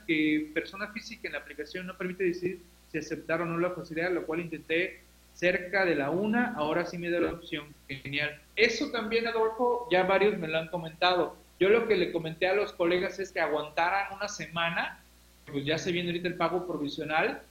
que 0.07 0.49
persona 0.53 0.87
física 0.87 1.27
en 1.27 1.33
la 1.33 1.39
aplicación 1.39 1.85
no 1.85 1.97
permite 1.97 2.23
decir 2.23 2.59
si 2.91 2.97
aceptar 2.97 3.41
o 3.41 3.45
no 3.45 3.57
la 3.57 3.71
facilidad, 3.71 4.11
lo 4.11 4.25
cual 4.25 4.39
intenté 4.39 5.01
cerca 5.35 5.85
de 5.85 5.95
la 5.95 6.09
una, 6.09 6.53
ahora 6.55 6.85
sí 6.85 6.97
me 6.97 7.09
da 7.09 7.19
la 7.19 7.33
opción. 7.33 7.65
Genial. 7.87 8.39
Eso 8.55 8.91
también, 8.91 9.27
Adolfo, 9.27 9.87
ya 9.91 10.03
varios 10.03 10.37
me 10.37 10.47
lo 10.47 10.59
han 10.59 10.67
comentado. 10.67 11.35
Yo 11.59 11.69
lo 11.69 11.87
que 11.87 11.95
le 11.95 12.11
comenté 12.11 12.47
a 12.47 12.55
los 12.55 12.73
colegas 12.73 13.19
es 13.19 13.31
que 13.31 13.39
aguantaran 13.39 14.13
una 14.15 14.27
semana, 14.27 14.99
pues 15.51 15.65
ya 15.65 15.77
se 15.77 15.91
viene 15.91 16.09
ahorita 16.09 16.27
el 16.27 16.35
pago 16.35 16.67
provisional, 16.67 17.41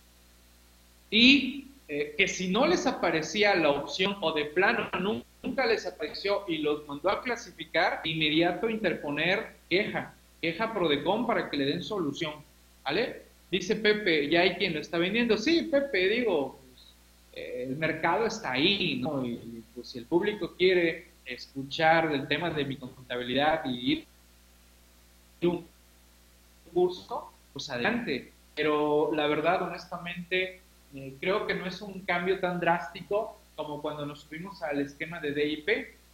y 1.10 1.66
eh, 1.94 2.14
que 2.16 2.26
si 2.26 2.48
no 2.48 2.66
les 2.66 2.86
aparecía 2.86 3.54
la 3.54 3.68
opción 3.68 4.16
o 4.22 4.32
de 4.32 4.46
plano 4.46 4.88
nunca 5.42 5.66
les 5.66 5.84
apareció 5.86 6.42
y 6.48 6.56
los 6.56 6.88
mandó 6.88 7.10
a 7.10 7.20
clasificar, 7.20 8.00
inmediato 8.04 8.70
interponer 8.70 9.56
queja, 9.68 10.14
queja 10.40 10.72
Prodecon 10.72 11.26
para 11.26 11.50
que 11.50 11.58
le 11.58 11.66
den 11.66 11.82
solución, 11.82 12.32
¿vale? 12.82 13.24
Dice 13.50 13.76
Pepe, 13.76 14.30
ya 14.30 14.40
hay 14.40 14.54
quien 14.54 14.72
lo 14.72 14.80
está 14.80 14.96
vendiendo. 14.96 15.36
Sí, 15.36 15.68
Pepe, 15.70 16.08
digo, 16.08 16.58
pues, 16.66 16.94
eh, 17.34 17.66
el 17.68 17.76
mercado 17.76 18.24
está 18.24 18.52
ahí, 18.52 18.98
¿no? 19.02 19.22
Y 19.26 19.62
pues 19.74 19.88
si 19.88 19.98
el 19.98 20.06
público 20.06 20.54
quiere 20.56 21.08
escuchar 21.26 22.10
del 22.10 22.26
tema 22.26 22.48
de 22.48 22.64
mi 22.64 22.76
contabilidad 22.76 23.66
y 23.66 23.92
ir 23.92 24.06
un 25.42 25.66
curso, 26.72 27.30
pues 27.52 27.68
adelante. 27.68 28.32
Pero 28.54 29.10
la 29.12 29.26
verdad, 29.26 29.60
honestamente, 29.60 30.61
eh, 30.94 31.14
creo 31.20 31.46
que 31.46 31.54
no 31.54 31.66
es 31.66 31.80
un 31.80 32.00
cambio 32.04 32.40
tan 32.40 32.60
drástico 32.60 33.38
como 33.56 33.82
cuando 33.82 34.06
nos 34.06 34.22
subimos 34.22 34.62
al 34.62 34.80
esquema 34.80 35.20
de 35.20 35.32
DIP, 35.32 35.68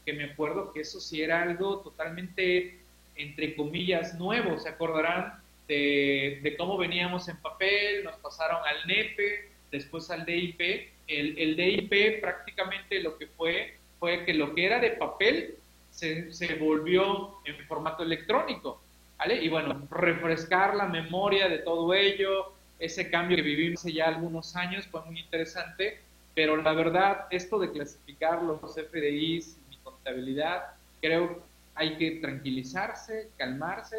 que 0.05 0.13
me 0.13 0.25
acuerdo 0.25 0.73
que 0.73 0.81
eso 0.81 1.01
sí 1.01 1.23
era 1.23 1.43
algo 1.43 1.81
totalmente, 1.81 2.79
entre 3.17 3.55
comillas, 3.55 4.15
nuevo. 4.15 4.59
¿Se 4.59 4.69
acordarán 4.69 5.35
de, 5.67 6.55
cómo 6.59 6.77
veníamos 6.77 7.29
en 7.29 7.37
papel? 7.37 8.05
Nos 8.05 8.17
pasaron 8.17 8.59
al 8.67 8.87
NEPE, 8.87 9.51
después 9.71 10.11
al 10.11 10.25
DIP. 10.25 10.61
El, 11.07 11.39
el 11.39 11.57
DIP 11.57 12.21
prácticamente 12.21 13.01
lo 13.03 13.17
que 13.17 13.27
fue 13.29 13.75
fue 13.99 14.25
que 14.25 14.35
lo 14.35 14.55
que 14.55 14.67
era 14.67 14.79
de 14.79 14.91
papel 14.93 15.57
se, 15.91 16.33
se 16.33 16.55
volvió 16.55 17.35
en 17.45 17.57
formato 17.67 18.03
electrónico. 18.03 18.81
¿vale? 19.19 19.43
Y 19.43 19.49
bueno, 19.49 19.87
refrescar 19.91 20.75
la 20.75 20.87
memoria 20.87 21.49
de 21.49 21.59
todo 21.59 21.93
ello, 21.95 22.53
ese 22.79 23.11
cambio 23.11 23.37
que 23.37 23.43
vivimos 23.43 23.81
hace 23.81 23.93
ya 23.93 24.07
algunos 24.07 24.55
años 24.57 24.87
fue 24.87 25.05
muy 25.05 25.21
interesante, 25.21 26.01
pero 26.35 26.57
la 26.57 26.73
verdad, 26.73 27.27
esto 27.31 27.59
de 27.59 27.73
clasificar 27.73 28.43
los 28.43 28.61
FDIs 28.75 29.59
y 29.71 29.77
contabilidad, 29.79 30.75
creo 31.01 31.37
que 31.37 31.43
hay 31.75 31.97
que 31.97 32.11
tranquilizarse, 32.21 33.31
calmarse, 33.37 33.97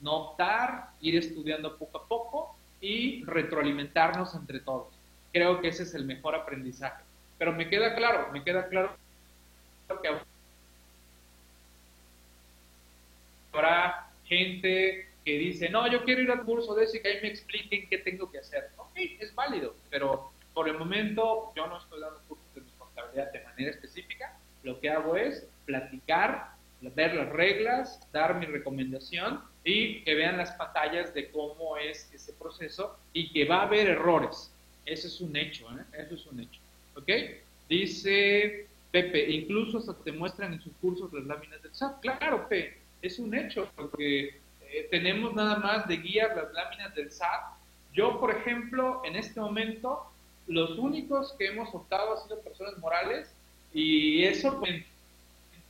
no 0.00 0.12
optar, 0.16 0.90
ir 1.00 1.16
estudiando 1.16 1.76
poco 1.76 1.98
a 1.98 2.06
poco 2.06 2.56
y 2.80 3.24
retroalimentarnos 3.24 4.34
entre 4.34 4.60
todos. 4.60 4.88
Creo 5.32 5.60
que 5.60 5.68
ese 5.68 5.82
es 5.82 5.94
el 5.94 6.04
mejor 6.04 6.34
aprendizaje. 6.34 7.02
Pero 7.38 7.52
me 7.52 7.68
queda 7.68 7.94
claro, 7.94 8.30
me 8.32 8.42
queda 8.42 8.68
claro 8.68 8.96
que 10.02 10.08
habrá 13.52 14.10
gente 14.24 15.08
que 15.26 15.38
dice, 15.38 15.68
no, 15.68 15.90
yo 15.90 16.04
quiero 16.04 16.22
ir 16.22 16.30
al 16.30 16.44
curso 16.44 16.72
de 16.76 16.84
ese 16.84 17.02
que 17.02 17.08
ahí 17.08 17.18
me 17.20 17.26
expliquen 17.26 17.88
qué 17.88 17.98
tengo 17.98 18.30
que 18.30 18.38
hacer. 18.38 18.70
Ok, 18.76 18.92
es 18.94 19.34
válido, 19.34 19.74
pero 19.90 20.30
por 20.54 20.68
el 20.68 20.78
momento 20.78 21.52
yo 21.56 21.66
no 21.66 21.78
estoy 21.78 22.00
dando 22.00 22.20
cursos 22.28 22.46
de 22.54 22.60
responsabilidad 22.60 23.32
de 23.32 23.42
manera 23.42 23.70
específica. 23.72 24.38
Lo 24.62 24.78
que 24.78 24.88
hago 24.88 25.16
es 25.16 25.44
platicar, 25.64 26.52
ver 26.80 27.16
las 27.16 27.28
reglas, 27.30 28.00
dar 28.12 28.36
mi 28.36 28.46
recomendación 28.46 29.40
y 29.64 30.02
que 30.04 30.14
vean 30.14 30.36
las 30.36 30.52
pantallas 30.52 31.12
de 31.12 31.28
cómo 31.32 31.76
es 31.76 32.08
ese 32.14 32.32
proceso 32.34 32.96
y 33.12 33.32
que 33.32 33.46
va 33.46 33.62
a 33.62 33.62
haber 33.62 33.88
errores. 33.88 34.52
Eso 34.84 35.08
es 35.08 35.20
un 35.20 35.34
hecho, 35.34 35.66
¿eh? 35.72 36.04
Eso 36.04 36.14
es 36.14 36.24
un 36.26 36.38
hecho. 36.38 36.60
¿Ok? 36.94 37.10
Dice 37.68 38.68
Pepe, 38.92 39.28
incluso 39.28 39.78
hasta 39.78 39.92
te 39.92 40.12
muestran 40.12 40.52
en 40.52 40.62
sus 40.62 40.72
cursos 40.80 41.12
las 41.12 41.24
láminas 41.24 41.60
del 41.64 41.74
SAT. 41.74 42.00
Claro, 42.00 42.48
Pepe, 42.48 42.78
es 43.02 43.18
un 43.18 43.34
hecho, 43.34 43.68
porque 43.74 44.45
eh, 44.76 44.88
tenemos 44.90 45.34
nada 45.34 45.56
más 45.58 45.88
de 45.88 45.96
guías 45.96 46.36
las 46.36 46.52
láminas 46.52 46.94
del 46.94 47.10
SAT. 47.10 47.56
Yo, 47.94 48.20
por 48.20 48.30
ejemplo, 48.30 49.00
en 49.06 49.16
este 49.16 49.40
momento, 49.40 50.04
los 50.46 50.78
únicos 50.78 51.34
que 51.38 51.46
hemos 51.46 51.74
optado 51.74 52.14
han 52.14 52.22
sido 52.22 52.40
personas 52.40 52.78
morales 52.78 53.28
Y 53.72 54.24
eso 54.24 54.58
pues, 54.60 54.84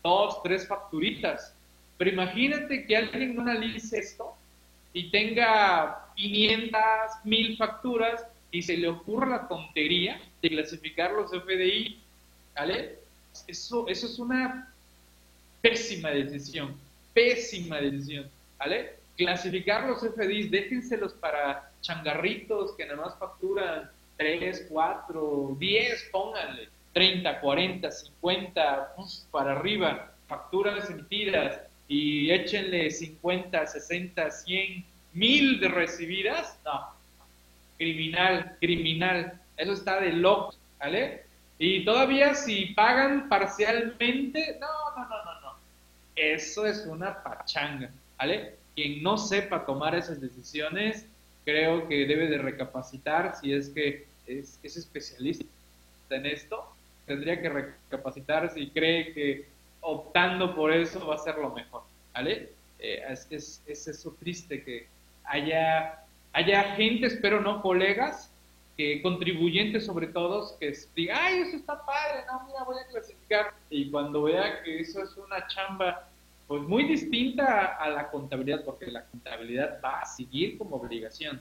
dos, 0.03 0.43
tres 0.43 0.67
facturitas. 0.67 1.55
Pero 1.99 2.11
imagínate 2.11 2.85
que 2.85 2.97
alguien 2.97 3.37
no 3.37 3.43
analice 3.43 3.99
esto 3.99 4.35
y 4.93 5.11
tenga 5.11 6.09
500, 6.17 6.81
1000 7.25 7.57
facturas 7.57 8.25
y 8.51 8.63
se 8.63 8.77
le 8.77 8.89
ocurra 8.89 9.29
la 9.29 9.49
tontería 9.49 10.21
de 10.43 10.49
clasificar 10.49 11.13
los 11.13 11.31
FDI, 11.31 11.99
¿vale? 12.55 12.99
Eso, 13.47 13.87
eso 13.89 14.07
es 14.07 14.19
una 14.19 14.73
pésima 15.61 16.11
decisión, 16.11 16.77
pésima 17.13 17.81
decisión, 17.81 18.29
¿vale? 18.59 18.96
Clasificar 19.17 19.89
los 19.89 20.01
FDIs, 20.01 20.51
déjenselos 20.51 21.15
para 21.15 21.71
changarritos 21.81 22.75
que 22.77 22.85
nada 22.85 23.03
más 23.03 23.19
facturan 23.19 23.91
3, 24.19 24.67
4, 24.69 25.57
10, 25.59 26.09
pónganle, 26.13 26.69
30, 26.93 27.41
40, 27.41 27.91
50, 27.91 28.95
para 29.31 29.53
arriba, 29.53 30.13
facturas 30.27 30.91
emitidas 30.91 31.61
y 31.89 32.31
échenle 32.31 32.91
50, 32.91 33.67
60, 33.67 34.31
100, 34.31 34.85
mil 35.17 35.61
de 35.61 35.69
recibidas, 35.69 36.59
no, 36.65 36.89
criminal, 37.79 38.57
criminal, 38.61 39.41
eso 39.57 39.73
está 39.73 40.01
de 40.01 40.13
loco, 40.13 40.55
¿vale? 40.79 41.25
Y 41.59 41.85
todavía 41.85 42.35
si 42.35 42.67
pagan 42.75 43.29
parcialmente, 43.29 44.59
no, 44.61 44.67
no, 44.97 45.09
no, 45.09 45.25
eso 46.17 46.67
es 46.67 46.87
una 46.87 47.23
pachanga, 47.23 47.91
¿vale? 48.19 48.57
Quien 48.75 49.03
no 49.03 49.19
sepa 49.19 49.65
tomar 49.65 49.95
esas 49.95 50.21
decisiones, 50.21 51.07
creo 51.45 51.87
que 51.87 52.07
debe 52.07 52.27
de 52.27 52.39
recapacitar 52.39 53.37
si 53.41 53.53
es 53.53 53.69
que 53.69 54.07
es, 54.27 54.59
es 54.63 54.77
especialista 54.77 55.45
en 56.11 56.27
esto, 56.27 56.67
tendría 57.07 57.41
que 57.41 57.49
recapacitar 57.49 58.53
si 58.53 58.71
cree 58.71 59.13
que 59.13 59.47
optando 59.81 60.55
por 60.55 60.73
eso 60.73 61.07
va 61.07 61.15
a 61.15 61.19
ser 61.19 61.37
lo 61.37 61.51
mejor, 61.51 61.83
¿vale? 62.13 62.51
Eh, 62.79 63.03
es, 63.09 63.27
es, 63.31 63.63
es, 63.67 63.89
eso 63.89 64.17
triste 64.19 64.63
que 64.63 64.87
haya, 65.25 66.01
haya 66.33 66.75
gente, 66.75 67.07
espero 67.07 67.41
no 67.41 67.63
colegas, 67.63 68.31
que 68.77 69.01
contribuyentes 69.01 69.87
sobre 69.87 70.09
todo, 70.09 70.59
que 70.59 70.77
digan, 70.95 71.19
ay, 71.21 71.41
eso 71.41 71.57
está 71.57 71.85
padre, 71.85 72.25
no, 72.27 72.47
mira, 72.47 72.63
voy 72.65 72.77
a 72.79 72.87
clasificar. 72.89 73.55
Y 73.71 73.91
cuando 73.91 74.25
vea 74.25 74.63
que 74.63 74.81
eso 74.81 75.03
es 75.03 75.17
una 75.17 75.47
chamba, 75.47 76.09
pues 76.47 76.63
muy 76.63 76.85
distinta 76.85 77.77
a 77.77 77.89
la 77.89 78.11
contabilidad, 78.11 78.65
porque 78.65 78.87
la 78.87 79.05
contabilidad 79.07 79.81
va 79.83 80.01
a 80.01 80.07
seguir 80.07 80.59
como 80.59 80.77
obligación. 80.77 81.41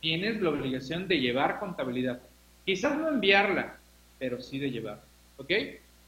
Tienes 0.00 0.40
la 0.40 0.50
obligación 0.50 1.06
de 1.06 1.20
llevar 1.20 1.60
contabilidad. 1.60 2.20
Quizás 2.64 2.96
no 2.96 3.08
enviarla, 3.08 3.78
pero 4.18 4.40
sí 4.40 4.58
de 4.58 4.70
llevar. 4.70 5.02
¿Ok? 5.36 5.52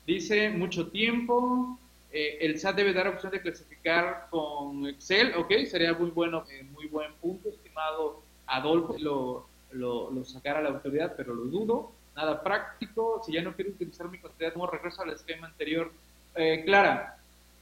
Dice 0.06 0.50
mucho 0.50 0.88
tiempo. 0.88 1.78
Eh, 2.11 2.38
el 2.40 2.58
SAT 2.58 2.76
debe 2.76 2.92
dar 2.92 3.08
opción 3.08 3.32
de 3.32 3.40
clasificar 3.42 4.28
con 4.30 4.87
Excel. 4.87 5.35
¿Ok? 5.37 5.52
Sería 5.66 5.92
muy 5.92 6.11
bueno, 6.11 6.44
eh, 6.50 6.62
muy 6.62 6.87
buen 6.87 7.12
punto, 7.14 7.50
estimado 7.50 8.22
Adolfo. 8.46 8.96
Lo, 8.98 9.46
lo, 9.72 10.11
lo 10.11 10.24
sacara 10.24 10.62
la 10.62 10.70
autoridad, 10.70 11.14
pero 11.16 11.35
lo 11.35 11.44
dudo. 11.44 11.92
Nada 12.14 12.42
práctico. 12.42 13.22
Si 13.24 13.32
ya 13.32 13.42
no 13.42 13.54
quiero 13.54 13.70
utilizar 13.70 14.08
mi 14.08 14.18
contabilidad, 14.18 14.52
como 14.54 14.66
regreso 14.66 15.02
al 15.02 15.11
esquema 15.11 15.46
anterior. 15.46 15.92
Eh, 16.35 16.62
Clara, 16.64 17.18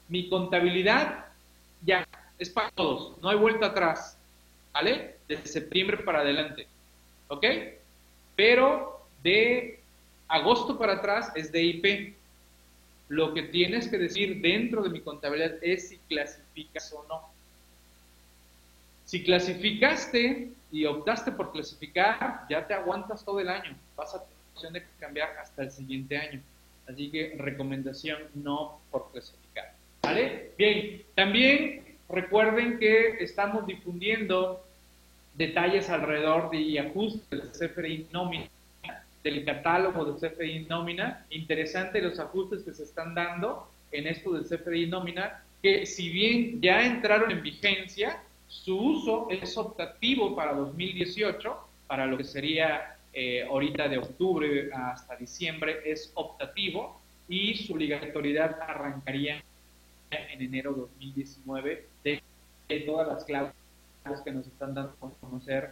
mi 0.09 0.29
contabilidad 0.29 1.27
ya 1.85 2.07
es 2.39 2.51
para 2.51 2.71
todos. 2.71 3.21
No 3.23 3.29
hay 3.29 3.37
vuelta 3.37 3.67
atrás. 3.67 4.17
¿Vale? 4.73 5.17
De 5.29 5.37
septiembre 5.47 5.99
para 5.99 6.21
adelante. 6.21 6.67
¿Ok? 7.29 7.45
Pero 8.37 9.07
de 9.23 9.81
agosto 10.29 10.79
para 10.79 10.95
atrás 10.95 11.33
es 11.35 11.53
de 11.53 11.63
IP. 11.63 12.15
Lo 13.09 13.35
que 13.35 13.43
tienes 13.43 13.89
que 13.89 13.99
decir 13.99 14.41
dentro 14.41 14.83
de 14.83 14.91
mi 14.91 15.01
contabilidad 15.01 15.57
es 15.63 15.89
si 15.89 15.99
clasificas 16.09 16.93
o 16.93 17.05
no. 17.09 17.29
Si 19.05 19.25
clasificaste 19.25 20.53
y 20.73 20.85
optaste 20.87 21.33
por 21.33 21.53
clasificar, 21.53 22.47
ya 22.49 22.67
te 22.67 22.75
aguantas 22.75 23.25
todo 23.25 23.41
el 23.41 23.49
año. 23.49 23.77
Vas 23.97 24.15
a 24.15 24.23
tener 24.23 24.37
opción 24.55 24.73
de 24.73 24.85
cambiar 24.99 25.37
hasta 25.39 25.63
el 25.63 25.71
siguiente 25.71 26.17
año. 26.17 26.41
Así 26.89 27.11
que 27.11 27.35
recomendación 27.39 28.19
no 28.35 28.81
por 28.91 29.11
clasificar. 29.13 29.75
¿Vale? 30.03 30.53
Bien, 30.57 31.03
también 31.15 31.97
recuerden 32.09 32.79
que 32.79 33.23
estamos 33.23 33.67
difundiendo 33.67 34.65
detalles 35.35 35.89
alrededor 35.91 36.51
de 36.51 36.81
ajustes 36.81 37.29
del 37.31 37.51
CFRI 37.51 38.09
nómina 38.13 38.49
del 39.23 39.45
catálogo 39.45 40.05
de 40.05 40.29
CFDI 40.29 40.67
nómina. 40.69 41.25
Interesante 41.31 42.01
los 42.01 42.19
ajustes 42.19 42.63
que 42.63 42.73
se 42.73 42.85
están 42.85 43.15
dando 43.15 43.69
en 43.93 44.07
esto 44.07 44.33
del 44.33 44.45
CFDI 44.45 44.87
nómina, 44.87 45.43
que 45.63 45.85
si 45.87 46.09
bien 46.09 46.61
ya 46.61 46.85
entraron 46.87 47.31
en 47.31 47.43
vigencia, 47.43 48.23
su 48.51 48.77
uso 48.77 49.29
es 49.31 49.57
optativo 49.57 50.35
para 50.35 50.53
2018, 50.55 51.57
para 51.87 52.05
lo 52.07 52.19
que 52.19 52.25
sería 52.25 52.97
eh, 53.13 53.45
ahorita 53.45 53.89
de 53.89 53.99
octubre 53.99 54.71
hasta 54.73 55.15
diciembre 55.15 55.81
es 55.85 56.11
optativo 56.15 57.01
y 57.29 57.55
su 57.55 57.75
obligatoriedad 57.75 58.61
arrancaría 58.61 59.43
en 60.11 60.43
enero 60.43 60.73
2019 60.73 61.87
de, 62.03 62.21
de 62.69 62.81
todas 62.81 63.07
las 63.07 63.25
claves 63.25 63.53
que 64.25 64.33
nos 64.33 64.49
están 64.49 64.75
dando 64.75 64.97
a 65.01 65.11
conocer 65.25 65.71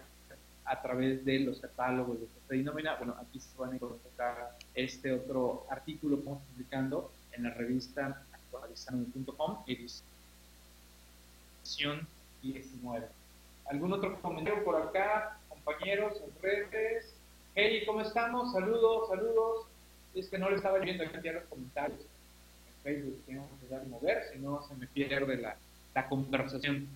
a 0.64 0.80
través 0.80 1.24
de 1.24 1.40
los 1.40 1.58
catálogos 1.58 2.20
de 2.20 2.26
CFDI 2.26 2.62
nómina. 2.62 2.94
Bueno, 2.94 3.16
aquí 3.20 3.40
se 3.40 3.58
van 3.58 3.72
a 3.72 3.74
encontrar 3.74 4.56
este 4.74 5.12
otro 5.12 5.66
artículo 5.68 6.14
que 6.14 6.20
estamos 6.20 6.42
publicando 6.52 7.10
en 7.32 7.42
la 7.42 7.50
revista 7.50 8.24
actualizando.com, 8.32 9.64
edición 9.66 10.06
19. 12.42 13.06
¿Algún 13.66 13.92
otro 13.92 14.20
comentario 14.20 14.64
por 14.64 14.76
acá, 14.76 15.38
compañeros, 15.48 16.14
en 16.22 16.42
redes? 16.42 17.14
Hey, 17.54 17.82
¿cómo 17.86 18.00
estamos? 18.00 18.52
Saludos, 18.52 19.08
saludos. 19.08 19.66
Es 20.14 20.28
que 20.28 20.38
no 20.38 20.48
le 20.50 20.56
estaba 20.56 20.78
viendo 20.78 21.04
aquí 21.04 21.28
los 21.28 21.44
comentarios 21.44 22.00
en 22.00 22.82
Facebook, 22.82 23.22
tengo 23.26 23.48
que 23.60 23.68
dar 23.68 23.86
mover, 23.86 24.24
si 24.32 24.38
no 24.38 24.62
se 24.66 24.74
me 24.74 24.86
pierde 24.86 25.36
la, 25.36 25.56
la 25.94 26.08
conversación. 26.08 26.88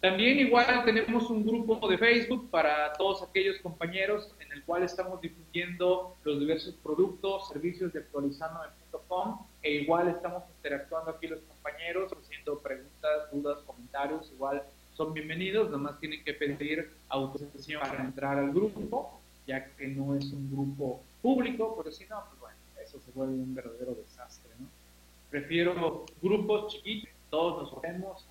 También 0.00 0.38
igual 0.38 0.82
tenemos 0.86 1.28
un 1.28 1.44
grupo 1.44 1.86
de 1.86 1.98
Facebook 1.98 2.48
para 2.50 2.94
todos 2.94 3.22
aquellos 3.22 3.58
compañeros 3.58 4.34
en 4.40 4.50
el 4.50 4.64
cual 4.64 4.82
estamos 4.82 5.20
difundiendo 5.20 6.16
los 6.24 6.40
diversos 6.40 6.74
productos, 6.82 7.48
servicios 7.48 7.92
de 7.92 7.98
actualizando.com 7.98 9.44
e 9.62 9.72
igual 9.72 10.08
estamos 10.08 10.44
interactuando 10.56 11.10
aquí 11.10 11.26
los 11.26 11.40
compañeros, 11.40 12.10
haciendo 12.12 12.58
preguntas, 12.60 13.30
dudas, 13.30 13.58
comentarios, 13.66 14.30
igual 14.32 14.62
son 14.94 15.12
bienvenidos, 15.12 15.66
nada 15.66 15.78
más 15.78 16.00
tienen 16.00 16.24
que 16.24 16.32
pedir 16.32 16.90
autorización 17.10 17.82
para 17.82 18.02
entrar 18.02 18.38
al 18.38 18.52
grupo, 18.52 19.20
ya 19.46 19.66
que 19.76 19.86
no 19.88 20.16
es 20.16 20.32
un 20.32 20.50
grupo 20.50 21.02
público, 21.20 21.74
porque 21.76 21.92
si 21.92 22.06
no, 22.06 22.24
pues 22.26 22.40
bueno, 22.40 22.56
eso 22.82 22.98
se 23.00 23.10
vuelve 23.12 23.34
un 23.34 23.54
verdadero 23.54 23.94
desastre, 23.94 24.50
¿no? 24.58 24.66
Prefiero 25.28 26.06
grupos 26.22 26.72
chiquitos, 26.72 27.10
todos 27.28 27.70
nos 27.70 27.82
vemos 27.82 28.26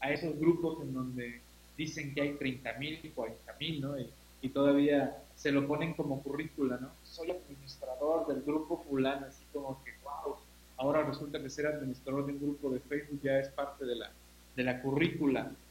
a 0.00 0.12
esos 0.12 0.38
grupos 0.38 0.80
en 0.82 0.94
donde 0.94 1.40
dicen 1.76 2.14
que 2.14 2.22
hay 2.22 2.32
30 2.34 2.72
mil 2.74 2.98
y 3.02 3.08
40 3.10 3.56
mil, 3.60 3.80
¿no? 3.80 3.94
Y, 3.98 4.48
todavía 4.50 5.16
se 5.34 5.52
lo 5.52 5.66
ponen 5.66 5.94
como 5.94 6.22
currícula, 6.22 6.78
¿no? 6.80 6.90
Soy 7.04 7.30
administrador 7.30 8.26
del 8.28 8.42
grupo 8.42 8.82
fulano, 8.88 9.26
así 9.26 9.44
como 9.52 9.82
que, 9.84 9.92
wow, 10.02 10.36
ahora 10.76 11.02
resulta 11.02 11.40
que 11.42 11.50
ser 11.50 11.66
administrador 11.66 12.26
de 12.26 12.32
un 12.32 12.40
grupo 12.40 12.70
de 12.70 12.80
Facebook 12.80 13.20
ya 13.22 13.38
es 13.38 13.48
parte 13.48 13.84
de 13.84 13.96
la, 13.96 14.10
de 14.56 14.64
la 14.64 14.80
currícula. 14.80 15.50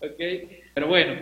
ok, 0.00 0.20
pero 0.74 0.88
bueno, 0.88 1.20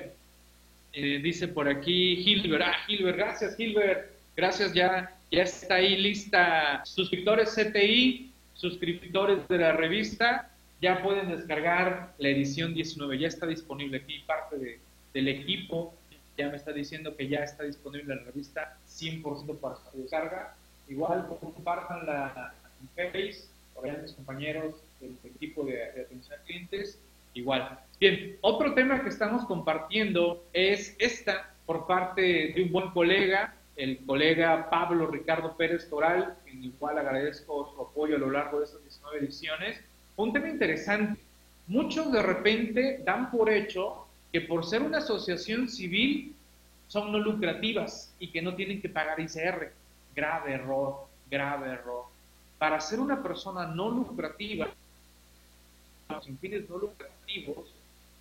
eh, 0.93 1.21
dice 1.23 1.49
por 1.49 1.69
aquí 1.69 2.15
Hilbert, 2.15 2.63
ah, 2.65 2.77
Hilbert, 2.87 3.17
gracias 3.17 3.59
Hilbert, 3.59 4.11
gracias, 4.37 4.73
ya, 4.73 5.17
ya 5.31 5.43
está 5.43 5.77
ahí 5.77 5.97
lista. 5.97 6.85
Suscriptores 6.85 7.55
CTI, 7.55 8.31
suscriptores 8.55 9.47
de 9.49 9.59
la 9.59 9.73
revista, 9.73 10.51
ya 10.85 11.03
pueden 11.03 11.31
descargar 11.31 12.13
la 12.19 12.29
edición 12.29 12.75
19, 12.75 13.19
ya 13.19 13.29
está 13.29 13.47
disponible 13.47 13.97
aquí, 13.97 14.19
parte 14.27 14.79
del 15.15 15.29
equipo 15.29 15.95
ya 16.37 16.51
me 16.51 16.57
está 16.57 16.73
diciendo 16.73 17.17
que 17.17 17.27
ya 17.27 17.39
está 17.39 17.63
disponible 17.63 18.15
la 18.15 18.23
revista 18.23 18.77
100% 18.87 19.57
para 19.61 19.77
su 19.77 20.03
descarga. 20.03 20.55
Igual 20.89 21.27
compartan 21.41 22.05
la 22.05 22.53
Face, 22.95 23.47
por 23.75 23.87
mis 24.03 24.13
compañeros 24.13 24.75
del 25.01 25.17
equipo 25.25 25.65
de, 25.65 25.73
de 25.73 26.03
atención 26.03 26.39
a 26.39 26.43
clientes, 26.43 26.99
igual. 27.33 27.79
Bien, 27.99 28.37
otro 28.43 28.75
tema 28.75 29.03
que 29.03 29.09
estamos 29.09 29.47
compartiendo 29.47 30.45
es 30.53 30.95
esta 30.99 31.51
por 31.65 31.87
parte 31.87 32.53
de 32.55 32.63
un 32.63 32.73
buen 32.73 32.91
colega, 32.91 33.55
el 33.77 34.05
colega 34.05 34.69
Pablo 34.69 35.07
Ricardo 35.07 35.57
Pérez 35.57 35.89
Toral, 35.89 36.37
en 36.47 36.63
el 36.63 36.73
cual 36.73 36.99
agradezco 36.99 37.73
su 37.75 37.81
apoyo 37.81 38.17
a 38.17 38.19
lo 38.19 38.31
largo 38.31 38.59
de 38.59 38.67
estas 38.67 38.83
19 38.83 39.19
ediciones 39.21 39.81
un 40.17 40.33
tema 40.33 40.49
interesante. 40.49 41.21
Muchos 41.67 42.13
de 42.13 42.23
repente 42.23 43.01
dan 43.05 43.31
por 43.31 43.51
hecho 43.51 44.07
que 44.33 44.41
por 44.43 44.67
ser 44.67 44.83
una 44.83 44.99
asociación 44.99 45.69
civil 45.69 46.35
son 46.89 47.13
no 47.13 47.19
lucrativas 47.19 48.13
y 48.19 48.29
que 48.29 48.43
no 48.43 48.55
tienen 48.55 48.81
que 48.81 48.89
pagar 48.89 49.19
ICR. 49.21 49.73
Grave 50.15 50.53
error. 50.53 51.07
grave 51.31 51.73
error. 51.73 52.05
Para 52.59 52.81
ser 52.81 53.01
una 53.01 53.23
persona 53.23 53.67
no 53.67 53.91
lucrativa, 53.91 54.69
sin 56.23 56.39
fines 56.39 56.69
no 56.69 56.79
lucrativos, 56.79 57.75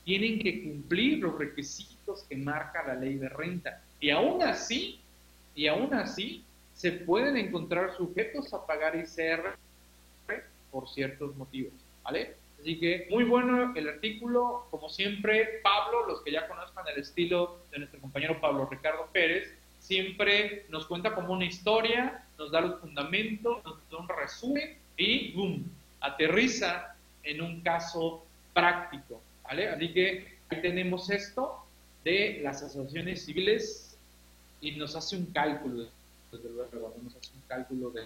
tienen 0.04 0.40
que 0.40 0.64
cumplir 0.64 1.20
los 1.20 1.38
requisitos 1.38 2.24
que 2.24 2.36
marca 2.36 2.84
la 2.86 2.96
ley 2.96 3.16
de 3.16 3.30
renta. 3.30 3.82
Y 4.00 4.10
aún 4.10 4.42
así, 4.42 5.00
y 5.56 5.68
aún 5.68 5.94
así, 5.94 6.44
se 6.74 6.92
pueden 6.92 7.38
encontrar 7.38 7.96
sujetos 7.96 8.54
a 8.54 8.66
pagar 8.66 8.96
ICR 8.96 9.56
por 10.72 10.90
ciertos 10.90 11.36
motivos, 11.36 11.74
¿vale? 12.04 12.36
Así 12.60 12.80
que 12.80 13.08
muy 13.10 13.24
bueno 13.24 13.74
el 13.76 13.90
artículo, 13.90 14.68
como 14.72 14.90
siempre, 14.90 15.60
Pablo, 15.64 16.06
los 16.08 16.22
que 16.22 16.32
ya 16.32 16.48
conozcan 16.48 16.86
el 16.88 17.02
estilo 17.02 17.60
de 17.72 17.80
nuestro 17.80 18.00
compañero 18.00 18.40
Pablo 18.40 18.68
Ricardo 18.72 19.10
Pérez, 19.12 19.54
siempre 19.80 20.66
nos 20.70 20.86
cuenta 20.86 21.14
como 21.14 21.34
una 21.34 21.46
historia, 21.46 22.24
nos 22.38 22.52
da 22.52 22.62
los 22.62 22.80
fundamentos, 22.80 23.64
nos 23.66 23.90
da 23.90 23.98
un 23.98 24.08
resumen 24.08 24.78
y 24.98 25.34
¡boom! 25.34 25.66
aterriza 26.00 26.96
en 27.24 27.42
un 27.42 27.62
caso 27.62 28.26
práctico, 28.54 29.22
¿vale? 29.44 29.70
Así 29.70 29.92
que 29.94 30.38
ahí 30.50 30.62
tenemos 30.62 31.10
esto 31.10 31.66
de 32.04 32.40
las 32.44 32.62
asociaciones 32.62 33.26
civiles 33.26 33.98
y 34.62 34.72
nos 34.72 34.96
hace 34.96 35.18
un 35.18 35.26
cálculo, 35.28 35.88
desde 36.32 36.50
luego, 36.50 36.94
nos 37.04 37.16
hace 37.16 37.32
un 37.34 37.42
cálculo 37.48 37.92
de, 37.92 38.06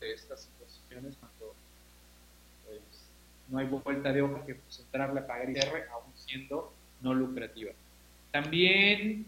estas 0.00 0.46
situaciones 0.46 1.16
no 3.48 3.58
hay 3.58 3.66
vuelta 3.66 4.12
de 4.12 4.22
hoja 4.22 4.44
que 4.46 4.54
pues, 4.54 4.80
entrarle 4.80 5.20
a 5.20 5.26
pagar 5.26 5.50
IR 5.50 5.88
aún 5.92 6.12
siendo 6.14 6.72
no 7.00 7.14
lucrativa. 7.14 7.72
También 8.30 9.26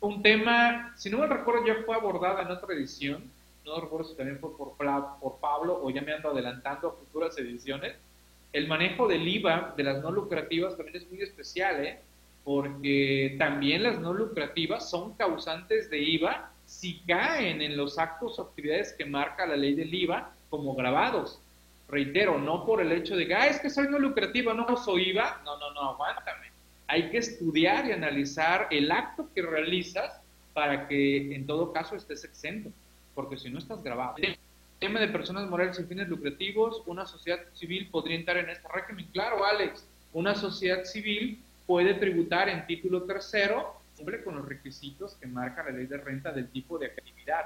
un 0.00 0.22
tema, 0.22 0.92
si 0.96 1.08
no 1.10 1.18
me 1.18 1.26
recuerdo, 1.26 1.66
ya 1.66 1.76
fue 1.86 1.94
abordada 1.94 2.42
en 2.42 2.50
otra 2.50 2.74
edición, 2.74 3.30
no 3.64 3.80
recuerdo 3.80 4.08
si 4.08 4.16
también 4.16 4.38
fue 4.40 4.56
por, 4.56 4.74
por 4.76 5.38
Pablo 5.38 5.80
o 5.82 5.90
ya 5.90 6.02
me 6.02 6.12
ando 6.12 6.30
adelantando 6.30 6.88
a 6.88 6.92
futuras 6.92 7.38
ediciones, 7.38 7.94
el 8.52 8.68
manejo 8.68 9.08
del 9.08 9.26
IVA 9.26 9.74
de 9.76 9.84
las 9.84 10.02
no 10.02 10.10
lucrativas 10.10 10.76
también 10.76 10.96
es 10.96 11.10
muy 11.10 11.22
especial, 11.22 11.84
¿eh? 11.84 12.00
porque 12.44 13.36
también 13.38 13.84
las 13.84 14.00
no 14.00 14.12
lucrativas 14.12 14.90
son 14.90 15.14
causantes 15.14 15.88
de 15.88 15.98
IVA 15.98 16.50
si 16.66 17.00
caen 17.00 17.62
en 17.62 17.76
los 17.76 17.98
actos 17.98 18.38
o 18.38 18.42
actividades 18.42 18.92
que 18.92 19.04
marca 19.04 19.46
la 19.46 19.56
ley 19.56 19.74
del 19.74 19.94
IVA 19.94 20.32
como 20.50 20.74
grabados. 20.74 21.40
Reitero, 21.92 22.38
no 22.38 22.64
por 22.64 22.80
el 22.80 22.90
hecho 22.90 23.14
de 23.16 23.26
que, 23.26 23.34
ah, 23.34 23.48
es 23.48 23.60
que 23.60 23.68
soy 23.68 23.86
no 23.86 23.98
lucrativa, 23.98 24.54
no 24.54 24.78
soy 24.78 25.10
IVA. 25.10 25.42
No, 25.44 25.58
no, 25.58 25.74
no, 25.74 25.90
aguántame. 25.90 26.50
Hay 26.88 27.10
que 27.10 27.18
estudiar 27.18 27.86
y 27.86 27.92
analizar 27.92 28.66
el 28.70 28.90
acto 28.90 29.28
que 29.34 29.42
realizas 29.42 30.18
para 30.54 30.88
que 30.88 31.34
en 31.34 31.46
todo 31.46 31.70
caso 31.70 31.94
estés 31.94 32.24
exento, 32.24 32.70
porque 33.14 33.36
si 33.36 33.50
no 33.50 33.58
estás 33.58 33.82
grabado. 33.82 34.14
El 34.16 34.38
tema 34.80 35.00
de 35.00 35.08
personas 35.08 35.46
morales 35.50 35.76
sin 35.76 35.86
fines 35.86 36.08
lucrativos, 36.08 36.82
una 36.86 37.04
sociedad 37.04 37.40
civil 37.52 37.86
podría 37.90 38.16
entrar 38.16 38.38
en 38.38 38.48
este 38.48 38.66
régimen. 38.68 39.06
Claro, 39.12 39.44
Alex, 39.44 39.86
una 40.14 40.34
sociedad 40.34 40.84
civil 40.84 41.42
puede 41.66 41.92
tributar 41.92 42.48
en 42.48 42.66
título 42.66 43.02
tercero, 43.02 43.74
cumple 43.98 44.24
con 44.24 44.36
los 44.36 44.48
requisitos 44.48 45.16
que 45.16 45.26
marca 45.26 45.62
la 45.62 45.72
ley 45.72 45.84
de 45.84 45.98
renta 45.98 46.32
del 46.32 46.48
tipo 46.48 46.78
de 46.78 46.86
actividad. 46.86 47.44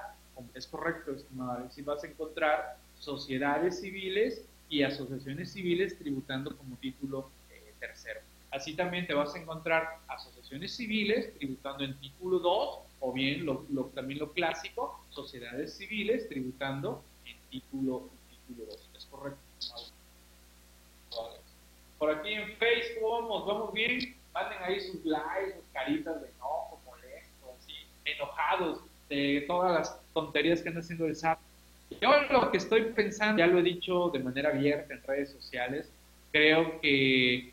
Es 0.54 0.68
correcto, 0.68 1.16
estimado 1.16 1.50
Alex, 1.58 1.74
si 1.74 1.82
vas 1.82 2.04
a 2.04 2.06
encontrar 2.06 2.85
sociedades 2.98 3.80
civiles 3.80 4.44
y 4.68 4.82
asociaciones 4.82 5.52
civiles 5.52 5.98
tributando 5.98 6.56
como 6.56 6.76
título 6.76 7.30
eh, 7.50 7.72
tercero. 7.78 8.20
Así 8.50 8.74
también 8.74 9.06
te 9.06 9.14
vas 9.14 9.34
a 9.34 9.38
encontrar 9.38 9.98
asociaciones 10.08 10.74
civiles 10.74 11.32
tributando 11.38 11.84
en 11.84 11.98
título 12.00 12.38
2 12.38 12.78
o 13.00 13.12
bien 13.12 13.44
lo, 13.44 13.64
también 13.94 14.20
lo 14.20 14.32
clásico, 14.32 15.04
sociedades 15.10 15.76
civiles 15.76 16.28
tributando 16.28 17.02
en 17.26 17.36
título, 17.50 18.08
título 18.30 18.66
2. 18.70 18.90
¿Es 18.96 19.04
correcto? 19.06 19.40
Por 21.98 22.10
aquí 22.10 22.32
en 22.32 22.56
Facebook 22.56 23.10
vamos, 23.10 23.46
vamos 23.46 23.72
bien. 23.72 24.16
Manden 24.32 24.58
ahí 24.62 24.80
sus 24.80 25.04
likes, 25.04 25.54
sus 25.56 25.64
caritas 25.72 26.20
de 26.20 26.28
enojo, 26.28 26.78
molestos, 26.84 27.50
así, 27.58 27.72
enojados 28.04 28.80
de 29.08 29.44
todas 29.46 29.72
las 29.72 30.00
tonterías 30.12 30.60
que 30.60 30.68
anda 30.68 30.80
haciendo 30.80 31.06
el 31.06 31.16
SAT. 31.16 31.38
Yo 32.00 32.10
lo 32.30 32.50
que 32.50 32.58
estoy 32.58 32.92
pensando, 32.92 33.38
ya 33.38 33.46
lo 33.46 33.58
he 33.58 33.62
dicho 33.62 34.10
de 34.10 34.18
manera 34.18 34.50
abierta 34.50 34.92
en 34.92 35.02
redes 35.02 35.30
sociales, 35.30 35.90
creo 36.32 36.80
que 36.80 37.52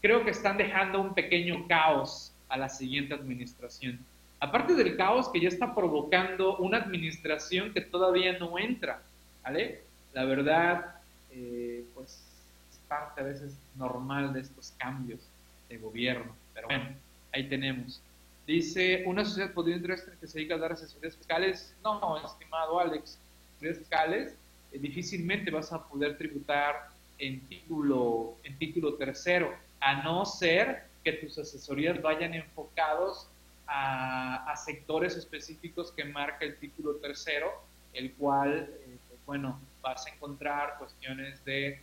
creo 0.00 0.24
que 0.24 0.30
están 0.30 0.58
dejando 0.58 1.00
un 1.00 1.14
pequeño 1.14 1.66
caos 1.68 2.32
a 2.48 2.56
la 2.56 2.68
siguiente 2.68 3.14
administración. 3.14 3.98
Aparte 4.40 4.74
del 4.74 4.96
caos 4.96 5.28
que 5.28 5.40
ya 5.40 5.48
está 5.48 5.74
provocando 5.74 6.56
una 6.58 6.78
administración 6.78 7.72
que 7.72 7.80
todavía 7.80 8.36
no 8.38 8.58
entra, 8.58 9.00
¿vale? 9.44 9.82
La 10.12 10.24
verdad, 10.24 10.96
eh, 11.30 11.84
pues 11.94 12.24
es 12.70 12.78
parte 12.88 13.20
a 13.20 13.24
veces 13.24 13.56
normal 13.76 14.32
de 14.32 14.40
estos 14.40 14.74
cambios 14.76 15.20
de 15.68 15.78
gobierno, 15.78 16.34
pero 16.52 16.66
bueno, 16.66 16.90
ahí 17.32 17.48
tenemos. 17.48 18.02
Dice, 18.46 19.04
¿una 19.06 19.24
sociedad 19.24 19.52
podría 19.52 19.76
entrar 19.76 19.98
que 20.20 20.26
se 20.26 20.38
dedica 20.38 20.56
a 20.56 20.58
dar 20.58 20.72
asesorías 20.72 21.16
fiscales? 21.16 21.74
No, 21.84 22.22
estimado 22.22 22.80
Alex, 22.80 23.20
fiscales, 23.62 24.34
eh, 24.72 24.78
difícilmente 24.78 25.50
vas 25.50 25.72
a 25.72 25.82
poder 25.86 26.16
tributar 26.18 26.88
en 27.18 27.40
título, 27.48 28.36
en 28.44 28.58
título 28.58 28.94
tercero, 28.94 29.54
a 29.80 30.02
no 30.02 30.24
ser 30.24 30.84
que 31.04 31.12
tus 31.12 31.38
asesorías 31.38 32.00
vayan 32.00 32.34
enfocados 32.34 33.28
a, 33.66 34.54
sectores 34.64 35.16
específicos 35.16 35.90
que 35.92 36.04
marca 36.04 36.44
el 36.44 36.56
título 36.58 36.96
tercero, 36.96 37.50
el 37.94 38.12
cual, 38.12 38.68
eh, 38.70 38.98
pues, 39.08 39.20
bueno, 39.26 39.58
vas 39.80 40.06
a 40.06 40.10
encontrar 40.10 40.76
cuestiones 40.78 41.44
de 41.44 41.80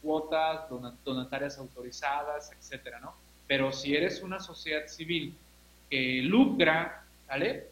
cuotas, 0.00 0.68
donatarias 1.04 1.58
autorizadas, 1.58 2.52
etcétera, 2.52 3.00
¿no? 3.00 3.14
Pero 3.46 3.72
si 3.72 3.96
eres 3.96 4.22
una 4.22 4.38
sociedad 4.38 4.86
civil 4.86 5.34
que 5.90 6.20
lucra, 6.22 7.04
¿vale? 7.26 7.68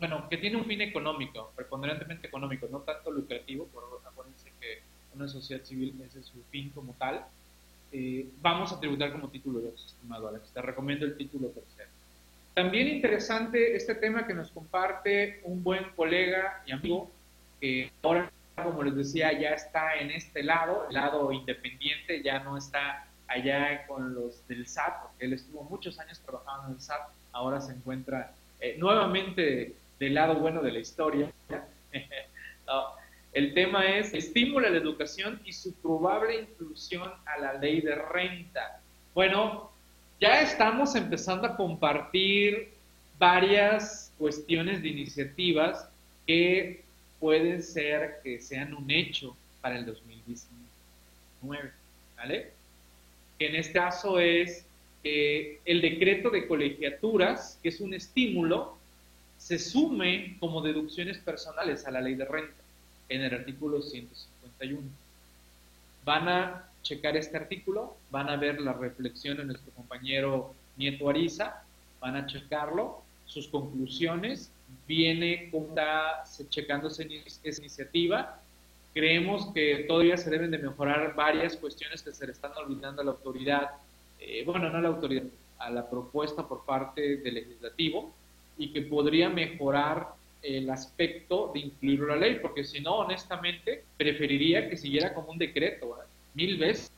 Bueno, 0.00 0.28
que 0.28 0.38
tiene 0.38 0.56
un 0.56 0.64
fin 0.64 0.80
económico, 0.80 1.52
preponderantemente 1.54 2.26
económico, 2.26 2.66
no 2.70 2.80
tanto 2.80 3.10
lucrativo, 3.10 3.66
por 3.66 3.84
acuérdense 4.04 4.50
que 4.60 4.80
una 5.14 5.28
sociedad 5.28 5.62
civil 5.62 5.94
ese 6.04 6.20
es 6.20 6.26
su 6.26 6.42
fin 6.50 6.70
como 6.70 6.94
tal, 6.94 7.24
eh, 7.92 8.26
vamos 8.40 8.72
a 8.72 8.80
tributar 8.80 9.12
como 9.12 9.28
título 9.28 9.60
2, 9.60 9.86
estimado 9.86 10.28
Alex. 10.28 10.50
Te 10.52 10.62
recomiendo 10.62 11.04
el 11.04 11.16
título 11.16 11.48
tercero. 11.48 11.90
También 12.54 12.88
interesante 12.88 13.76
este 13.76 13.94
tema 13.94 14.26
que 14.26 14.34
nos 14.34 14.50
comparte 14.50 15.40
un 15.44 15.62
buen 15.62 15.84
colega 15.96 16.62
y 16.66 16.72
amigo, 16.72 17.10
que 17.60 17.90
ahora, 18.02 18.30
como 18.56 18.82
les 18.82 18.94
decía, 18.94 19.32
ya 19.38 19.50
está 19.50 19.96
en 19.96 20.10
este 20.10 20.42
lado, 20.42 20.86
el 20.88 20.94
lado 20.94 21.32
independiente, 21.32 22.22
ya 22.22 22.40
no 22.40 22.56
está 22.56 23.06
allá 23.26 23.86
con 23.86 24.14
los 24.14 24.46
del 24.48 24.66
SAT, 24.66 25.02
porque 25.02 25.26
él 25.26 25.32
estuvo 25.34 25.62
muchos 25.64 25.98
años 25.98 26.20
trabajando 26.20 26.68
en 26.68 26.74
el 26.74 26.80
SAT, 26.80 27.08
ahora 27.32 27.60
se 27.60 27.72
encuentra 27.72 28.32
eh, 28.60 28.76
nuevamente 28.78 29.74
del 30.00 30.14
lado 30.14 30.34
bueno 30.36 30.62
de 30.62 30.72
la 30.72 30.80
historia. 30.80 31.30
El 33.32 33.54
tema 33.54 33.86
es 33.86 34.12
estímula 34.12 34.68
la 34.70 34.78
educación 34.78 35.40
y 35.44 35.52
su 35.52 35.72
probable 35.74 36.40
inclusión 36.40 37.08
a 37.26 37.38
la 37.38 37.52
ley 37.54 37.80
de 37.80 37.94
renta. 37.94 38.80
Bueno, 39.14 39.70
ya 40.20 40.40
estamos 40.40 40.96
empezando 40.96 41.46
a 41.46 41.56
compartir 41.56 42.70
varias 43.20 44.12
cuestiones 44.18 44.82
de 44.82 44.88
iniciativas 44.88 45.88
que 46.26 46.82
pueden 47.20 47.62
ser 47.62 48.20
que 48.24 48.40
sean 48.40 48.74
un 48.74 48.90
hecho 48.90 49.36
para 49.60 49.78
el 49.78 49.86
2019, 49.86 51.70
¿vale? 52.16 52.50
En 53.38 53.54
este 53.54 53.74
caso 53.74 54.18
es 54.18 54.66
el 55.04 55.80
decreto 55.80 56.30
de 56.30 56.48
colegiaturas, 56.48 57.60
que 57.62 57.68
es 57.68 57.80
un 57.80 57.94
estímulo 57.94 58.79
se 59.40 59.58
sume 59.58 60.36
como 60.38 60.60
deducciones 60.60 61.18
personales 61.18 61.86
a 61.86 61.90
la 61.90 62.02
ley 62.02 62.14
de 62.14 62.26
renta 62.26 62.62
en 63.08 63.22
el 63.22 63.34
artículo 63.34 63.80
151. 63.80 64.82
Van 66.04 66.28
a 66.28 66.68
checar 66.82 67.16
este 67.16 67.38
artículo, 67.38 67.96
van 68.10 68.28
a 68.28 68.36
ver 68.36 68.60
la 68.60 68.74
reflexión 68.74 69.38
de 69.38 69.44
nuestro 69.46 69.72
compañero 69.72 70.54
Nieto 70.76 71.08
Ariza, 71.08 71.64
van 72.00 72.16
a 72.16 72.26
checarlo, 72.26 73.02
sus 73.24 73.48
conclusiones, 73.48 74.50
viene 74.86 75.50
con 75.50 75.74
checándose 76.50 77.08
esa 77.42 77.60
iniciativa. 77.60 78.40
Creemos 78.92 79.52
que 79.54 79.84
todavía 79.88 80.18
se 80.18 80.30
deben 80.30 80.50
de 80.50 80.58
mejorar 80.58 81.14
varias 81.14 81.56
cuestiones 81.56 82.02
que 82.02 82.12
se 82.12 82.26
le 82.26 82.32
están 82.32 82.52
olvidando 82.56 83.00
a 83.00 83.04
la 83.04 83.12
autoridad, 83.12 83.70
eh, 84.18 84.42
bueno, 84.44 84.68
no 84.68 84.78
a 84.78 84.80
la 84.82 84.88
autoridad, 84.88 85.24
a 85.58 85.70
la 85.70 85.88
propuesta 85.88 86.46
por 86.46 86.64
parte 86.66 87.16
del 87.16 87.34
legislativo 87.34 88.14
y 88.60 88.72
que 88.72 88.82
podría 88.82 89.30
mejorar 89.30 90.08
el 90.42 90.68
aspecto 90.68 91.50
de 91.52 91.60
incluirlo 91.60 92.12
en 92.12 92.20
la 92.20 92.26
ley, 92.26 92.38
porque 92.40 92.62
si 92.62 92.80
no, 92.80 92.98
honestamente, 92.98 93.84
preferiría 93.96 94.68
que 94.68 94.76
siguiera 94.76 95.14
como 95.14 95.32
un 95.32 95.38
decreto, 95.38 95.98
mil 96.34 96.58
veces 96.58 96.90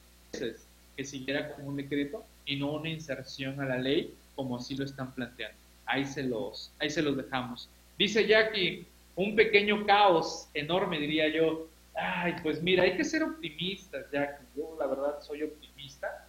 que 0.96 1.04
siguiera 1.04 1.54
como 1.54 1.68
un 1.68 1.76
decreto 1.76 2.24
y 2.44 2.56
no 2.56 2.72
una 2.72 2.88
inserción 2.88 3.60
a 3.60 3.64
la 3.64 3.78
ley 3.78 4.12
como 4.34 4.56
así 4.56 4.74
lo 4.74 4.84
están 4.84 5.12
planteando. 5.12 5.56
Ahí 5.86 6.04
se 6.04 6.24
los, 6.24 6.72
ahí 6.80 6.90
se 6.90 7.00
los 7.00 7.16
dejamos. 7.16 7.68
Dice 7.96 8.26
Jackie, 8.26 8.84
un 9.14 9.36
pequeño 9.36 9.86
caos 9.86 10.48
enorme, 10.54 10.98
diría 10.98 11.28
yo. 11.28 11.68
Ay, 11.94 12.34
pues 12.42 12.60
mira, 12.60 12.82
hay 12.82 12.96
que 12.96 13.04
ser 13.04 13.22
optimistas, 13.22 14.06
que 14.10 14.18
yo 14.56 14.76
la 14.80 14.86
verdad 14.86 15.20
soy 15.20 15.44
optimista 15.44 16.26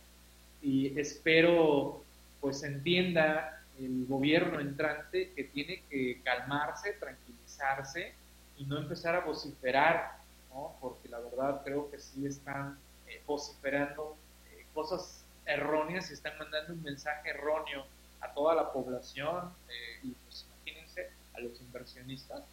y 0.62 0.98
espero 1.00 2.04
pues 2.40 2.62
entienda 2.64 3.63
el 3.80 4.06
gobierno 4.08 4.60
entrante 4.60 5.32
que 5.34 5.46
tiene 5.46 5.84
que 5.90 6.22
calmarse, 6.24 6.94
tranquilizarse 6.94 8.14
y 8.58 8.66
no 8.66 8.78
empezar 8.78 9.16
a 9.16 9.22
vociferar, 9.22 10.18
¿no? 10.54 10.76
porque 10.80 11.10
la 11.10 11.20
verdad 11.20 11.62
creo 11.64 11.90
que 11.90 12.00
sí 12.00 12.26
están 12.26 12.78
eh, 13.08 13.22
vociferando 13.26 14.16
eh, 14.52 14.66
cosas 14.74 15.26
erróneas 15.46 16.10
y 16.12 16.14
están 16.14 16.38
mandando 16.38 16.74
un 16.74 16.84
mensaje 16.84 17.30
erróneo 17.30 17.86
a 18.22 18.34
toda 18.34 18.56
la 18.56 18.72
población 18.72 19.52
eh, 19.70 20.00
y 20.04 20.12
pues 20.12 20.46
imagínense 20.66 21.10
a 21.34 21.40
los 21.40 21.60
inversionistas 21.60 22.44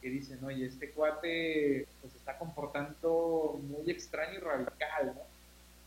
que 0.00 0.10
dicen, 0.10 0.42
oye, 0.44 0.66
este 0.66 0.90
cuate 0.90 1.86
pues 2.00 2.14
está 2.16 2.36
comportando 2.36 3.60
muy 3.62 3.88
extraño 3.90 4.34
y 4.34 4.40
radical, 4.40 5.14
¿no? 5.14 5.22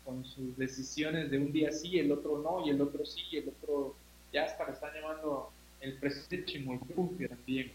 Con 0.06 0.24
sus 0.24 0.56
decisiones 0.56 1.30
de 1.30 1.38
un 1.38 1.52
día 1.52 1.72
sí, 1.72 2.00
el 2.00 2.12
otro 2.12 2.38
no, 2.38 2.66
y 2.66 2.70
el 2.70 2.82
otro 2.82 3.06
sí, 3.06 3.24
y 3.32 3.38
el 3.38 3.50
otro 3.50 3.96
ya 4.36 4.44
hasta 4.44 4.66
le 4.66 4.74
están 4.74 4.94
llamando 4.94 5.50
el 5.80 5.94
presidente 5.98 6.44
Chimoltrufia 6.44 7.30
también. 7.30 7.72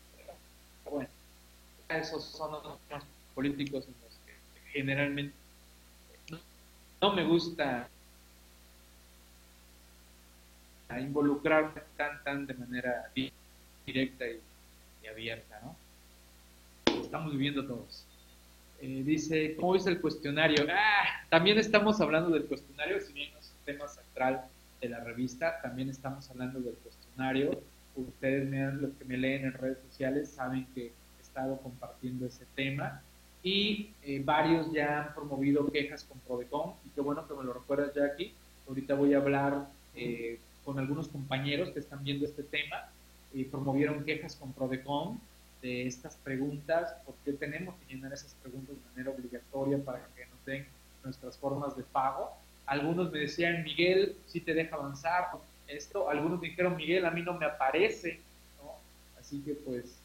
bueno, 0.85 1.09
esos 1.89 2.23
son 2.23 2.53
los 2.53 2.79
temas 2.81 3.05
políticos 3.35 3.87
en 3.89 3.95
los 4.05 4.15
que 4.27 4.71
generalmente 4.79 5.35
no, 7.01 7.15
me 7.15 7.25
gusta 7.25 7.89
involucrarme 11.01 11.81
tan, 11.97 12.23
tan 12.25 12.47
de 12.47 12.53
manera 12.53 13.11
directa 13.87 14.27
y, 14.29 14.41
abierta, 15.07 15.61
¿no? 15.63 15.75
Estamos 17.03 17.33
viviendo 17.33 17.67
todos. 17.67 18.05
Eh, 18.83 19.03
dice, 19.05 19.57
¿cómo 19.57 19.77
es 19.77 19.87
el 19.87 19.99
cuestionario? 19.99 20.67
Ah, 20.71 21.25
también 21.31 21.59
estamos 21.59 22.01
hablando 22.03 22.29
del 22.31 22.45
cuestionario, 22.45 23.01
si 23.01 23.15
bien 23.15 23.31
es 23.41 23.51
un 23.51 23.65
tema 23.65 23.89
central 23.89 24.45
de 24.81 24.89
la 24.89 25.01
revista, 25.01 25.61
también 25.61 25.91
estamos 25.91 26.31
hablando 26.31 26.61
del 26.61 26.75
cuestionario. 26.75 27.63
Ustedes, 27.97 28.49
me, 28.49 28.73
los 28.73 28.93
que 28.93 29.05
me 29.05 29.17
leen 29.17 29.45
en 29.45 29.53
redes 29.53 29.79
sociales, 29.89 30.31
saben 30.31 30.67
que 30.75 30.87
he 30.87 31.23
estado 31.23 31.59
compartiendo 31.59 32.27
ese 32.27 32.47
tema 32.55 33.03
y 33.43 33.91
eh, 34.03 34.23
varios 34.25 34.71
ya 34.73 35.03
han 35.03 35.15
promovido 35.15 35.71
quejas 35.71 36.05
con 36.05 36.19
Prodecon 36.21 36.75
y 36.85 36.91
qué 36.91 37.01
bueno 37.01 37.27
que 37.27 37.35
me 37.35 37.45
lo 37.45 37.53
recuerdas, 37.53 37.95
Jackie. 37.95 38.35
Ahorita 38.69 38.95
voy 38.95 39.15
a 39.15 39.19
hablar 39.19 39.67
eh, 39.95 40.39
con 40.65 40.79
algunos 40.79 41.09
compañeros 41.09 41.71
que 41.71 41.81
están 41.81 42.05
viendo 42.05 42.27
este 42.27 42.43
tema 42.43 42.89
y 43.33 43.45
promovieron 43.45 44.05
quejas 44.05 44.37
con 44.37 44.53
Prodecon 44.53 45.21
de 45.63 45.87
estas 45.87 46.17
preguntas, 46.17 46.95
porque 47.05 47.33
tenemos 47.33 47.75
que 47.77 47.95
llenar 47.95 48.13
esas 48.13 48.35
preguntas 48.43 48.77
de 48.77 48.91
manera 48.91 49.11
obligatoria 49.11 49.79
para 49.85 50.01
que 50.17 50.27
nos 50.27 50.45
den 50.47 50.67
nuestras 51.05 51.37
formas 51.37 51.77
de 51.77 51.83
pago 51.83 52.31
algunos 52.71 53.11
me 53.11 53.19
decían, 53.19 53.65
Miguel, 53.65 54.15
si 54.27 54.41
te 54.41 54.55
deja 54.55 54.77
avanzar 54.77 55.33
esto. 55.67 56.09
Algunos 56.09 56.41
me 56.41 56.51
dijeron, 56.51 56.77
Miguel, 56.77 57.05
a 57.05 57.11
mí 57.11 57.21
no 57.21 57.35
me 57.35 57.45
aparece. 57.45 58.21
¿no? 58.63 58.77
Así 59.21 59.41
que 59.41 59.55
pues 59.55 59.97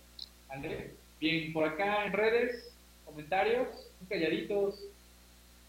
¿Vale? 0.49 0.93
Bien, 1.21 1.53
por 1.53 1.63
acá 1.63 2.05
en 2.05 2.11
redes, 2.11 2.75
comentarios, 3.05 3.69
calladitos, 4.09 4.77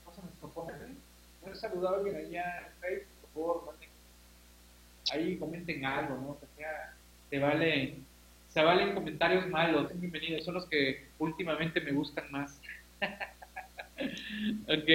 no 0.05 0.13
se 0.13 0.21
me 0.21 0.29
proponen. 0.41 0.99
¿No 1.47 1.53
he 1.53 1.55
saludado 1.55 1.95
a 1.95 1.99
alguien 1.99 2.17
allá 2.17 2.67
en 2.67 2.81
Facebook? 2.81 3.29
Por 3.35 3.61
favor, 3.61 3.75
ahí 5.13 5.39
comenten 5.39 5.85
algo, 5.85 6.17
¿no? 6.17 6.39
Sea, 6.57 6.93
se 7.31 7.39
vale, 7.39 7.99
se 8.49 8.63
valen 8.65 8.95
comentarios 8.97 9.47
malos, 9.47 9.93
bienvenidos, 10.01 10.45
son 10.45 10.55
los 10.55 10.67
que 10.67 11.07
últimamente 11.21 11.81
me 11.81 11.93
gustan 11.93 12.29
más. 12.33 12.61
ok, 14.67 14.89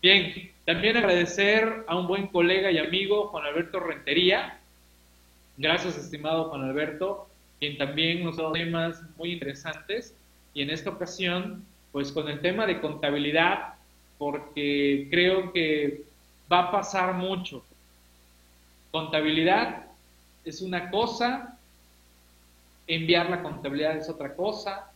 bien, 0.00 0.51
también 0.64 0.96
agradecer 0.96 1.84
a 1.88 1.98
un 1.98 2.06
buen 2.06 2.28
colega 2.28 2.70
y 2.70 2.78
amigo, 2.78 3.28
Juan 3.28 3.46
Alberto 3.46 3.80
Rentería. 3.80 4.58
Gracias, 5.56 5.96
estimado 5.96 6.50
Juan 6.50 6.62
Alberto, 6.62 7.28
quien 7.58 7.76
también 7.78 8.24
nos 8.24 8.36
dado 8.36 8.52
temas 8.52 9.02
muy 9.16 9.32
interesantes. 9.32 10.14
Y 10.54 10.62
en 10.62 10.70
esta 10.70 10.90
ocasión, 10.90 11.64
pues 11.90 12.12
con 12.12 12.28
el 12.28 12.40
tema 12.40 12.66
de 12.66 12.80
contabilidad, 12.80 13.74
porque 14.18 15.08
creo 15.10 15.52
que 15.52 16.02
va 16.50 16.60
a 16.60 16.70
pasar 16.70 17.14
mucho. 17.14 17.64
Contabilidad 18.90 19.86
es 20.44 20.62
una 20.62 20.90
cosa, 20.90 21.58
enviar 22.86 23.30
la 23.30 23.42
contabilidad 23.42 23.96
es 23.96 24.08
otra 24.08 24.34
cosa. 24.36 24.90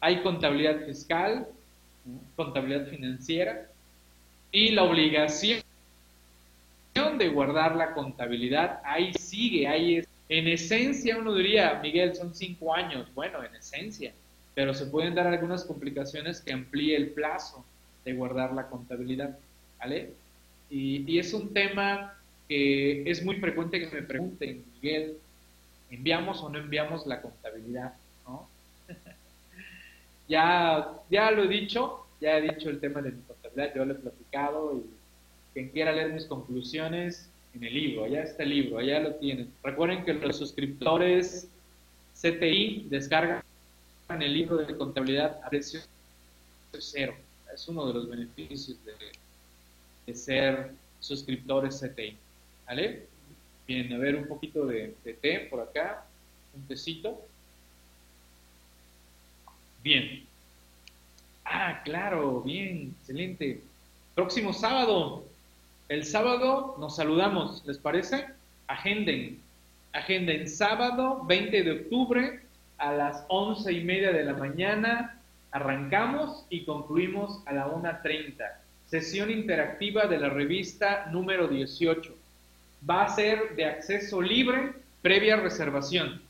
Hay 0.00 0.22
contabilidad 0.22 0.84
fiscal, 0.84 1.46
contabilidad 2.36 2.86
financiera, 2.88 3.68
y 4.52 4.70
la 4.70 4.84
obligación 4.84 5.62
de 7.18 7.28
guardar 7.28 7.76
la 7.76 7.92
contabilidad, 7.92 8.80
ahí 8.84 9.12
sigue, 9.14 9.66
ahí 9.66 9.96
es. 9.96 10.08
En 10.28 10.46
esencia 10.46 11.18
uno 11.18 11.34
diría, 11.34 11.80
Miguel, 11.82 12.14
son 12.14 12.34
cinco 12.34 12.74
años, 12.74 13.12
bueno, 13.14 13.42
en 13.42 13.54
esencia, 13.54 14.12
pero 14.54 14.74
se 14.74 14.86
pueden 14.86 15.14
dar 15.14 15.26
algunas 15.26 15.64
complicaciones 15.64 16.40
que 16.40 16.52
amplíe 16.52 16.94
el 16.96 17.10
plazo 17.10 17.64
de 18.04 18.12
guardar 18.12 18.52
la 18.52 18.68
contabilidad, 18.68 19.36
¿vale? 19.78 20.10
Y, 20.68 21.10
y 21.10 21.18
es 21.18 21.32
un 21.32 21.52
tema 21.52 22.14
que 22.48 23.08
es 23.10 23.24
muy 23.24 23.36
frecuente 23.36 23.80
que 23.80 23.94
me 23.94 24.02
pregunten, 24.02 24.64
Miguel, 24.74 25.16
¿enviamos 25.90 26.42
o 26.42 26.48
no 26.48 26.58
enviamos 26.58 27.06
la 27.06 27.20
contabilidad? 27.22 27.94
¿no? 28.26 28.48
ya, 30.28 30.88
ya 31.10 31.30
lo 31.30 31.44
he 31.44 31.48
dicho, 31.48 32.06
ya 32.20 32.38
he 32.38 32.42
dicho 32.42 32.70
el 32.70 32.80
tema 32.80 33.02
de 33.02 33.10
yo 33.56 33.84
lo 33.84 33.92
he 33.92 33.96
platicado 33.96 34.76
y 34.78 34.82
quien 35.52 35.68
quiera 35.70 35.92
leer 35.92 36.12
mis 36.12 36.26
conclusiones, 36.26 37.30
en 37.54 37.64
el 37.64 37.74
libro, 37.74 38.04
allá 38.04 38.22
está 38.22 38.42
el 38.44 38.50
libro, 38.50 38.78
allá 38.78 39.00
lo 39.00 39.14
tienen. 39.16 39.52
Recuerden 39.62 40.04
que 40.04 40.14
los 40.14 40.36
suscriptores 40.36 41.48
CTI 42.14 42.86
descargan 42.88 43.42
el 44.08 44.32
libro 44.32 44.58
de 44.58 44.76
contabilidad 44.76 45.40
a 45.44 45.48
precio 45.48 45.80
cero. 46.78 47.14
Es 47.52 47.66
uno 47.68 47.86
de 47.86 47.94
los 47.94 48.08
beneficios 48.08 48.78
de, 48.84 50.14
ser 50.14 50.72
suscriptores 50.98 51.80
CTI. 51.80 52.16
¿Vale? 52.66 53.06
Bien, 53.66 53.92
a 53.92 53.98
ver 53.98 54.16
un 54.16 54.26
poquito 54.26 54.66
de, 54.66 54.94
de 55.04 55.14
té 55.14 55.48
por 55.50 55.60
acá, 55.60 56.04
un 56.54 56.66
tecito. 56.66 57.24
Bien, 59.82 60.26
Ah, 61.52 61.82
claro, 61.84 62.42
bien, 62.42 62.94
excelente. 62.96 63.60
Próximo 64.14 64.52
sábado. 64.52 65.24
El 65.88 66.04
sábado 66.04 66.76
nos 66.78 66.94
saludamos, 66.94 67.64
¿les 67.66 67.76
parece? 67.76 68.26
Agenden. 68.68 69.40
Agenden 69.92 70.48
sábado 70.48 71.24
20 71.26 71.64
de 71.64 71.72
octubre 71.72 72.40
a 72.78 72.92
las 72.92 73.24
once 73.26 73.72
y 73.72 73.82
media 73.82 74.12
de 74.12 74.22
la 74.22 74.34
mañana. 74.34 75.20
Arrancamos 75.50 76.46
y 76.50 76.64
concluimos 76.64 77.42
a 77.46 77.52
la 77.52 77.66
1.30. 77.66 78.36
Sesión 78.86 79.28
interactiva 79.28 80.06
de 80.06 80.18
la 80.18 80.28
revista 80.28 81.06
número 81.10 81.48
18. 81.48 82.14
Va 82.88 83.06
a 83.06 83.08
ser 83.08 83.56
de 83.56 83.64
acceso 83.64 84.22
libre 84.22 84.74
previa 85.02 85.34
reservación. 85.34 86.22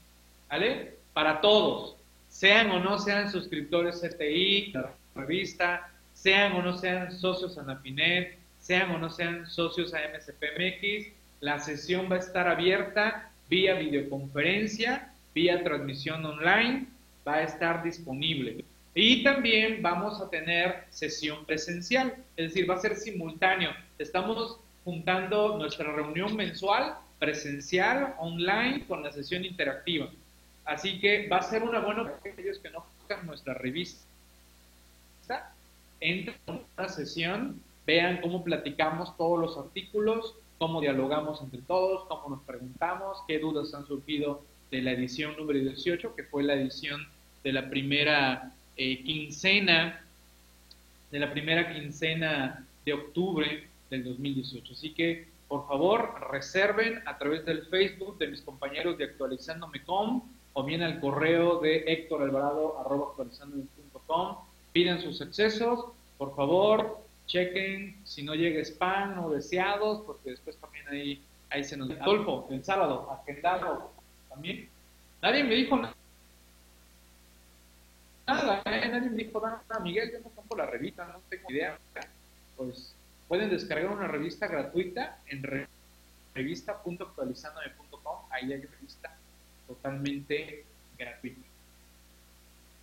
¿Vale? 0.49 0.95
Para 1.13 1.43
todos, 1.43 1.97
sean 2.31 2.71
o 2.71 2.81
no 2.81 2.99
sean 2.99 3.31
suscriptores 3.31 4.01
CTI, 4.01 4.73
revista, 5.15 5.91
sean 6.15 6.53
o 6.53 6.63
no 6.63 6.77
sean 6.77 7.13
socios 7.19 7.57
a 7.59 7.63
Nafinet, 7.63 8.39
sean 8.61 8.91
o 8.91 8.99
no 8.99 9.11
sean 9.11 9.47
socios 9.47 9.95
a 9.95 9.99
MSPMX, 9.99 11.13
la 11.41 11.59
sesión 11.59 12.11
va 12.11 12.17
a 12.17 12.19
estar 12.19 12.47
abierta 12.47 13.31
vía 13.49 13.75
videoconferencia, 13.75 15.13
vía 15.35 15.63
transmisión 15.65 16.25
online, 16.25 16.87
va 17.27 17.37
a 17.37 17.43
estar 17.43 17.83
disponible. 17.83 18.65
Y 18.95 19.23
también 19.23 19.81
vamos 19.83 20.21
a 20.21 20.29
tener 20.29 20.85
sesión 20.91 21.45
presencial, 21.47 22.15
es 22.37 22.51
decir, 22.51 22.69
va 22.69 22.75
a 22.75 22.81
ser 22.81 22.97
simultáneo. 22.97 23.71
Estamos 23.99 24.59
juntando 24.85 25.57
nuestra 25.57 25.93
reunión 25.93 26.37
mensual 26.37 26.95
presencial, 27.19 28.15
online, 28.19 28.85
con 28.87 29.03
la 29.03 29.13
sesión 29.13 29.45
interactiva. 29.45 30.11
Así 30.65 31.01
que 31.01 31.29
va 31.29 31.39
a 31.39 31.43
ser 31.43 31.63
una 31.63 31.81
buena 31.81 32.05
para 32.05 32.33
aquellos 32.33 32.59
que 32.59 32.71
no 32.71 32.85
buscan 32.99 33.27
nuestra 33.27 33.55
revista 33.55 34.10
entren 36.01 36.37
a 36.47 36.59
una 36.79 36.89
sesión, 36.89 37.61
vean 37.87 38.21
cómo 38.21 38.45
platicamos 38.45 39.17
todos 39.17 39.39
los 39.39 39.59
artículos, 39.59 40.35
cómo 40.59 40.81
dialogamos 40.81 41.41
entre 41.43 41.61
todos, 41.63 42.05
cómo 42.09 42.37
nos 42.37 42.45
preguntamos, 42.45 43.19
qué 43.27 43.39
dudas 43.39 43.73
han 43.75 43.87
surgido 43.87 44.43
de 44.71 44.83
la 44.83 44.93
edición 44.93 45.37
número 45.37 45.59
18, 45.59 46.15
que 46.15 46.25
fue 46.25 46.43
la 46.43 46.55
edición 46.55 47.07
de 47.43 47.53
la 47.53 47.69
primera 47.69 48.53
eh, 48.77 49.03
quincena, 49.03 50.05
de 51.11 51.19
la 51.19 51.31
primera 51.33 51.73
quincena 51.73 52.67
de 52.85 52.93
octubre 52.93 53.69
del 53.91 54.05
2018. 54.05 54.73
Así 54.73 54.91
que, 54.93 55.27
por 55.49 55.67
favor, 55.67 56.29
reserven 56.31 57.03
a 57.07 57.19
través 57.19 57.45
del 57.45 57.67
Facebook 57.67 58.19
de 58.19 58.29
mis 58.29 58.43
compañeros 58.43 58.97
de 58.99 59.05
actualizándome.com 59.05 60.23
o 60.53 60.65
bien 60.65 60.83
al 60.83 61.01
correo 61.01 61.61
de 61.61 61.85
Héctor 61.87 62.23
Alvarado 62.23 62.79
actualizandome.com. 62.79 64.37
Pidan 64.73 65.01
sus 65.01 65.21
accesos, 65.21 65.87
por 66.17 66.35
favor, 66.37 67.01
chequen 67.27 67.97
si 68.05 68.23
no 68.23 68.35
llega 68.35 68.61
spam 68.61 69.25
o 69.25 69.31
deseados, 69.31 70.03
porque 70.07 70.31
después 70.31 70.57
también 70.57 70.87
ahí, 70.89 71.23
ahí 71.51 71.65
se 71.65 71.77
nos... 71.77 71.91
Adolfo, 71.91 72.49
el 72.51 72.65
sábado, 72.65 73.11
agendado 73.11 73.93
también. 74.29 74.69
Nadie 75.23 75.45
me 75.45 75.55
dijo 75.55 75.77
nada. 75.77 75.95
Nada, 78.27 78.63
¿eh? 78.67 78.89
nadie 78.89 79.11
me 79.11 79.25
dijo 79.25 79.41
nada. 79.41 79.63
Miguel, 79.81 80.13
yo 80.13 80.21
no 80.21 80.31
compro 80.31 80.59
la 80.59 80.67
revista, 80.67 81.07
no 81.07 81.21
tengo 81.29 81.51
idea. 81.51 81.79
Pues 82.57 82.95
pueden 83.29 83.51
descargar 83.51 83.91
una 83.93 84.09
revista 84.09 84.47
gratuita 84.47 85.19
en 85.27 85.69
revista.actualizandome.com. 86.35 88.17
Ahí 88.31 88.53
hay 88.53 88.63
revista 88.63 89.17
totalmente 89.67 90.65
gratuita. 90.99 91.50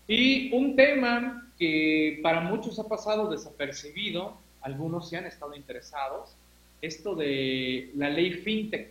Y 0.07 0.53
un 0.53 0.75
tema 0.75 1.51
que 1.59 2.19
para 2.23 2.39
muchos 2.41 2.79
ha 2.79 2.87
pasado 2.87 3.29
desapercibido, 3.29 4.37
algunos 4.61 5.09
se 5.09 5.17
han 5.17 5.25
estado 5.25 5.53
interesados, 5.55 6.33
esto 6.81 7.15
de 7.15 7.91
la 7.95 8.09
ley 8.09 8.33
FinTech 8.33 8.89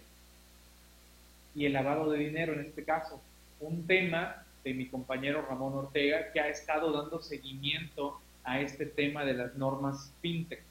y 1.54 1.64
el 1.64 1.72
lavado 1.72 2.10
de 2.10 2.18
dinero 2.18 2.52
en 2.52 2.60
este 2.60 2.84
caso. 2.84 3.20
Un 3.60 3.86
tema 3.86 4.44
de 4.62 4.74
mi 4.74 4.88
compañero 4.88 5.46
Ramón 5.48 5.74
Ortega 5.74 6.32
que 6.32 6.40
ha 6.40 6.48
estado 6.48 6.92
dando 6.92 7.20
seguimiento 7.20 8.20
a 8.44 8.60
este 8.60 8.84
tema 8.84 9.24
de 9.24 9.34
las 9.34 9.54
normas 9.54 10.12
FinTech. 10.20 10.62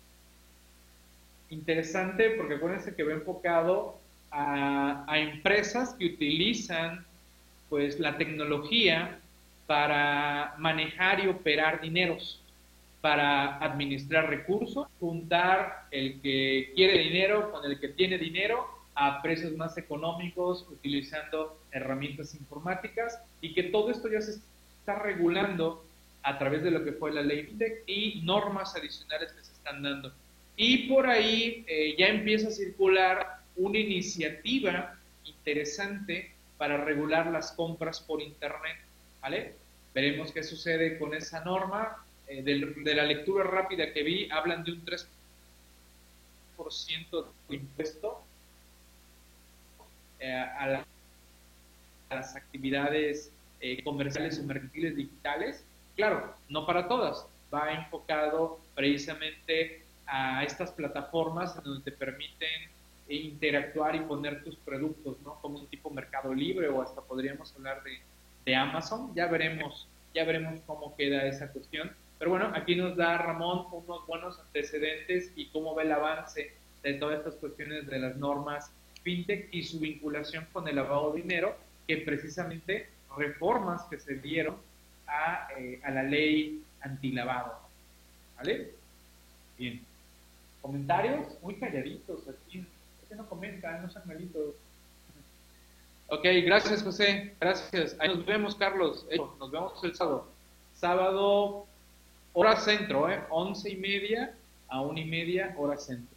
Interesante 1.49 2.31
porque 2.31 2.55
acuérdense 2.55 2.95
que 2.95 3.03
va 3.03 3.13
enfocado 3.13 3.97
a, 4.29 5.05
a 5.07 5.19
empresas 5.19 5.93
que 5.93 6.05
utilizan 6.05 7.05
pues 7.69 7.99
la 7.99 8.17
tecnología 8.17 9.19
para 9.67 10.55
manejar 10.57 11.23
y 11.23 11.27
operar 11.27 11.81
dineros, 11.81 12.41
para 13.01 13.57
administrar 13.57 14.29
recursos, 14.29 14.87
juntar 14.99 15.87
el 15.91 16.21
que 16.21 16.71
quiere 16.75 16.99
dinero 16.99 17.51
con 17.51 17.69
el 17.69 17.79
que 17.79 17.89
tiene 17.89 18.17
dinero 18.17 18.67
a 18.95 19.21
precios 19.21 19.55
más 19.55 19.77
económicos 19.77 20.65
utilizando 20.71 21.59
herramientas 21.71 22.33
informáticas 22.33 23.19
y 23.41 23.53
que 23.53 23.63
todo 23.63 23.91
esto 23.91 24.09
ya 24.09 24.21
se 24.21 24.39
está 24.79 24.99
regulando 24.99 25.83
a 26.23 26.39
través 26.39 26.63
de 26.63 26.71
lo 26.71 26.83
que 26.83 26.93
fue 26.93 27.11
la 27.11 27.21
ley 27.21 27.43
FinTech 27.43 27.83
y 27.87 28.21
normas 28.23 28.75
adicionales 28.75 29.31
que 29.33 29.43
se 29.43 29.51
están 29.51 29.83
dando. 29.83 30.11
Y 30.57 30.87
por 30.87 31.07
ahí 31.07 31.63
eh, 31.67 31.95
ya 31.97 32.07
empieza 32.07 32.47
a 32.47 32.51
circular 32.51 33.41
una 33.57 33.77
iniciativa 33.77 34.95
interesante 35.25 36.31
para 36.57 36.77
regular 36.77 37.27
las 37.27 37.51
compras 37.51 37.99
por 37.99 38.21
Internet. 38.21 38.77
¿Vale? 39.25 39.55
Veremos 39.95 40.31
qué 40.31 40.43
sucede 40.43 40.99
con 40.99 41.15
esa 41.15 41.43
norma. 41.43 41.97
Eh, 42.27 42.43
de, 42.43 42.93
la 42.93 43.03
lectura 43.03 43.43
rápida 43.43 43.91
que 43.91 44.03
vi, 44.03 44.29
hablan 44.29 44.63
de 44.63 44.73
un 44.73 44.85
3% 44.85 47.25
de 47.49 47.55
impuesto 47.55 48.21
eh, 50.19 50.31
a, 50.31 50.85
las 52.11 52.35
actividades 52.35 53.31
eh, 53.61 53.83
comerciales 53.83 54.37
o 54.37 54.43
mercantiles 54.43 54.95
digitales. 54.95 55.65
Claro, 55.95 56.35
no 56.47 56.67
para 56.67 56.87
todas, 56.87 57.25
va 57.51 57.73
enfocado 57.73 58.59
precisamente 58.75 59.81
a 60.05 60.43
estas 60.43 60.71
plataformas 60.71 61.57
en 61.57 61.63
donde 61.63 61.83
te 61.83 61.97
permiten 61.97 62.69
interactuar 63.09 63.95
y 63.95 64.01
poner 64.01 64.43
tus 64.43 64.55
productos, 64.57 65.19
¿no? 65.23 65.41
Como 65.41 65.57
un 65.57 65.67
tipo 65.67 65.89
mercado 65.89 66.31
libre 66.31 66.69
o 66.69 66.83
hasta 66.83 67.01
podríamos 67.01 67.55
hablar 67.55 67.81
de, 67.83 67.99
de 68.45 68.55
Amazon. 68.55 69.13
Ya 69.15 69.27
veremos, 69.27 69.87
ya 70.13 70.23
veremos 70.23 70.59
cómo 70.65 70.95
queda 70.95 71.25
esa 71.25 71.51
cuestión. 71.51 71.91
Pero 72.17 72.31
bueno, 72.31 72.51
aquí 72.55 72.75
nos 72.75 72.95
da 72.95 73.17
Ramón 73.17 73.65
unos 73.71 74.05
buenos 74.07 74.39
antecedentes 74.39 75.31
y 75.35 75.47
cómo 75.47 75.75
ve 75.75 75.83
el 75.83 75.91
avance 75.91 76.53
de 76.83 76.93
todas 76.93 77.19
estas 77.19 77.35
cuestiones 77.35 77.87
de 77.87 77.99
las 77.99 78.15
normas 78.15 78.71
fintech 79.03 79.49
y 79.51 79.63
su 79.63 79.79
vinculación 79.79 80.47
con 80.51 80.67
el 80.67 80.75
lavado 80.77 81.11
de 81.11 81.21
dinero, 81.21 81.55
que 81.87 81.97
precisamente 81.97 82.87
reformas 83.15 83.83
que 83.83 83.99
se 83.99 84.15
dieron 84.15 84.57
a, 85.07 85.47
eh, 85.57 85.79
a 85.83 85.91
la 85.91 86.03
ley 86.03 86.63
antilavado. 86.81 87.59
¿Vale? 88.37 88.71
Bien. 89.57 89.81
Comentarios 90.61 91.27
muy 91.43 91.55
calladitos 91.55 92.27
aquí 92.27 92.65
no 93.15 93.27
comentan? 93.27 93.81
No 93.81 93.89
sean 93.89 94.07
malitos. 94.07 94.55
Ok, 96.07 96.23
gracias 96.43 96.83
José, 96.83 97.33
gracias. 97.39 97.95
Ahí 97.99 98.09
nos 98.09 98.25
vemos, 98.25 98.55
Carlos. 98.55 99.05
Eh, 99.09 99.17
nos 99.39 99.49
vemos 99.49 99.83
el 99.83 99.95
sábado. 99.95 100.27
Sábado, 100.75 101.65
hora 102.33 102.57
centro, 102.57 103.09
¿eh? 103.09 103.23
Once 103.29 103.69
y 103.69 103.75
media 103.75 104.35
a 104.67 104.81
una 104.81 104.99
y 104.99 105.05
media, 105.05 105.55
hora 105.57 105.77
centro. 105.77 106.15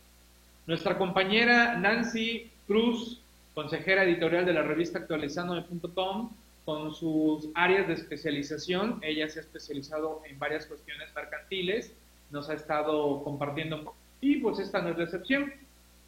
Nuestra 0.66 0.98
compañera 0.98 1.76
Nancy 1.76 2.50
Cruz, 2.66 3.20
consejera 3.54 4.04
editorial 4.04 4.44
de 4.44 4.52
la 4.52 4.62
revista 4.62 4.98
actualizandome.com, 4.98 6.30
con 6.66 6.94
sus 6.94 7.48
áreas 7.54 7.88
de 7.88 7.94
especialización. 7.94 8.98
Ella 9.02 9.28
se 9.30 9.38
ha 9.38 9.42
especializado 9.42 10.20
en 10.28 10.38
varias 10.38 10.66
cuestiones 10.66 11.08
mercantiles, 11.14 11.92
nos 12.30 12.50
ha 12.50 12.54
estado 12.54 13.24
compartiendo 13.24 13.94
y 14.20 14.36
pues 14.36 14.58
esta 14.58 14.82
no 14.82 14.90
es 14.90 14.98
la 14.98 15.04
excepción. 15.04 15.50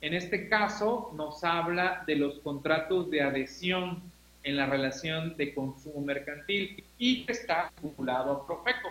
En 0.01 0.15
este 0.15 0.49
caso 0.49 1.13
nos 1.15 1.45
habla 1.45 2.05
de 2.07 2.17
los 2.17 2.39
contratos 2.39 3.11
de 3.11 3.23
adhesión 3.23 4.03
en 4.43 4.57
la 4.57 4.67
relación 4.67 5.37
de 5.37 5.55
consumo 5.55 6.01
mercantil 6.01 6.83
y 6.99 7.25
que 7.27 7.33
está 7.33 7.71
vinculado 7.83 8.33
a 8.33 8.47
Profeco. 8.47 8.89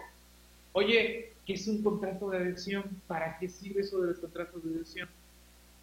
Oye, 0.74 1.34
¿qué 1.45 1.53
es 1.53 1.68
un 1.68 1.82
contrato 1.82 2.30
de 2.30 2.38
adhesión? 2.38 2.84
¿Para 3.07 3.39
qué 3.39 3.49
sirve 3.49 3.82
eso 3.82 3.99
de 4.01 4.10
los 4.10 4.20
contratos 4.20 4.64
de 4.64 4.76
adhesión? 4.76 5.10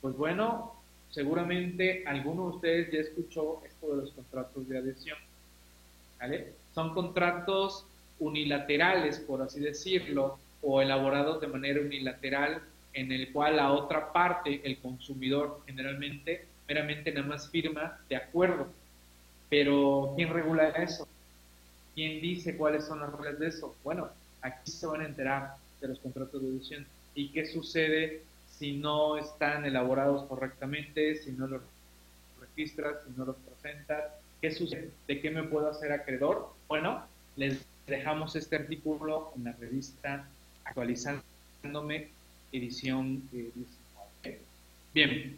Pues 0.01 0.16
bueno, 0.16 0.74
seguramente 1.11 2.05
alguno 2.07 2.51
de 2.51 2.57
ustedes 2.57 2.93
ya 2.93 3.01
escuchó 3.01 3.62
esto 3.66 3.97
de 3.97 4.03
los 4.03 4.12
contratos 4.12 4.68
de 4.68 4.79
adhesión. 4.79 5.18
Son 6.72 6.95
contratos 6.95 7.85
unilaterales, 8.20 9.18
por 9.18 9.43
así 9.43 9.61
decirlo, 9.61 10.39
o 10.62 10.81
elaborados 10.81 11.41
de 11.41 11.49
manera 11.49 11.81
unilateral 11.81 12.62
en 12.97 13.12
el 13.12 13.30
cual 13.30 13.57
la 13.57 13.72
otra 13.72 14.11
parte, 14.11 14.62
el 14.64 14.78
consumidor, 14.78 15.61
generalmente 15.66 16.47
meramente 16.66 17.12
nada 17.12 17.26
más 17.26 17.51
firma 17.51 18.01
de 18.09 18.16
acuerdo. 18.16 18.68
Pero 19.51 20.14
¿quién 20.16 20.32
regula 20.32 20.70
eso? 20.70 21.07
¿Quién 21.94 22.22
dice 22.22 22.57
cuáles 22.57 22.84
son 22.86 23.01
las 23.01 23.12
reglas 23.12 23.38
de 23.38 23.49
eso? 23.49 23.76
Bueno, 23.84 24.09
aquí 24.40 24.70
se 24.70 24.86
van 24.86 25.03
a 25.03 25.05
enterar 25.05 25.55
de 25.80 25.88
los 25.88 25.99
contratos 25.99 26.40
de 26.40 26.49
edición 26.49 26.86
y 27.14 27.28
qué 27.28 27.47
sucede 27.47 28.22
si 28.59 28.78
no 28.78 29.18
están 29.18 29.66
elaborados 29.66 30.24
correctamente, 30.24 31.16
si 31.16 31.32
no 31.32 31.47
los 31.47 31.61
registras, 32.40 32.97
si 33.07 33.12
no 33.14 33.26
los 33.26 33.36
presentas, 33.36 34.05
qué 34.40 34.51
sucede, 34.51 34.90
de 35.07 35.20
qué 35.20 35.30
me 35.30 35.42
puedo 35.42 35.68
hacer 35.68 35.92
acreedor. 35.92 36.51
Bueno, 36.66 37.05
les 37.36 37.62
dejamos 37.86 38.34
este 38.36 38.57
artículo 38.57 39.32
en 39.36 39.44
la 39.44 39.53
revista 39.53 40.26
actualizándome 40.64 42.16
edición 42.57 43.23
19. 43.33 44.41
Bien. 44.95 45.37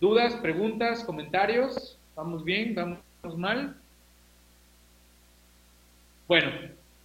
¿Dudas, 0.00 0.34
preguntas, 0.34 1.04
comentarios? 1.04 1.96
¿Vamos 2.14 2.44
bien? 2.44 2.74
¿Vamos 2.74 3.38
mal? 3.38 3.76
Bueno, 6.28 6.50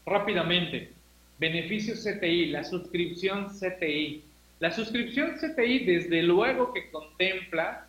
rápidamente. 0.05 0.91
Beneficios 1.39 2.03
CTI, 2.03 2.47
la 2.47 2.63
suscripción 2.63 3.49
CTI. 3.49 4.24
La 4.59 4.72
suscripción 4.72 5.36
CTI, 5.38 5.86
desde 5.86 6.24
luego 6.24 6.74
que 6.74 6.89
contempla 6.89 7.88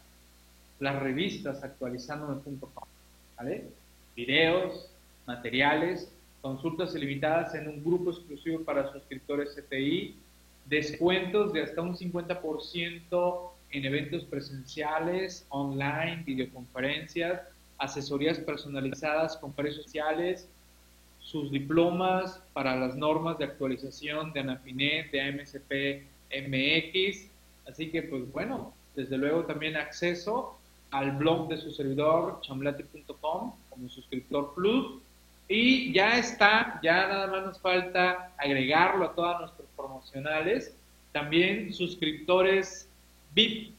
las 0.80 1.02
revistas 1.02 1.62
actualizando.com, 1.62 2.84
¿vale? 3.36 3.64
Videos, 4.14 4.90
materiales, 5.26 6.12
consultas 6.40 6.94
ilimitadas 6.94 7.54
en 7.54 7.68
un 7.68 7.82
grupo 7.82 8.10
exclusivo 8.10 8.62
para 8.64 8.92
suscriptores 8.92 9.56
CTI, 9.56 10.14
descuentos 10.68 11.52
de 11.52 11.62
hasta 11.62 11.82
un 11.82 11.96
50% 11.96 13.50
en 13.70 13.84
eventos 13.84 14.24
presenciales, 14.24 15.46
online, 15.50 16.22
videoconferencias, 16.24 17.42
asesorías 17.78 18.38
personalizadas 18.38 19.36
con 19.36 19.52
precios 19.52 19.84
sociales, 19.84 20.48
sus 21.20 21.50
diplomas 21.50 22.40
para 22.52 22.76
las 22.76 22.96
normas 22.96 23.38
de 23.38 23.44
actualización 23.44 24.32
de 24.32 24.40
ANAFINET, 24.40 25.10
de 25.10 25.20
AMCP 25.20 26.04
MX. 26.48 27.28
Así 27.68 27.90
que, 27.90 28.02
pues 28.02 28.30
bueno, 28.32 28.72
desde 28.96 29.18
luego 29.18 29.44
también 29.44 29.76
acceso 29.76 30.58
al 30.90 31.12
blog 31.12 31.48
de 31.48 31.58
su 31.58 31.70
servidor, 31.70 32.40
chamblati.com, 32.40 33.52
como 33.68 33.88
suscriptor 33.88 34.54
plus. 34.54 35.02
Y 35.48 35.92
ya 35.92 36.18
está, 36.18 36.78
ya 36.82 37.08
nada 37.08 37.26
más 37.26 37.46
nos 37.46 37.60
falta 37.60 38.32
agregarlo 38.36 39.06
a 39.06 39.14
todos 39.14 39.40
nuestros 39.40 39.68
promocionales. 39.74 40.76
También 41.12 41.72
suscriptores 41.72 42.86
VIP 43.34 43.72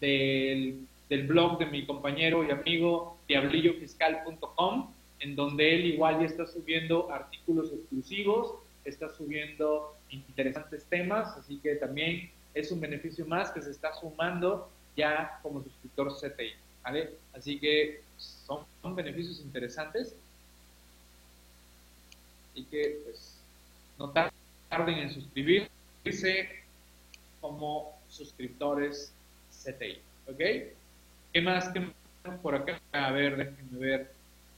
del, 0.00 0.86
del 1.10 1.26
blog 1.26 1.58
de 1.58 1.66
mi 1.66 1.84
compañero 1.84 2.42
y 2.42 2.50
amigo 2.50 3.18
diablillofiscal.com, 3.28 4.90
en 5.20 5.36
donde 5.36 5.74
él 5.74 5.84
igual 5.84 6.20
ya 6.20 6.26
está 6.26 6.46
subiendo 6.46 7.12
artículos 7.12 7.70
exclusivos, 7.70 8.54
está 8.86 9.10
subiendo 9.10 9.94
interesantes 10.08 10.86
temas, 10.86 11.36
así 11.36 11.58
que 11.58 11.74
también 11.74 12.30
es 12.54 12.72
un 12.72 12.80
beneficio 12.80 13.26
más 13.26 13.50
que 13.50 13.60
se 13.60 13.70
está 13.70 13.92
sumando 13.94 14.70
ya 14.96 15.38
como 15.42 15.62
suscriptor 15.62 16.14
CTI, 16.14 16.52
¿vale? 16.82 17.10
Así 17.34 17.60
que 17.60 18.00
son, 18.16 18.64
son 18.80 18.96
beneficios 18.96 19.40
interesantes 19.40 20.16
y 22.54 22.64
que 22.64 23.00
pues 23.04 23.38
no 23.98 24.10
tarden 24.10 24.98
en 24.98 25.12
suscribirse 25.12 26.48
como 27.40 27.98
suscriptores 28.08 29.12
CTI, 29.50 30.00
¿ok? 30.26 30.38
¿Qué 31.32 31.42
más 31.42 31.68
que 31.68 31.86
por 32.42 32.54
acá? 32.54 32.80
A 32.92 33.10
ver, 33.12 33.36
déjenme 33.36 33.78
ver. 33.78 34.12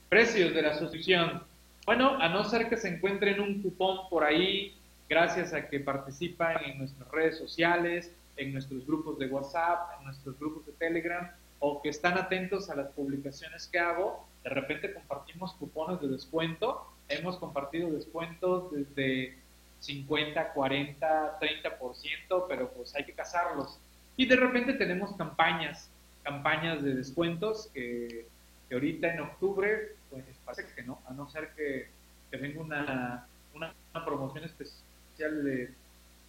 Precios 0.09 0.53
de 0.53 0.61
la 0.61 0.77
suscripción. 0.77 1.43
Bueno, 1.85 2.17
a 2.21 2.29
no 2.29 2.43
ser 2.45 2.69
que 2.69 2.77
se 2.77 2.89
encuentren 2.89 3.39
un 3.41 3.61
cupón 3.61 4.09
por 4.09 4.23
ahí 4.23 4.75
gracias 5.09 5.53
a 5.53 5.67
que 5.67 5.79
participan 5.79 6.63
en 6.65 6.79
nuestras 6.79 7.09
redes 7.09 7.37
sociales, 7.37 8.11
en 8.37 8.53
nuestros 8.53 8.85
grupos 8.85 9.19
de 9.19 9.27
WhatsApp, 9.27 9.99
en 9.99 10.05
nuestros 10.05 10.39
grupos 10.39 10.65
de 10.65 10.71
Telegram, 10.73 11.29
o 11.59 11.81
que 11.81 11.89
están 11.89 12.17
atentos 12.17 12.69
a 12.69 12.75
las 12.75 12.87
publicaciones 12.91 13.67
que 13.67 13.79
hago. 13.79 14.25
De 14.43 14.49
repente 14.49 14.93
compartimos 14.93 15.53
cupones 15.53 16.01
de 16.01 16.07
descuento. 16.07 16.87
Hemos 17.09 17.37
compartido 17.37 17.91
descuentos 17.91 18.71
desde 18.71 19.37
50, 19.79 20.53
40, 20.53 21.39
30%, 21.39 22.45
pero 22.47 22.69
pues 22.71 22.95
hay 22.95 23.03
que 23.03 23.13
cazarlos. 23.13 23.79
Y 24.15 24.25
de 24.25 24.35
repente 24.35 24.73
tenemos 24.73 25.15
campañas, 25.17 25.89
campañas 26.23 26.83
de 26.83 26.95
descuentos 26.95 27.69
que, 27.73 28.25
que 28.69 28.75
ahorita 28.75 29.13
en 29.13 29.19
octubre, 29.19 29.95
pues 30.09 30.23
parece 30.45 30.73
que 30.73 30.83
no, 30.83 31.01
a 31.05 31.13
no 31.13 31.29
ser 31.29 31.51
que, 31.55 31.87
que 32.31 32.37
venga 32.37 32.61
una, 32.61 33.27
una, 33.53 33.73
una 33.93 34.05
promoción 34.05 34.45
especial 34.45 35.43
de, 35.43 35.73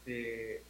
de, 0.05 0.63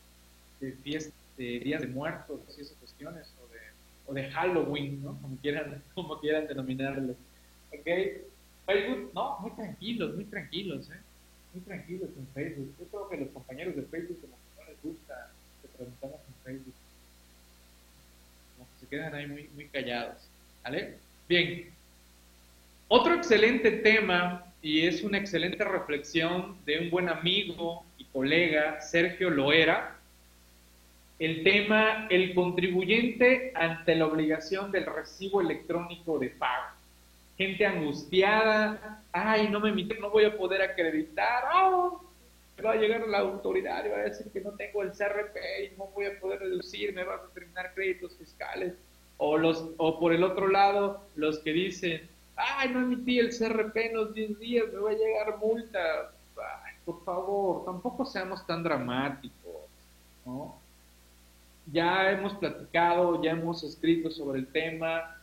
de, 0.60 0.72
fiesta, 0.82 1.14
de 1.38 1.60
días 1.60 1.80
de 1.80 1.88
muertos 1.88 2.40
y 2.58 2.60
esas 2.60 2.76
cuestiones, 2.76 3.32
o 3.42 3.52
de, 3.52 3.60
o 4.06 4.14
de 4.14 4.30
Halloween, 4.30 5.02
¿no? 5.02 5.18
Como 5.22 5.36
quieran, 5.38 5.82
como 5.94 6.20
quieran 6.20 6.46
denominarlo. 6.46 7.14
¿Ok? 7.72 7.88
Facebook, 8.66 9.10
no, 9.14 9.38
muy 9.40 9.50
tranquilos, 9.52 10.14
muy 10.14 10.24
tranquilos, 10.24 10.90
¿eh? 10.90 11.00
Muy 11.52 11.62
tranquilos 11.62 12.10
en 12.16 12.26
Facebook. 12.28 12.74
Yo 12.78 12.86
creo 12.86 13.08
que 13.08 13.16
los 13.18 13.28
compañeros 13.30 13.76
de 13.76 13.82
Facebook 13.82 14.20
como 14.20 14.36
que 14.36 14.62
no 14.62 14.70
les 14.70 14.82
gusta 14.82 15.30
que 15.62 15.68
preguntamos 15.68 16.20
en 16.28 16.34
Facebook. 16.44 16.74
Como 18.56 18.68
que 18.68 18.80
se 18.80 18.86
quedan 18.88 19.14
ahí 19.14 19.26
muy, 19.26 19.48
muy 19.54 19.68
callados. 19.68 20.28
¿Vale? 20.62 20.98
Bien. 21.28 21.70
Otro 22.88 23.14
excelente 23.14 23.70
tema 23.70 24.52
y 24.62 24.86
es 24.86 25.02
una 25.02 25.18
excelente 25.18 25.64
reflexión 25.64 26.56
de 26.64 26.80
un 26.80 26.90
buen 26.90 27.08
amigo 27.08 27.84
colega 28.14 28.80
Sergio 28.80 29.28
Loera, 29.28 29.96
el 31.18 31.42
tema 31.42 32.06
el 32.10 32.32
contribuyente 32.32 33.50
ante 33.56 33.96
la 33.96 34.06
obligación 34.06 34.70
del 34.70 34.86
recibo 34.86 35.40
electrónico 35.40 36.20
de 36.20 36.30
pago. 36.30 36.73
Gente 37.36 37.66
angustiada, 37.66 39.02
ay, 39.12 39.48
no 39.48 39.60
me 39.60 39.70
emite, 39.70 39.98
no 39.98 40.10
voy 40.10 40.24
a 40.24 40.36
poder 40.36 40.62
acreditar, 40.62 41.44
oh, 41.54 42.04
va 42.64 42.72
a 42.72 42.76
llegar 42.76 43.06
la 43.08 43.18
autoridad 43.18 43.84
y 43.84 43.88
va 43.88 43.96
a 43.98 44.04
decir 44.04 44.30
que 44.32 44.40
no 44.40 44.52
tengo 44.52 44.82
el 44.82 44.92
CRP 44.92 45.36
y 45.64 45.76
no 45.76 45.86
voy 45.86 46.06
a 46.06 46.20
poder 46.20 46.40
reducir, 46.40 46.94
me 46.94 47.02
va 47.02 47.14
a 47.14 47.26
determinar 47.26 47.74
créditos 47.74 48.16
fiscales. 48.16 48.74
O, 49.16 49.38
los, 49.38 49.70
o 49.78 49.98
por 50.00 50.12
el 50.12 50.22
otro 50.24 50.48
lado, 50.48 51.02
los 51.16 51.38
que 51.40 51.52
dicen, 51.52 52.08
ay, 52.36 52.68
no 52.70 52.80
emití 52.80 53.18
el 53.18 53.36
CRP 53.36 53.76
en 53.76 53.94
los 53.94 54.14
10 54.14 54.38
días, 54.38 54.64
me 54.72 54.78
va 54.78 54.90
a 54.90 54.94
llegar 54.94 55.38
multa 55.38 56.10
por 56.84 57.02
favor, 57.04 57.64
tampoco 57.64 58.04
seamos 58.04 58.46
tan 58.46 58.62
dramáticos, 58.62 59.68
¿no? 60.26 60.56
Ya 61.72 62.10
hemos 62.10 62.34
platicado, 62.34 63.22
ya 63.22 63.30
hemos 63.30 63.62
escrito 63.62 64.10
sobre 64.10 64.40
el 64.40 64.46
tema, 64.48 65.13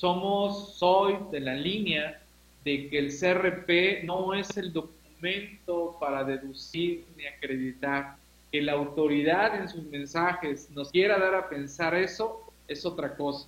somos, 0.00 0.78
soy 0.78 1.18
de 1.30 1.40
la 1.40 1.54
línea 1.54 2.22
de 2.64 2.88
que 2.88 2.98
el 2.98 3.10
CRP 3.10 4.04
no 4.04 4.32
es 4.32 4.56
el 4.56 4.72
documento 4.72 5.98
para 6.00 6.24
deducir 6.24 7.04
ni 7.18 7.26
acreditar. 7.26 8.16
Que 8.50 8.62
la 8.62 8.72
autoridad 8.72 9.54
en 9.60 9.68
sus 9.68 9.84
mensajes 9.84 10.70
nos 10.70 10.90
quiera 10.90 11.18
dar 11.18 11.34
a 11.34 11.48
pensar 11.50 11.94
eso 11.94 12.40
es 12.66 12.86
otra 12.86 13.14
cosa. 13.14 13.46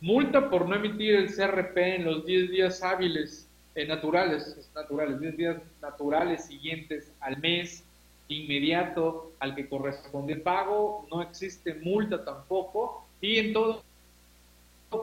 Multa 0.00 0.48
por 0.48 0.66
no 0.66 0.74
emitir 0.74 1.14
el 1.16 1.34
CRP 1.34 1.76
en 1.76 2.04
los 2.06 2.24
10 2.24 2.50
días 2.50 2.82
hábiles 2.82 3.46
eh, 3.74 3.86
naturales, 3.86 4.70
naturales, 4.74 5.20
10 5.20 5.36
días 5.36 5.56
naturales 5.82 6.46
siguientes 6.46 7.12
al 7.20 7.36
mes 7.38 7.84
inmediato 8.28 9.32
al 9.38 9.54
que 9.54 9.68
corresponde 9.68 10.32
el 10.32 10.40
pago, 10.40 11.06
no 11.10 11.20
existe 11.20 11.74
multa 11.74 12.24
tampoco 12.24 13.06
y 13.20 13.36
en 13.36 13.52
todo 13.52 13.82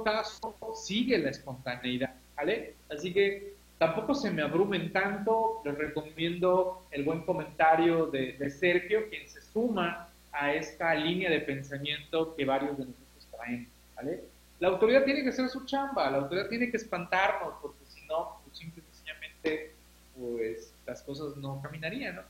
caso 0.04 0.56
sigue 0.76 1.18
la 1.18 1.30
espontaneidad, 1.30 2.14
¿vale? 2.36 2.76
Así 2.90 3.14
que 3.14 3.54
tampoco 3.78 4.14
se 4.14 4.32
me 4.32 4.42
abrumen 4.42 4.92
tanto, 4.92 5.62
les 5.64 5.78
recomiendo 5.78 6.86
el 6.92 7.04
buen 7.04 7.22
comentario 7.22 8.08
de, 8.08 8.34
de 8.34 8.50
Sergio, 8.50 9.10
quien 9.10 9.28
se 9.28 9.42
suma 9.42 10.10
a 10.32 10.54
esta 10.54 10.94
línea 10.96 11.30
de 11.30 11.40
pensamiento 11.42 12.36
que 12.36 12.46
varios 12.46 12.78
de 12.78 12.86
nosotros 12.86 13.28
traen, 13.32 13.68
¿vale? 13.96 14.24
La 14.60 14.70
autoridad 14.70 15.04
tiene 15.04 15.24
que 15.24 15.30
hacer 15.30 15.50
su 15.50 15.66
chamba, 15.66 16.10
la 16.10 16.18
autoridad 16.18 16.48
tiene 16.48 16.72
que 16.72 16.78
espantarnos, 16.78 17.56
porque 17.62 17.86
si 17.88 18.06
no, 18.08 18.40
simple 18.52 18.82
y 18.82 18.96
sencillamente, 18.96 19.72
pues 20.18 20.74
las 20.86 21.02
cosas 21.02 21.36
no 21.38 21.62
caminarían, 21.62 22.16
¿no? 22.16 22.22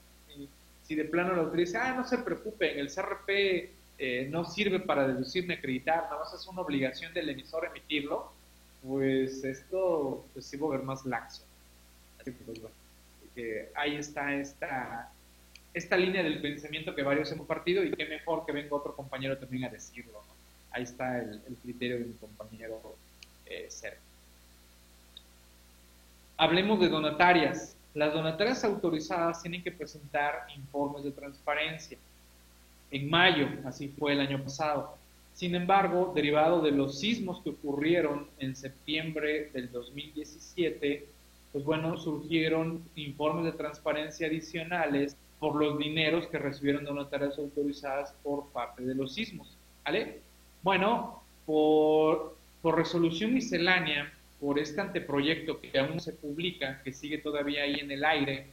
si 0.83 0.93
de 0.93 1.05
plano 1.05 1.33
la 1.33 1.41
autoridad 1.41 1.65
dice, 1.65 1.77
ah, 1.77 1.93
no 1.95 2.03
se 2.05 2.19
preocupen, 2.19 2.77
el 2.77 2.93
CRP 2.93 3.71
eh, 3.97 4.27
no 4.29 4.45
sirve 4.45 4.79
para 4.79 5.07
deducir 5.07 5.47
ni 5.47 5.53
acreditar, 5.53 6.03
nada 6.03 6.19
más 6.19 6.33
es 6.33 6.45
una 6.47 6.61
obligación 6.61 7.13
del 7.13 7.29
emisor 7.29 7.65
emitirlo, 7.65 8.31
pues 8.83 9.43
esto 9.43 10.25
pues 10.33 10.45
sí 10.45 10.57
va 10.57 10.67
a 10.67 10.71
ver 10.71 10.83
más 10.83 11.05
laxo. 11.05 11.43
Así 12.19 12.31
que, 12.31 12.43
pues 12.43 12.61
bueno, 12.61 12.75
ahí 13.75 13.95
está 13.95 14.33
esta, 14.33 15.97
línea 15.97 16.23
del 16.23 16.41
pensamiento 16.41 16.95
que 16.95 17.03
varios 17.03 17.31
hemos 17.31 17.47
partido 17.47 17.83
y 17.83 17.91
qué 17.91 18.05
mejor 18.05 18.45
que 18.45 18.51
venga 18.51 18.75
otro 18.75 18.95
compañero 18.95 19.37
también 19.37 19.65
a 19.65 19.69
decirlo. 19.69 20.13
¿no? 20.13 20.33
Ahí 20.71 20.83
está 20.83 21.19
el, 21.19 21.41
criterio 21.61 21.99
de 21.99 22.05
mi 22.05 22.13
compañero 22.13 22.81
eh. 23.45 23.69
Hablemos 26.37 26.79
de 26.79 26.89
donatarias. 26.89 27.75
Las 27.93 28.13
donatarias 28.13 28.63
autorizadas 28.65 29.41
tienen 29.41 29.63
que 29.63 29.71
presentar 29.71 30.47
informes 30.55 31.03
de 31.05 31.11
transparencia. 31.11 31.97
En 32.95 33.09
mayo, 33.09 33.49
así 33.65 33.89
fue 33.89 34.13
el 34.13 34.21
año 34.21 34.41
pasado. 34.41 34.95
Sin 35.33 35.53
embargo, 35.53 36.13
derivado 36.15 36.61
de 36.61 36.71
los 36.71 36.97
sismos 36.97 37.41
que 37.41 37.49
ocurrieron 37.49 38.27
en 38.39 38.55
septiembre 38.55 39.49
del 39.51 39.69
2017, 39.69 41.05
pues 41.51 41.65
bueno, 41.65 41.97
surgieron 41.97 42.81
informes 42.95 43.43
de 43.43 43.51
transparencia 43.51 44.27
adicionales 44.27 45.17
por 45.41 45.57
los 45.57 45.77
dineros 45.77 46.27
que 46.27 46.39
recibieron 46.39 46.85
donatarias 46.85 47.37
autorizadas 47.37 48.13
por 48.23 48.47
parte 48.53 48.85
de 48.85 48.95
los 48.95 49.13
sismos. 49.13 49.57
¿Vale? 49.83 50.21
Bueno, 50.63 51.21
por, 51.45 52.37
por 52.61 52.77
resolución 52.77 53.33
miscelánea 53.33 54.09
por 54.39 54.57
este 54.57 54.79
anteproyecto 54.79 55.59
que 55.59 55.77
aún 55.77 55.99
se 55.99 56.13
publica, 56.13 56.81
que 56.81 56.93
sigue 56.93 57.17
todavía 57.17 57.63
ahí 57.63 57.75
en 57.75 57.91
el 57.91 58.05
aire, 58.05 58.47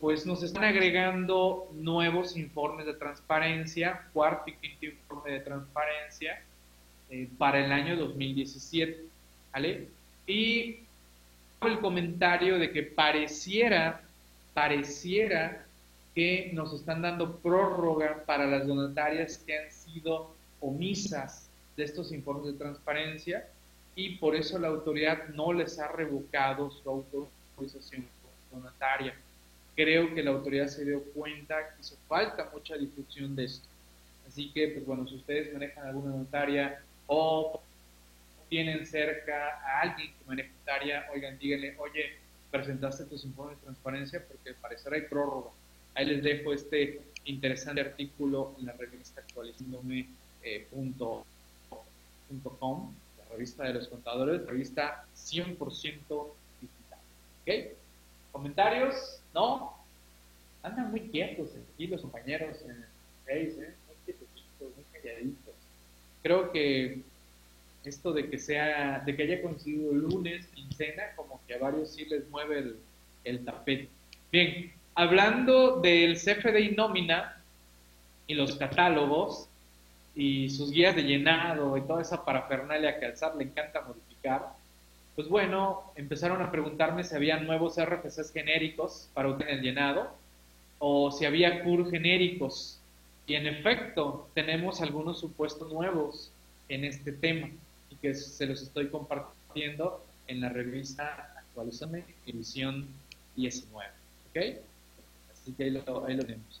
pues 0.00 0.26
nos 0.26 0.42
están 0.42 0.64
agregando 0.64 1.70
nuevos 1.74 2.36
informes 2.36 2.86
de 2.86 2.94
transparencia, 2.94 4.08
cuarto 4.12 4.50
y 4.50 4.54
quinto 4.54 4.86
informe 4.86 5.32
de 5.32 5.40
transparencia 5.40 6.42
eh, 7.10 7.28
para 7.38 7.64
el 7.64 7.72
año 7.72 7.96
2017. 7.96 9.04
¿vale? 9.52 9.88
Y 10.26 10.80
el 11.62 11.80
comentario 11.80 12.58
de 12.58 12.70
que 12.70 12.82
pareciera, 12.82 14.02
pareciera 14.52 15.64
que 16.14 16.50
nos 16.52 16.72
están 16.72 17.02
dando 17.02 17.36
prórroga 17.38 18.22
para 18.26 18.46
las 18.46 18.66
donatarias 18.66 19.38
que 19.38 19.58
han 19.58 19.70
sido 19.70 20.34
omisas 20.60 21.48
de 21.76 21.84
estos 21.84 22.12
informes 22.12 22.52
de 22.52 22.58
transparencia 22.58 23.48
y 23.94 24.16
por 24.16 24.34
eso 24.34 24.58
la 24.58 24.68
autoridad 24.68 25.28
no 25.28 25.52
les 25.52 25.78
ha 25.78 25.88
revocado 25.88 26.70
su 26.70 26.88
autorización 26.88 28.06
notaria. 28.52 29.14
Creo 29.76 30.14
que 30.14 30.22
la 30.22 30.30
autoridad 30.30 30.68
se 30.68 30.84
dio 30.84 31.04
cuenta 31.12 31.68
que 31.68 31.82
hizo 31.82 31.96
falta 32.08 32.50
mucha 32.52 32.76
difusión 32.76 33.36
de 33.36 33.44
esto. 33.44 33.68
Así 34.26 34.50
que, 34.52 34.68
pues 34.68 34.86
bueno, 34.86 35.06
si 35.06 35.16
ustedes 35.16 35.52
manejan 35.52 35.86
alguna 35.86 36.16
notaria 36.16 36.82
o 37.06 37.60
tienen 38.48 38.86
cerca 38.86 39.60
a 39.62 39.82
alguien 39.82 40.08
que 40.08 40.24
maneja 40.26 40.48
notaria, 40.60 41.06
oigan, 41.12 41.38
díganle, 41.38 41.76
oye, 41.78 42.16
presentaste 42.50 43.04
tus 43.04 43.24
informes 43.24 43.58
de 43.58 43.64
transparencia 43.64 44.24
porque 44.26 44.50
al 44.50 44.54
parecer 44.56 44.94
hay 44.94 45.02
prórroga. 45.02 45.50
Ahí 45.94 46.06
les 46.06 46.22
dejo 46.22 46.52
este 46.52 47.00
interesante 47.24 47.80
artículo 47.80 48.54
en 48.58 48.66
la 48.66 48.72
revista 48.72 49.20
actualizándome.com, 49.20 50.04
eh, 50.42 50.66
la 53.18 53.24
revista 53.30 53.64
de 53.64 53.74
los 53.74 53.88
contadores, 53.88 54.46
revista 54.46 55.04
100% 55.14 56.28
digital. 56.60 56.98
¿Ok? 57.42 57.76
¿Comentarios? 58.32 59.20
¿No? 59.36 59.76
Andan 60.62 60.90
muy 60.90 61.00
quietos 61.10 61.50
aquí 61.74 61.86
los 61.88 62.00
compañeros 62.00 62.56
en 62.64 62.70
el 62.70 62.86
Face, 63.26 63.62
¿eh? 63.62 63.74
Muy 63.86 63.96
quietecitos, 64.06 64.74
muy 64.74 64.84
calladitos. 64.94 65.54
Creo 66.22 66.50
que 66.50 67.02
esto 67.84 68.14
de 68.14 68.30
que 68.30 68.38
sea, 68.38 69.02
de 69.04 69.14
que 69.14 69.24
haya 69.24 69.42
coincidido 69.42 69.92
lunes, 69.92 70.46
quincena, 70.54 71.14
como 71.16 71.38
que 71.46 71.52
a 71.52 71.58
varios 71.58 71.90
sí 71.90 72.06
les 72.06 72.26
mueve 72.30 72.76
el, 73.24 73.44
tapete. 73.44 73.90
Bien, 74.32 74.72
hablando 74.94 75.82
del 75.82 76.16
CFDI 76.16 76.74
nómina 76.74 77.36
y 78.26 78.34
los 78.36 78.56
catálogos 78.56 79.50
y 80.14 80.48
sus 80.48 80.70
guías 80.70 80.96
de 80.96 81.02
llenado 81.02 81.76
y 81.76 81.82
toda 81.82 82.00
esa 82.00 82.24
parafernalia 82.24 82.98
que 82.98 83.04
al 83.04 83.18
SAT 83.18 83.36
le 83.36 83.44
encanta 83.44 83.82
modificar, 83.82 84.54
pues 85.16 85.28
bueno, 85.28 85.90
empezaron 85.96 86.42
a 86.42 86.50
preguntarme 86.50 87.02
si 87.02 87.16
había 87.16 87.38
nuevos 87.40 87.76
RFCs 87.82 88.32
genéricos 88.32 89.08
para 89.14 89.30
el 89.48 89.62
llenado 89.62 90.12
o 90.78 91.10
si 91.10 91.24
había 91.24 91.64
CUR 91.64 91.90
genéricos. 91.90 92.78
Y 93.26 93.34
en 93.34 93.46
efecto, 93.46 94.28
tenemos 94.34 94.82
algunos 94.82 95.18
supuestos 95.18 95.72
nuevos 95.72 96.30
en 96.68 96.84
este 96.84 97.12
tema 97.12 97.48
y 97.88 97.96
que 97.96 98.14
se 98.14 98.46
los 98.46 98.60
estoy 98.60 98.88
compartiendo 98.88 100.04
en 100.28 100.42
la 100.42 100.50
revista 100.50 101.32
Actualizame, 101.38 102.04
edición 102.26 102.86
19. 103.36 103.90
¿Ok? 104.28 104.36
Así 105.32 105.52
que 105.52 105.64
ahí 105.64 105.70
lo, 105.70 106.04
ahí 106.04 106.14
lo 106.14 106.24
tenemos. 106.24 106.60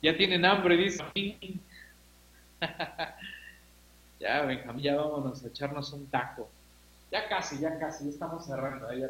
Ya 0.00 0.16
tienen 0.16 0.46
hambre, 0.46 0.78
dice. 0.78 1.04
ya, 4.20 4.40
Benjamín, 4.42 4.82
ya 4.82 4.96
vámonos 4.96 5.44
a 5.44 5.48
echarnos 5.48 5.92
un 5.92 6.06
taco. 6.06 6.48
Ya 7.14 7.28
casi, 7.28 7.60
ya 7.60 7.78
casi, 7.78 8.06
ya 8.06 8.10
estamos 8.10 8.44
cerrando. 8.44 8.92
ya, 8.92 9.08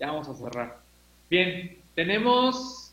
ya 0.00 0.06
vamos 0.08 0.28
a 0.28 0.34
cerrar. 0.34 0.80
Bien, 1.30 1.78
tenemos 1.94 2.92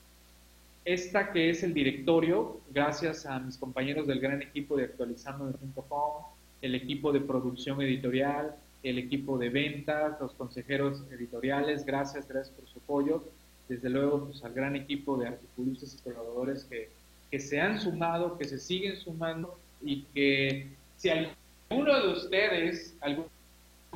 esta 0.86 1.32
que 1.32 1.50
es 1.50 1.64
el 1.64 1.74
directorio, 1.74 2.62
gracias 2.70 3.26
a 3.26 3.40
mis 3.40 3.58
compañeros 3.58 4.06
del 4.06 4.20
gran 4.20 4.44
equipo 4.44 4.78
de 4.78 4.84
actualizando.com, 4.84 6.24
el 6.62 6.76
equipo 6.76 7.12
de 7.12 7.22
producción 7.22 7.82
editorial, 7.82 8.56
el 8.84 9.00
equipo 9.00 9.40
de 9.40 9.50
ventas, 9.50 10.22
los 10.22 10.34
consejeros 10.34 11.02
editoriales, 11.12 11.84
gracias, 11.84 12.28
gracias 12.28 12.56
por 12.56 12.70
su 12.70 12.78
apoyo. 12.78 13.24
Desde 13.68 13.90
luego, 13.90 14.26
pues, 14.26 14.44
al 14.44 14.54
gran 14.54 14.76
equipo 14.76 15.18
de 15.18 15.30
articulistas 15.30 15.96
y 15.96 16.04
colaboradores 16.04 16.66
que, 16.66 16.92
que 17.32 17.40
se 17.40 17.60
han 17.60 17.82
sumado, 17.82 18.38
que 18.38 18.46
se 18.46 18.60
siguen 18.60 18.98
sumando 18.98 19.58
y 19.82 20.04
que 20.14 20.68
si 20.98 21.10
alguno 21.10 22.00
de 22.00 22.14
ustedes, 22.14 22.96
alguno 23.02 23.33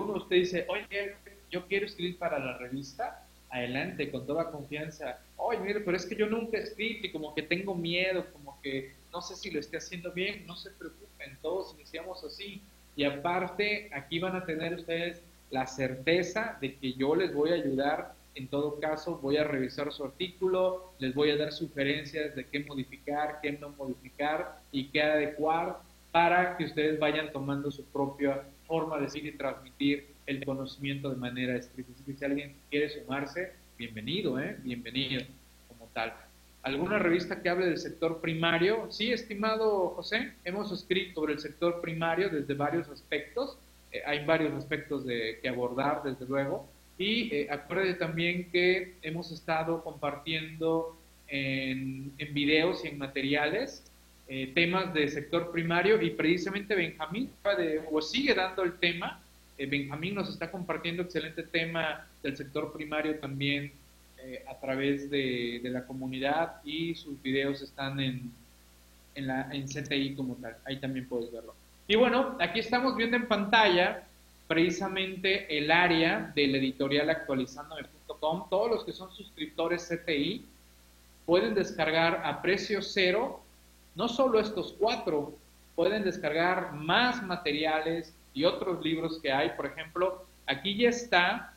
de 0.06 0.20
ustedes 0.20 0.52
dice, 0.52 0.66
oye, 0.70 1.16
yo 1.50 1.66
quiero 1.68 1.86
escribir 1.86 2.18
para 2.18 2.40
la 2.40 2.58
revista, 2.58 3.26
adelante, 3.50 4.12
con 4.12 4.26
toda 4.26 4.52
confianza. 4.52 5.20
Oye, 5.38 5.60
mire, 5.60 5.80
pero 5.82 5.98
es 5.98 6.06
que 6.06 6.16
yo 6.16 6.28
nunca 6.28 6.58
he 6.58 6.62
escrito 6.62 7.08
y 7.08 7.12
como 7.12 7.34
que 7.34 7.44
tengo 7.44 7.74
miedo, 7.76 8.26
como 8.34 8.60
que 8.62 8.94
no 9.12 9.22
sé 9.22 9.36
si 9.36 9.52
lo 9.52 9.60
esté 9.60 9.78
haciendo 9.78 10.12
bien, 10.12 10.46
no 10.46 10.56
se 10.56 10.72
preocupen, 10.72 11.38
todos 11.42 11.74
iniciamos 11.76 12.24
así. 12.24 12.62
Y 12.96 13.04
aparte, 13.04 13.90
aquí 13.94 14.20
van 14.20 14.36
a 14.36 14.46
tener 14.46 14.74
ustedes 14.74 15.22
la 15.50 15.66
certeza 15.66 16.58
de 16.60 16.76
que 16.76 16.94
yo 16.94 17.16
les 17.16 17.34
voy 17.34 17.52
a 17.52 17.56
ayudar. 17.56 18.14
En 18.36 18.48
todo 18.48 18.80
caso, 18.80 19.18
voy 19.18 19.38
a 19.38 19.44
revisar 19.44 19.92
su 19.92 20.04
artículo, 20.04 20.94
les 21.00 21.16
voy 21.16 21.32
a 21.32 21.38
dar 21.38 21.52
sugerencias 21.52 22.36
de 22.36 22.46
qué 22.46 22.60
modificar, 22.60 23.40
qué 23.42 23.54
no 23.54 23.70
modificar 23.70 24.60
y 24.72 24.90
qué 24.90 25.02
adecuar 25.02 25.80
para 26.12 26.58
que 26.58 26.66
ustedes 26.66 27.00
vayan 27.00 27.32
tomando 27.32 27.72
su 27.72 27.84
propia 27.86 28.44
forma 28.68 28.98
de 28.98 29.04
decir 29.04 29.26
y 29.26 29.32
transmitir 29.32 30.08
el 30.26 30.44
conocimiento 30.46 31.10
de 31.10 31.16
manera 31.16 31.56
escrita. 31.56 31.90
Si 32.06 32.26
alguien 32.26 32.54
quiere 32.70 32.90
sumarse, 32.90 33.54
bienvenido, 33.78 34.40
¿eh? 34.40 34.58
bienvenido 34.62 35.24
como 35.68 35.90
tal. 35.94 36.14
¿Alguna 36.64 37.00
revista 37.00 37.42
que 37.42 37.50
hable 37.50 37.66
del 37.66 37.78
sector 37.78 38.20
primario? 38.20 38.92
Sí, 38.92 39.12
estimado 39.12 39.92
José, 39.92 40.34
hemos 40.44 40.72
escrito 40.72 41.22
sobre 41.22 41.34
el 41.34 41.40
sector 41.40 41.80
primario 41.80 42.30
desde 42.30 42.54
varios 42.54 42.90
aspectos. 42.90 43.58
Eh, 43.92 44.02
hay 44.06 44.26
varios 44.26 44.54
aspectos 44.54 45.06
de, 45.06 45.40
que 45.42 45.48
abordar, 45.48 46.04
desde 46.04 46.26
luego. 46.26 46.68
Y 46.98 47.34
eh, 47.34 47.50
también 47.98 48.52
que 48.52 48.96
hemos 49.02 49.32
estado 49.32 49.82
compartiendo 49.82 50.98
en, 51.30 52.12
en 52.18 52.34
videos 52.34 52.84
y 52.84 52.90
en 52.90 52.98
materiales 52.98 53.87
eh, 54.30 54.52
temas 54.54 54.94
de 54.94 55.08
sector 55.08 55.52
primario 55.52 56.02
y 56.02 56.10
precisamente 56.10 56.76
Benjamín 56.76 57.30
de, 57.58 57.82
o 57.90 58.02
sigue 58.02 58.34
dando 58.34 58.64
el 58.64 58.78
tema. 58.78 59.22
Eh, 59.58 59.66
Benjamín 59.66 60.16
nos 60.16 60.30
está 60.30 60.52
compartiendo 60.52 61.04
excelente 61.04 61.44
tema 61.44 62.06
del 62.22 62.36
sector 62.36 62.74
primario 62.74 63.16
también 63.20 63.72
eh, 64.18 64.44
a 64.50 64.60
través 64.60 65.10
de, 65.10 65.62
la 65.64 65.86
comunidad 65.86 66.62
y 66.66 66.94
sus 66.96 67.22
videos 67.22 67.62
están 67.62 68.02
en, 68.02 68.32
en, 69.16 69.28
la, 69.28 69.50
en 69.54 69.66
CTI 69.66 70.16
como 70.16 70.36
tal. 70.36 70.58
Ahí 70.66 70.78
también 70.78 71.08
puedes 71.08 71.32
verlo. 71.32 71.56
Y 71.88 71.96
bueno, 71.96 72.36
aquí 72.42 72.60
estamos 72.60 72.98
viendo 72.98 73.16
en 73.16 73.28
pantalla 73.28 74.04
precisamente 74.48 75.58
el 75.58 75.72
área 75.72 76.34
del 76.36 76.56
editorial 76.56 77.10
actualizandome.com. 77.10 78.50
Todos 78.50 78.72
los 78.72 78.84
que 78.84 78.92
son 78.92 79.10
suscriptores 79.16 79.88
CTI 79.88 80.44
pueden 81.26 81.56
descargar 81.56 82.22
a 82.26 82.42
precio 82.42 82.82
cero 82.82 83.42
no 83.98 84.08
solo 84.08 84.40
estos 84.40 84.76
cuatro, 84.78 85.36
pueden 85.76 86.04
descargar 86.04 86.74
más 86.74 87.22
materiales 87.24 88.14
y 88.34 88.46
otros 88.46 88.84
libros 88.84 89.20
que 89.22 89.32
hay. 89.32 89.50
Por 89.58 89.66
ejemplo, 89.66 90.24
aquí 90.46 90.78
ya 90.78 90.90
está 90.90 91.54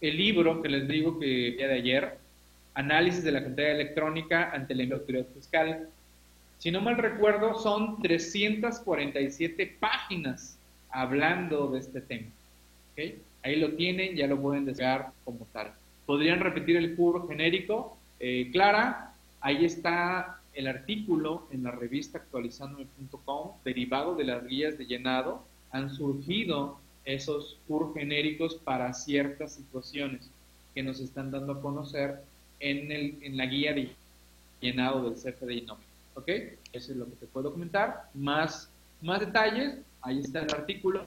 el 0.00 0.16
libro 0.16 0.62
que 0.62 0.68
les 0.70 0.88
digo 0.88 1.18
que 1.18 1.26
día 1.26 1.68
de 1.68 1.74
ayer, 1.74 2.18
Análisis 2.76 3.22
de 3.22 3.30
la 3.30 3.44
contabilidad 3.44 3.80
electrónica 3.80 4.50
ante 4.50 4.74
la 4.74 4.94
autoridad 4.94 5.26
fiscal. 5.32 5.88
Si 6.58 6.72
no 6.72 6.80
mal 6.80 6.96
recuerdo, 6.96 7.56
son 7.56 8.02
347 8.02 9.76
páginas 9.78 10.58
hablando 10.90 11.68
de 11.68 11.78
este 11.78 12.00
tema. 12.00 12.26
Ahí 13.42 13.56
lo 13.56 13.72
tienen, 13.74 14.16
ya 14.16 14.26
lo 14.26 14.40
pueden 14.40 14.64
descargar 14.64 15.12
como 15.24 15.46
tal. 15.52 15.72
Podrían 16.04 16.40
repetir 16.40 16.76
el 16.76 16.96
curso 16.96 17.28
genérico. 17.28 17.96
Eh, 18.18 18.48
Clara, 18.50 19.12
ahí 19.40 19.64
está 19.64 20.40
el 20.54 20.66
artículo 20.66 21.46
en 21.50 21.64
la 21.64 21.70
revista 21.70 22.18
actualizandome.com, 22.18 23.52
derivado 23.64 24.14
de 24.14 24.24
las 24.24 24.46
guías 24.46 24.78
de 24.78 24.86
llenado, 24.86 25.44
han 25.70 25.90
surgido 25.90 26.78
esos 27.04 27.58
CUR 27.66 27.92
genéricos 27.94 28.54
para 28.54 28.92
ciertas 28.94 29.54
situaciones 29.54 30.30
que 30.74 30.82
nos 30.82 31.00
están 31.00 31.30
dando 31.30 31.52
a 31.52 31.60
conocer 31.60 32.20
en, 32.60 32.90
el, 32.90 33.18
en 33.22 33.36
la 33.36 33.46
guía 33.46 33.72
de 33.74 33.92
llenado 34.60 35.10
del 35.10 35.14
CFDI 35.14 35.62
nómico. 35.62 35.88
¿Ok? 36.14 36.28
Eso 36.72 36.92
es 36.92 36.96
lo 36.96 37.06
que 37.06 37.16
te 37.16 37.26
puedo 37.26 37.52
comentar. 37.52 38.08
Más, 38.14 38.70
más 39.02 39.20
detalles, 39.20 39.78
ahí 40.02 40.20
está 40.20 40.40
el 40.40 40.54
artículo 40.54 41.06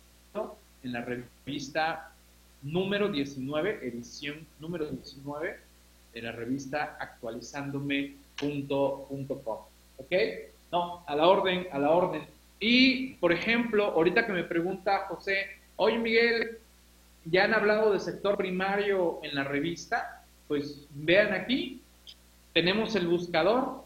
en 0.84 0.92
la 0.92 1.02
revista 1.02 2.12
número 2.62 3.10
19, 3.10 3.88
edición 3.88 4.46
número 4.60 4.86
19 4.86 5.58
de 6.14 6.22
la 6.22 6.32
revista 6.32 6.98
actualizándome 7.00 8.16
com. 8.38 9.58
¿Ok? 9.98 10.14
No, 10.72 11.04
a 11.08 11.16
la 11.16 11.28
orden, 11.28 11.68
a 11.72 11.80
la 11.80 11.92
orden. 11.92 12.22
Y, 12.60 13.14
por 13.16 13.32
ejemplo, 13.32 13.86
ahorita 13.86 14.26
que 14.26 14.34
me 14.34 14.44
pregunta 14.44 15.06
José, 15.08 15.48
oye 15.76 15.98
Miguel, 15.98 16.58
ya 17.26 17.44
han 17.44 17.54
hablado 17.54 17.94
de 17.94 18.00
sector 18.00 18.38
primario 18.38 19.20
en 19.24 19.36
la 19.36 19.44
revista, 19.44 20.24
pues 20.48 20.88
vean 20.92 21.34
aquí, 21.34 21.82
tenemos 22.54 22.96
el 22.96 23.08
buscador. 23.08 23.84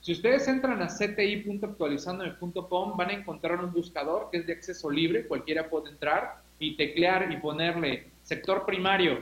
Si 0.00 0.12
ustedes 0.12 0.48
entran 0.48 0.82
a 0.82 0.88
cti.actualizandome.com 0.88 2.96
van 2.96 3.10
a 3.10 3.14
encontrar 3.14 3.64
un 3.64 3.72
buscador 3.72 4.30
que 4.30 4.38
es 4.38 4.46
de 4.46 4.54
acceso 4.54 4.90
libre, 4.90 5.26
cualquiera 5.26 5.68
puede 5.68 5.90
entrar 5.90 6.42
y 6.58 6.76
teclear 6.76 7.30
y 7.32 7.36
ponerle 7.36 8.08
sector 8.24 8.66
primario, 8.66 9.20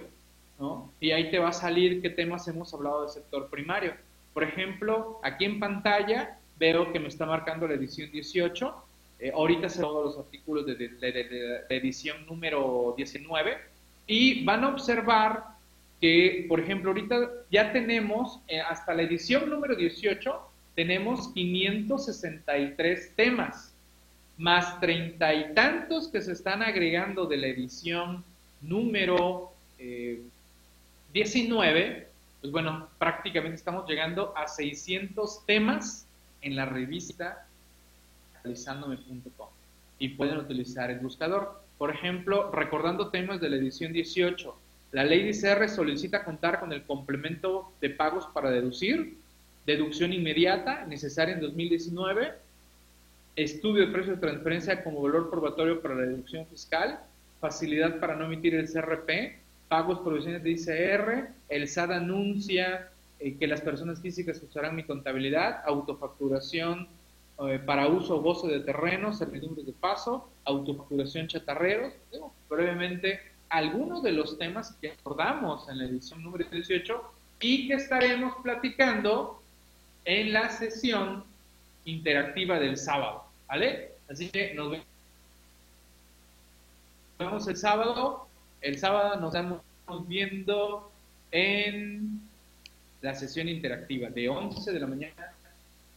¿no? 0.58 0.90
Y 1.00 1.10
ahí 1.10 1.30
te 1.30 1.38
va 1.38 1.50
a 1.50 1.52
salir 1.52 2.00
qué 2.02 2.10
temas 2.10 2.48
hemos 2.48 2.72
hablado 2.72 3.02
de 3.02 3.10
sector 3.10 3.48
primario. 3.48 3.92
Por 4.32 4.44
ejemplo, 4.44 5.20
aquí 5.22 5.44
en 5.44 5.58
pantalla 5.58 6.38
veo 6.58 6.92
que 6.92 7.00
me 7.00 7.08
está 7.08 7.26
marcando 7.26 7.66
la 7.66 7.74
edición 7.74 8.10
18. 8.10 8.74
Eh, 9.20 9.32
ahorita 9.34 9.68
se 9.68 9.80
todos 9.80 10.16
los 10.16 10.24
artículos 10.24 10.66
de, 10.66 11.64
edición 11.68 12.24
número 12.26 12.94
19. 12.96 13.58
Y 14.06 14.44
van 14.44 14.64
a 14.64 14.68
observar 14.68 15.44
que, 16.00 16.46
por 16.48 16.60
ejemplo, 16.60 16.90
ahorita 16.90 17.28
ya 17.50 17.72
tenemos, 17.72 18.40
eh, 18.48 18.60
hasta 18.60 18.94
la 18.94 19.02
edición 19.02 19.50
número 19.50 19.74
18, 19.74 20.50
tenemos 20.74 21.28
563 21.34 23.14
temas, 23.16 23.74
más 24.38 24.80
treinta 24.80 25.34
y 25.34 25.52
tantos 25.54 26.08
que 26.08 26.22
se 26.22 26.32
están 26.32 26.62
agregando 26.62 27.26
de 27.26 27.36
la 27.36 27.48
edición 27.48 28.24
número 28.62 29.52
19, 31.12 31.80
eh, 31.80 32.06
pues 32.40 32.52
bueno, 32.52 32.88
prácticamente 32.98 33.56
estamos 33.56 33.88
llegando 33.88 34.36
a 34.36 34.48
600 34.48 35.44
temas 35.46 36.06
en 36.42 36.56
la 36.56 36.64
revista 36.64 37.46
realizándome.com 38.42 39.48
y 39.98 40.08
pueden 40.10 40.38
utilizar 40.38 40.90
el 40.90 41.00
buscador. 41.00 41.62
Por 41.76 41.90
ejemplo, 41.90 42.50
recordando 42.50 43.10
temas 43.10 43.40
de 43.40 43.50
la 43.50 43.56
edición 43.56 43.92
18, 43.92 44.56
la 44.92 45.04
ley 45.04 45.24
de 45.24 45.30
ICR 45.30 45.68
solicita 45.68 46.24
contar 46.24 46.60
con 46.60 46.72
el 46.72 46.82
complemento 46.84 47.72
de 47.80 47.90
pagos 47.90 48.26
para 48.34 48.50
deducir, 48.50 49.18
deducción 49.66 50.12
inmediata 50.12 50.86
necesaria 50.86 51.34
en 51.34 51.40
2019, 51.40 52.32
estudio 53.36 53.86
de 53.86 53.92
precios 53.92 54.16
de 54.16 54.26
transferencia 54.26 54.82
como 54.82 55.02
valor 55.02 55.30
probatorio 55.30 55.80
para 55.80 55.94
la 55.94 56.02
deducción 56.02 56.46
fiscal, 56.46 57.00
facilidad 57.40 58.00
para 58.00 58.16
no 58.16 58.24
emitir 58.24 58.54
el 58.54 58.70
CRP, 58.70 59.39
pagos 59.70 60.00
provisiones 60.00 60.42
de 60.42 60.50
ICR, 60.50 61.28
el 61.48 61.68
SAT 61.68 61.92
anuncia 61.92 62.90
eh, 63.20 63.36
que 63.38 63.46
las 63.46 63.60
personas 63.60 64.00
físicas 64.00 64.42
usarán 64.42 64.74
mi 64.74 64.82
contabilidad, 64.82 65.62
autofacturación 65.64 66.88
eh, 67.46 67.60
para 67.64 67.86
uso 67.86 68.16
o 68.16 68.20
gozo 68.20 68.48
de 68.48 68.60
terrenos, 68.60 69.18
servidumbres 69.18 69.64
de 69.64 69.72
paso, 69.72 70.28
autofacturación 70.44 71.28
chatarreros, 71.28 71.92
brevemente 72.48 73.20
algunos 73.48 74.02
de 74.02 74.10
los 74.10 74.38
temas 74.38 74.72
que 74.80 74.92
abordamos 75.04 75.68
en 75.68 75.78
la 75.78 75.84
edición 75.84 76.24
número 76.24 76.50
18 76.50 77.02
y 77.38 77.68
que 77.68 77.74
estaremos 77.74 78.34
platicando 78.42 79.40
en 80.04 80.32
la 80.32 80.50
sesión 80.50 81.22
interactiva 81.84 82.58
del 82.58 82.76
sábado, 82.76 83.22
¿vale? 83.46 83.92
Así 84.10 84.30
que 84.30 84.52
nos 84.52 84.76
vemos 87.20 87.46
el 87.46 87.56
sábado. 87.56 88.29
El 88.60 88.78
sábado 88.78 89.16
nos 89.16 89.34
estamos 89.34 89.62
viendo 90.06 90.92
en 91.30 92.20
la 93.00 93.14
sesión 93.14 93.48
interactiva 93.48 94.10
de 94.10 94.28
11 94.28 94.72
de 94.72 94.80
la 94.80 94.86
mañana, 94.86 95.32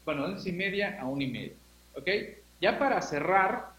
bueno, 0.06 0.26
11 0.26 0.50
y 0.50 0.54
media 0.54 1.02
a 1.02 1.06
1 1.06 1.22
y 1.22 1.28
media, 1.28 1.54
¿ok? 1.96 2.08
Ya 2.62 2.80
para 2.80 3.02
cerrar, 3.02 3.74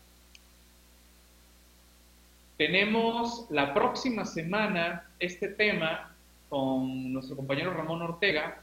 tenemos 2.59 3.47
la 3.51 3.72
próxima 3.72 4.26
semana 4.26 5.09
este 5.18 5.49
tema 5.49 6.14
con 6.51 7.12
nuestro 7.12 7.37
compañero 7.37 7.72
Ramón 7.72 8.03
Ortega 8.03 8.62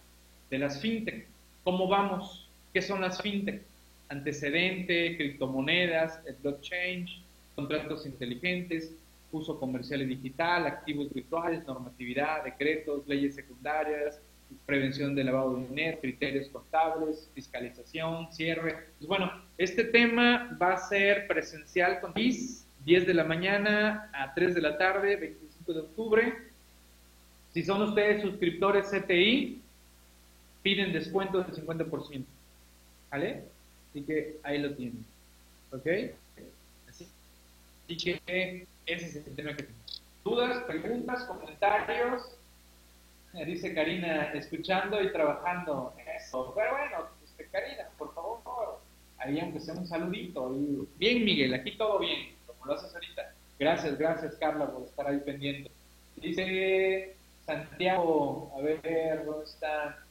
de 0.50 0.60
las 0.60 0.80
fintech. 0.80 1.26
¿Cómo 1.64 1.88
vamos? 1.88 2.48
¿Qué 2.74 2.82
son 2.82 3.02
las 3.02 3.22
fintech? 3.22 3.62
Antecedente, 4.10 5.18
criptomonedas, 5.18 6.20
el 6.28 6.36
blockchain, 6.36 7.08
contratos 7.56 8.06
inteligentes, 8.06 8.92
uso 9.32 9.60
comercial 9.60 10.02
y 10.02 10.06
digital, 10.06 10.66
activos 10.66 11.12
virtuales, 11.14 11.66
normatividad, 11.66 12.44
decretos, 12.44 13.08
leyes 13.08 13.36
secundarias, 13.36 14.20
prevención 14.66 15.16
de 15.16 15.24
lavado 15.24 15.56
de 15.56 15.68
dinero, 15.68 16.00
criterios 16.02 16.50
contables, 16.50 17.30
fiscalización, 17.34 18.32
cierre. 18.34 18.88
Pues 18.98 19.08
bueno, 19.08 19.32
este 19.58 19.86
tema 19.86 20.58
va 20.62 20.74
a 20.74 20.78
ser 20.78 21.28
presencial 21.28 22.00
con 22.02 22.14
10 22.14 22.66
de 22.86 23.14
la 23.14 23.24
mañana 23.24 24.10
a 24.14 24.34
3 24.34 24.56
de 24.56 24.62
la 24.62 24.78
tarde, 24.78 25.16
25 25.16 25.74
de 25.74 25.80
octubre. 25.80 26.34
Si 27.54 27.64
son 27.64 27.82
ustedes 27.82 28.22
suscriptores 28.22 28.88
CTI, 28.88 29.62
piden 30.64 30.94
descuento 30.94 31.42
del 31.44 31.54
50%. 31.54 32.24
¿Vale? 33.12 33.44
Así 33.90 34.04
que 34.04 34.38
ahí 34.44 34.58
lo 34.60 34.74
tienen. 34.74 35.06
¿Ok? 35.72 35.88
Así, 36.90 37.08
que 37.98 38.66
ese 38.94 39.20
es 39.20 39.28
el 39.28 39.36
tema 39.36 39.56
que. 39.56 39.68
¿Dudas, 40.24 40.64
preguntas, 40.64 41.24
comentarios? 41.24 42.38
Dice 43.34 43.74
Karina, 43.74 44.34
escuchando 44.34 45.02
y 45.02 45.12
trabajando. 45.12 45.94
Eso. 46.18 46.54
Pero 46.56 46.72
bueno, 46.72 47.08
este, 47.24 47.48
Karina, 47.48 47.88
por 47.98 48.14
favor, 48.14 48.80
ahí 49.18 49.40
aunque 49.40 49.60
sea 49.60 49.74
un 49.74 49.88
saludito. 49.88 50.54
Bien, 50.98 51.24
Miguel, 51.24 51.54
aquí 51.54 51.78
todo 51.78 52.00
bien, 52.00 52.36
como 52.46 52.66
lo 52.66 52.74
haces 52.74 52.94
ahorita. 52.94 53.34
Gracias, 53.58 53.98
gracias, 53.98 54.36
Carla, 54.36 54.68
por 54.70 54.84
estar 54.84 55.08
ahí 55.08 55.20
pendiente. 55.20 55.72
Dice 56.18 57.16
Santiago, 57.46 58.52
a 58.58 58.62
ver, 58.62 59.26
¿dónde 59.26 59.46
está? 59.46 60.04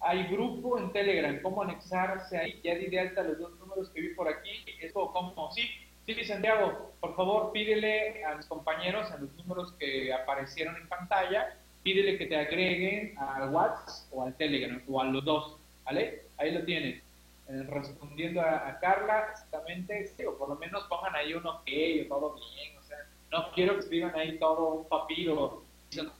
Hay 0.00 0.24
grupo 0.28 0.78
en 0.78 0.92
Telegram, 0.92 1.40
¿cómo 1.42 1.62
anexarse 1.62 2.36
ahí? 2.36 2.60
Ya 2.62 2.74
di 2.74 2.86
de 2.86 3.00
alta 3.00 3.22
los 3.22 3.38
dos 3.38 3.58
números 3.58 3.88
que 3.90 4.00
vi 4.00 4.14
por 4.14 4.28
aquí. 4.28 4.50
Eso, 4.80 5.10
¿cómo? 5.12 5.50
Sí, 5.52 5.68
sí, 6.14 6.24
Santiago, 6.24 6.92
por 7.00 7.14
favor, 7.16 7.52
pídele 7.52 8.24
a 8.24 8.34
mis 8.34 8.46
compañeros, 8.46 9.10
a 9.10 9.18
los 9.18 9.32
números 9.34 9.72
que 9.78 10.12
aparecieron 10.12 10.76
en 10.76 10.88
pantalla, 10.88 11.54
pídele 11.82 12.18
que 12.18 12.26
te 12.26 12.36
agreguen 12.36 13.18
al 13.18 13.50
WhatsApp 13.50 14.12
o 14.12 14.24
al 14.24 14.34
Telegram, 14.34 14.82
o 14.88 15.00
a 15.00 15.04
los 15.04 15.24
dos, 15.24 15.56
¿vale? 15.84 16.22
Ahí 16.36 16.52
lo 16.52 16.64
tienes. 16.64 17.02
Eh, 17.48 17.62
respondiendo 17.66 18.42
a, 18.42 18.78
Carla, 18.78 19.28
exactamente, 19.32 20.12
sí, 20.16 20.24
o 20.24 20.36
por 20.36 20.50
lo 20.50 20.56
menos 20.56 20.84
pongan 20.84 21.14
ahí 21.16 21.32
un 21.32 21.46
ok, 21.46 21.68
o 22.04 22.08
todo 22.08 22.34
bien, 22.54 22.76
o 22.78 22.82
sea, 22.82 22.98
no 23.30 23.50
quiero 23.52 23.74
que 23.74 23.80
escriban 23.80 24.14
ahí 24.14 24.38
todo 24.38 24.74
un 24.74 24.88
papiro, 24.88 25.62
no, 25.96 26.12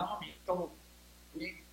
todo 0.47 0.71
bien, 1.35 1.65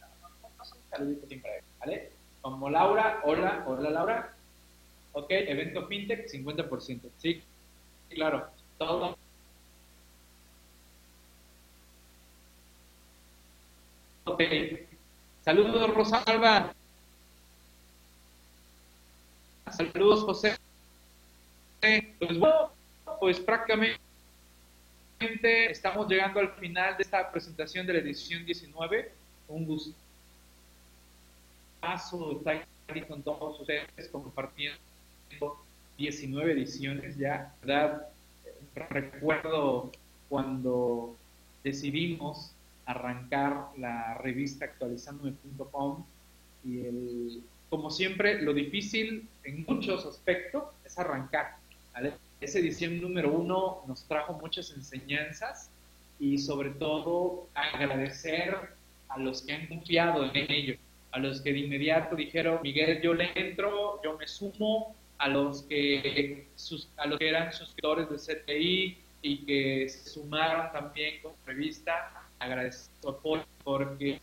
saludito 0.89 1.27
siempre, 1.27 1.63
¿vale? 1.79 2.11
Como 2.41 2.69
Laura, 2.69 3.21
hola, 3.23 3.63
hola 3.65 3.89
Laura. 3.89 4.31
Ok, 5.13 5.27
evento 5.29 5.87
fintech, 5.87 6.27
50%. 6.27 7.09
Sí, 7.17 7.41
claro, 8.15 8.49
todo. 8.77 9.17
Ok, 14.23 14.41
saludos 15.43 15.93
Rosalba. 15.93 16.73
Saludos 19.71 20.23
José. 20.23 20.57
Pues 22.19 22.39
bueno, 22.39 22.71
pues 23.19 23.39
prácticamente 23.39 23.99
estamos 25.69 26.07
llegando 26.07 26.39
al 26.39 26.51
final 26.53 26.97
de 26.97 27.03
esta 27.03 27.31
presentación 27.31 27.85
de 27.85 27.93
la 27.93 27.99
edición 27.99 28.45
19. 28.45 29.11
Un 29.47 29.65
gusto 29.65 29.93
paso 31.79 32.31
estar 32.39 33.07
con 33.07 33.21
todos 33.21 33.59
ustedes 33.59 34.09
compartiendo 34.11 34.79
19 35.97 36.51
ediciones 36.51 37.17
ya, 37.17 37.53
¿verdad? 37.61 38.07
Recuerdo 38.89 39.91
cuando 40.29 41.15
decidimos 41.63 42.53
arrancar 42.85 43.69
la 43.77 44.15
revista 44.15 44.65
actualizandome.com 44.65 46.05
y 46.63 46.79
el, 46.81 47.43
como 47.69 47.89
siempre, 47.89 48.41
lo 48.41 48.53
difícil 48.53 49.27
en 49.43 49.65
muchos 49.67 50.05
aspectos 50.05 50.63
es 50.85 50.97
arrancar. 50.99 51.57
Esa 52.41 52.59
edición 52.59 53.01
número 53.01 53.31
uno 53.31 53.83
nos 53.87 54.03
trajo 54.03 54.33
muchas 54.33 54.71
enseñanzas 54.71 55.69
y 56.19 56.37
sobre 56.37 56.71
todo 56.71 57.47
agradecer 57.53 58.55
a 59.07 59.17
los 59.17 59.41
que 59.43 59.53
han 59.53 59.67
confiado 59.67 60.25
en 60.33 60.51
ello 60.51 60.77
a 61.15 61.19
los 61.19 61.39
que 61.39 61.53
de 61.53 61.59
inmediato 61.59 62.13
dijeron, 62.13 62.59
Miguel, 62.61 63.01
yo 63.01 63.13
le 63.13 63.31
entro, 63.35 64.01
yo 64.03 64.17
me 64.17 64.27
sumo, 64.27 64.93
a 65.17 65.27
los 65.27 65.63
que, 65.63 66.47
a 66.97 67.07
los 67.07 67.19
que 67.19 67.29
eran 67.29 67.53
suscriptores 67.53 68.09
de 68.09 68.17
CTI 68.17 68.97
y 69.21 69.37
que 69.45 69.89
se 69.89 70.09
sumaron 70.09 70.71
también 70.71 71.21
con 71.21 71.33
revista, 71.45 72.11
agradezco 72.39 72.91
su 73.01 73.09
apoyo 73.09 73.45
porque 73.63 74.19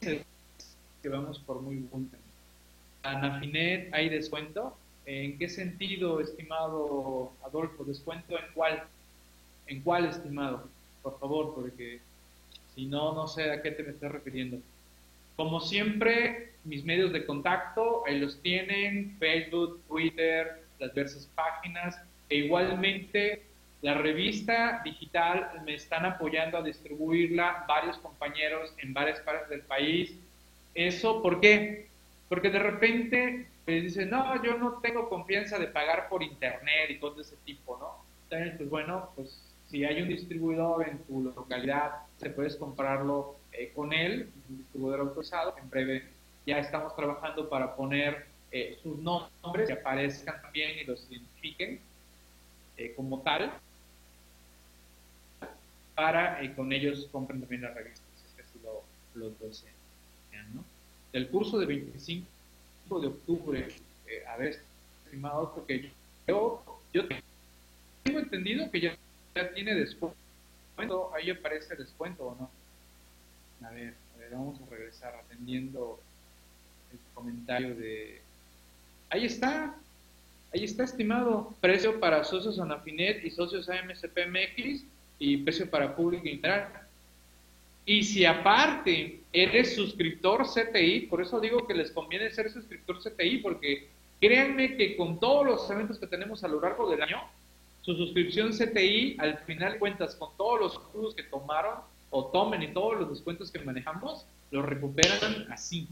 que 0.00 1.08
vamos 1.08 1.38
por 1.38 1.60
muy 1.60 1.76
buen 1.76 2.06
camino. 2.06 2.28
Anafinet, 3.02 3.92
¿hay 3.94 4.08
descuento? 4.08 4.76
¿En 5.06 5.38
qué 5.38 5.48
sentido, 5.48 6.20
estimado 6.20 7.32
Adolfo? 7.44 7.84
¿Descuento 7.84 8.38
en 8.38 8.44
cuál? 8.52 8.82
¿En 9.66 9.80
cuál, 9.82 10.06
estimado? 10.06 10.68
Por 11.02 11.18
favor, 11.18 11.54
porque 11.54 12.00
si 12.74 12.86
no, 12.86 13.14
no 13.14 13.26
sé 13.26 13.50
a 13.50 13.62
qué 13.62 13.70
te 13.70 13.82
me 13.82 13.90
estás 13.90 14.12
refiriendo. 14.12 14.58
Como 15.36 15.60
siempre, 15.60 16.52
mis 16.68 16.84
medios 16.84 17.12
de 17.12 17.24
contacto, 17.24 18.04
ahí 18.06 18.18
los 18.18 18.40
tienen, 18.42 19.16
Facebook, 19.18 19.82
Twitter, 19.88 20.62
las 20.78 20.94
diversas 20.94 21.26
páginas, 21.34 22.00
e 22.28 22.36
igualmente 22.36 23.42
la 23.80 23.94
revista 23.94 24.82
digital 24.84 25.62
me 25.64 25.74
están 25.74 26.04
apoyando 26.04 26.58
a 26.58 26.62
distribuirla 26.62 27.64
varios 27.68 27.96
compañeros 27.98 28.74
en 28.78 28.92
varias 28.92 29.20
partes 29.20 29.48
del 29.48 29.60
país. 29.62 30.14
¿Eso 30.74 31.22
por 31.22 31.40
qué? 31.40 31.86
Porque 32.28 32.50
de 32.50 32.58
repente 32.58 33.46
pues, 33.64 33.84
dicen, 33.84 34.10
no, 34.10 34.42
yo 34.42 34.58
no 34.58 34.80
tengo 34.80 35.08
confianza 35.08 35.58
de 35.58 35.68
pagar 35.68 36.08
por 36.08 36.22
internet 36.22 36.90
y 36.90 36.98
cosas 36.98 37.16
de 37.16 37.22
ese 37.22 37.36
tipo, 37.44 37.78
¿no? 37.78 38.04
Entonces, 38.24 38.56
pues 38.58 38.68
bueno, 38.68 39.10
pues 39.14 39.44
Si 39.68 39.84
hay 39.84 40.00
un 40.00 40.08
distribuidor 40.08 40.88
en 40.88 40.98
tu 41.00 41.20
localidad, 41.22 41.90
te 42.18 42.30
puedes 42.30 42.56
comprarlo 42.56 43.36
eh, 43.52 43.70
con 43.74 43.92
él, 43.92 44.30
un 44.48 44.56
distribuidor 44.56 45.00
autorizado. 45.00 45.54
En 45.58 45.68
breve 45.68 46.04
ya 46.48 46.58
estamos 46.60 46.96
trabajando 46.96 47.46
para 47.50 47.76
poner 47.76 48.24
eh, 48.50 48.78
sus 48.82 48.96
nombres 48.98 49.66
que 49.66 49.74
aparezcan 49.74 50.40
también 50.40 50.78
y 50.78 50.84
los 50.84 51.06
identifiquen 51.10 51.78
eh, 52.78 52.94
como 52.96 53.20
tal, 53.20 53.52
para 55.94 56.40
con 56.56 56.72
ellos 56.72 57.06
compren 57.12 57.40
también 57.40 57.60
las 57.60 57.74
revistas, 57.74 58.06
es 58.16 58.46
así 58.46 58.58
lo, 58.64 58.82
lo 59.14 59.30
desean. 59.46 59.74
¿no? 60.54 60.64
Del 61.12 61.28
curso 61.28 61.58
de 61.58 61.66
25 61.66 63.00
de 63.00 63.06
octubre, 63.08 63.68
a 64.26 64.36
ver, 64.38 64.58
estimados, 65.04 65.50
porque 65.54 65.90
yo, 66.26 66.62
yo 66.94 67.02
tengo 68.04 68.20
entendido 68.20 68.70
que 68.70 68.80
ya, 68.80 68.96
ya 69.34 69.52
tiene 69.52 69.74
descuento. 69.74 70.16
Ahí 71.14 71.28
aparece 71.28 71.76
descuento 71.76 72.24
o 72.24 72.36
no. 72.36 73.66
A 73.66 73.70
ver, 73.72 73.94
a 74.14 74.18
ver, 74.18 74.30
vamos 74.30 74.58
a 74.62 74.70
regresar 74.70 75.14
atendiendo 75.14 76.00
comentario 77.18 77.74
de... 77.74 78.20
Ahí 79.10 79.24
está, 79.24 79.74
ahí 80.54 80.64
está 80.64 80.84
estimado. 80.84 81.54
Precio 81.60 81.98
para 81.98 82.22
socios 82.22 82.60
Anafinet 82.60 83.24
y 83.24 83.30
socios 83.30 83.68
AMCPMX 83.68 84.84
y 85.18 85.38
precio 85.38 85.68
para 85.68 85.96
público 85.96 86.24
general. 86.24 86.68
Y 87.84 88.04
si 88.04 88.24
aparte 88.24 89.20
eres 89.32 89.74
suscriptor 89.74 90.46
CTI, 90.46 91.06
por 91.10 91.22
eso 91.22 91.40
digo 91.40 91.66
que 91.66 91.74
les 91.74 91.90
conviene 91.90 92.30
ser 92.30 92.50
suscriptor 92.50 92.98
CTI, 93.00 93.38
porque 93.38 93.88
créanme 94.20 94.76
que 94.76 94.96
con 94.96 95.18
todos 95.18 95.46
los 95.46 95.70
eventos 95.70 95.98
que 95.98 96.06
tenemos 96.06 96.44
a 96.44 96.48
lo 96.48 96.60
largo 96.60 96.90
del 96.90 97.02
año, 97.02 97.22
su 97.82 97.96
suscripción 97.96 98.52
CTI, 98.52 99.16
al 99.18 99.38
final 99.38 99.78
cuentas 99.78 100.14
con 100.14 100.30
todos 100.36 100.60
los 100.60 100.78
cursos 100.78 101.14
que 101.14 101.22
tomaron 101.24 101.78
o 102.10 102.26
tomen 102.26 102.62
y 102.62 102.68
todos 102.68 103.00
los 103.00 103.10
descuentos 103.10 103.50
que 103.50 103.58
manejamos, 103.60 104.26
los 104.50 104.64
recuperan 104.64 105.50
así. 105.50 105.88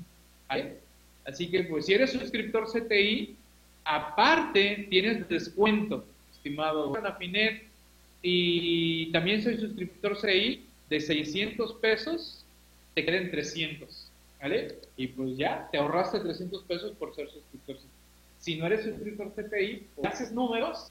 Así 1.27 1.51
que, 1.51 1.65
pues, 1.65 1.87
si 1.87 1.95
eres 1.95 2.13
suscriptor 2.13 2.67
CTI, 2.71 3.37
aparte 3.85 4.87
tienes 4.91 5.29
descuento, 5.29 6.05
estimado 6.33 6.93
y 8.23 9.13
también 9.13 9.43
soy 9.43 9.59
suscriptor 9.59 10.17
CTI 10.19 10.65
de 10.89 11.01
600 11.01 11.75
pesos, 11.75 12.45
te 12.95 13.05
queden 13.05 13.31
300, 13.31 14.11
¿vale? 14.41 14.79
Y 14.97 15.09
pues 15.09 15.37
ya, 15.37 15.69
te 15.71 15.79
ahorraste 15.79 16.21
300 16.21 16.63
pesos 16.65 16.93
por 16.93 17.15
ser 17.15 17.29
suscriptor 17.31 17.77
CTI. 17.77 17.89
Si 18.39 18.57
no 18.57 18.67
eres 18.67 18.85
suscriptor 18.85 19.33
CTI, 19.33 19.87
haces 20.05 20.33
números, 20.33 20.91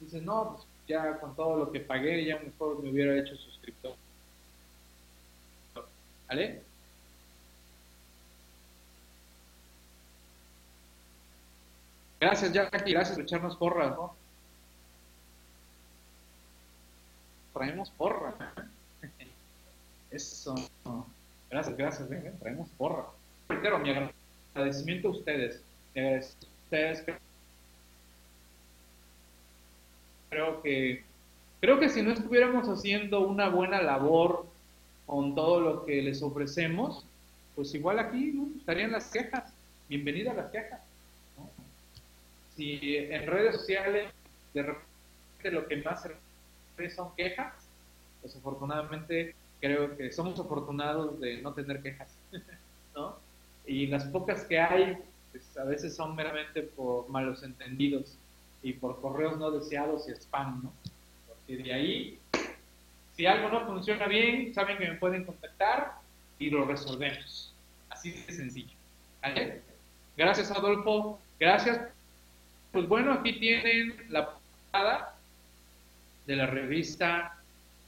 dices, 0.00 0.22
no, 0.22 0.54
pues 0.54 0.66
ya 0.88 1.18
con 1.18 1.34
todo 1.36 1.56
lo 1.56 1.72
que 1.72 1.80
pagué, 1.80 2.24
ya 2.24 2.38
mejor 2.38 2.82
me 2.82 2.90
hubiera 2.90 3.18
hecho 3.18 3.36
suscriptor. 3.36 3.94
¿Vale? 6.28 6.62
Gracias, 12.24 12.52
Jackie, 12.54 12.92
gracias 12.92 13.16
por 13.16 13.24
echarnos 13.24 13.54
porras. 13.54 13.94
Traemos 17.52 17.90
porra. 17.90 18.34
Eso. 20.10 20.54
Gracias, 21.50 21.76
gracias, 21.76 22.10
¿eh? 22.10 22.32
traemos 22.40 22.70
porra. 22.78 23.04
Pero 23.46 23.78
mi 23.78 23.90
agradecimiento 24.54 25.08
a 25.08 25.10
ustedes. 25.10 25.60
Mi 25.94 26.00
agradecimiento 26.00 26.48
a 26.48 26.64
ustedes. 26.64 27.18
Creo 30.30 30.62
que, 30.62 31.04
creo 31.60 31.78
que 31.78 31.90
si 31.90 32.00
no 32.00 32.12
estuviéramos 32.12 32.66
haciendo 32.68 33.20
una 33.20 33.50
buena 33.50 33.82
labor 33.82 34.46
con 35.04 35.34
todo 35.34 35.60
lo 35.60 35.84
que 35.84 36.00
les 36.00 36.22
ofrecemos, 36.22 37.04
pues 37.54 37.74
igual 37.74 37.98
aquí 37.98 38.32
estarían 38.58 38.92
las 38.92 39.10
quejas. 39.10 39.52
Bienvenida 39.90 40.30
a 40.30 40.34
las 40.34 40.50
quejas. 40.50 40.93
Si 42.56 42.96
en 42.96 43.26
redes 43.26 43.56
sociales 43.56 44.10
de 44.52 44.62
repente 44.62 45.50
lo 45.50 45.66
que 45.66 45.76
más 45.78 46.06
son 46.94 47.14
quejas, 47.16 47.52
pues 48.20 48.36
afortunadamente 48.36 49.34
creo 49.60 49.96
que 49.96 50.12
somos 50.12 50.38
afortunados 50.38 51.20
de 51.20 51.42
no 51.42 51.52
tener 51.52 51.82
quejas, 51.82 52.16
¿no? 52.94 53.16
Y 53.66 53.86
las 53.86 54.04
pocas 54.04 54.44
que 54.44 54.60
hay, 54.60 54.98
pues 55.32 55.56
a 55.56 55.64
veces 55.64 55.96
son 55.96 56.14
meramente 56.14 56.62
por 56.62 57.08
malos 57.08 57.42
entendidos 57.42 58.16
y 58.62 58.74
por 58.74 59.00
correos 59.00 59.38
no 59.38 59.50
deseados 59.50 60.08
y 60.08 60.12
spam, 60.12 60.64
¿no? 60.64 60.72
Porque 61.28 61.62
de 61.62 61.72
ahí 61.72 62.20
si 63.16 63.26
algo 63.26 63.48
no 63.48 63.64
funciona 63.66 64.06
bien, 64.06 64.52
saben 64.52 64.76
que 64.76 64.88
me 64.88 64.96
pueden 64.96 65.24
contactar 65.24 65.92
y 66.38 66.50
lo 66.50 66.64
resolvemos. 66.64 67.54
Así 67.88 68.10
de 68.10 68.32
sencillo. 68.32 68.74
Gracias, 70.16 70.50
Adolfo. 70.50 71.18
Gracias. 71.38 71.93
Pues 72.74 72.88
bueno, 72.88 73.12
aquí 73.12 73.38
tienen 73.38 73.94
la 74.10 74.32
portada 74.32 75.16
de 76.26 76.36
la 76.36 76.46
revista 76.46 77.38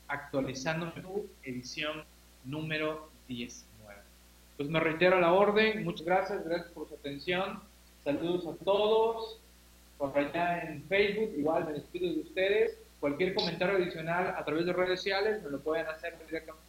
Actualizando 0.09 0.93
tu 0.93 1.27
edición 1.43 2.05
número 2.45 3.11
19. 3.27 4.01
Pues 4.57 4.69
me 4.69 4.79
reitero 4.79 5.21
la 5.21 5.33
orden. 5.33 5.83
Muchas 5.83 6.07
gracias. 6.07 6.45
Gracias 6.45 6.71
por 6.71 6.89
su 6.89 6.95
atención. 6.95 7.61
Saludos 8.05 8.47
a 8.47 8.65
todos. 8.65 9.41
Por 9.99 10.17
allá 10.17 10.63
en 10.63 10.85
Facebook, 10.85 11.33
igual 11.37 11.67
me 11.67 11.73
despido 11.73 12.15
de 12.15 12.21
ustedes 12.21 12.79
cualquier 13.01 13.35
comentario 13.35 13.77
adicional 13.77 14.35
a 14.37 14.45
través 14.45 14.67
de 14.67 14.73
redes 14.73 15.01
sociales 15.01 15.43
me 15.43 15.51
lo 15.51 15.61
pueden 15.61 15.87
hacer 15.87 16.17
directamente. 16.27 16.65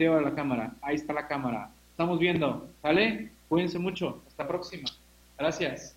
A 0.00 0.20
la 0.20 0.34
cámara, 0.34 0.72
ahí 0.82 0.94
está 0.94 1.12
la 1.12 1.26
cámara. 1.26 1.70
Estamos 1.90 2.20
viendo, 2.20 2.68
¿vale? 2.82 3.30
Cuídense 3.48 3.78
mucho, 3.78 4.22
hasta 4.28 4.44
la 4.44 4.48
próxima. 4.48 4.88
Gracias. 5.36 5.96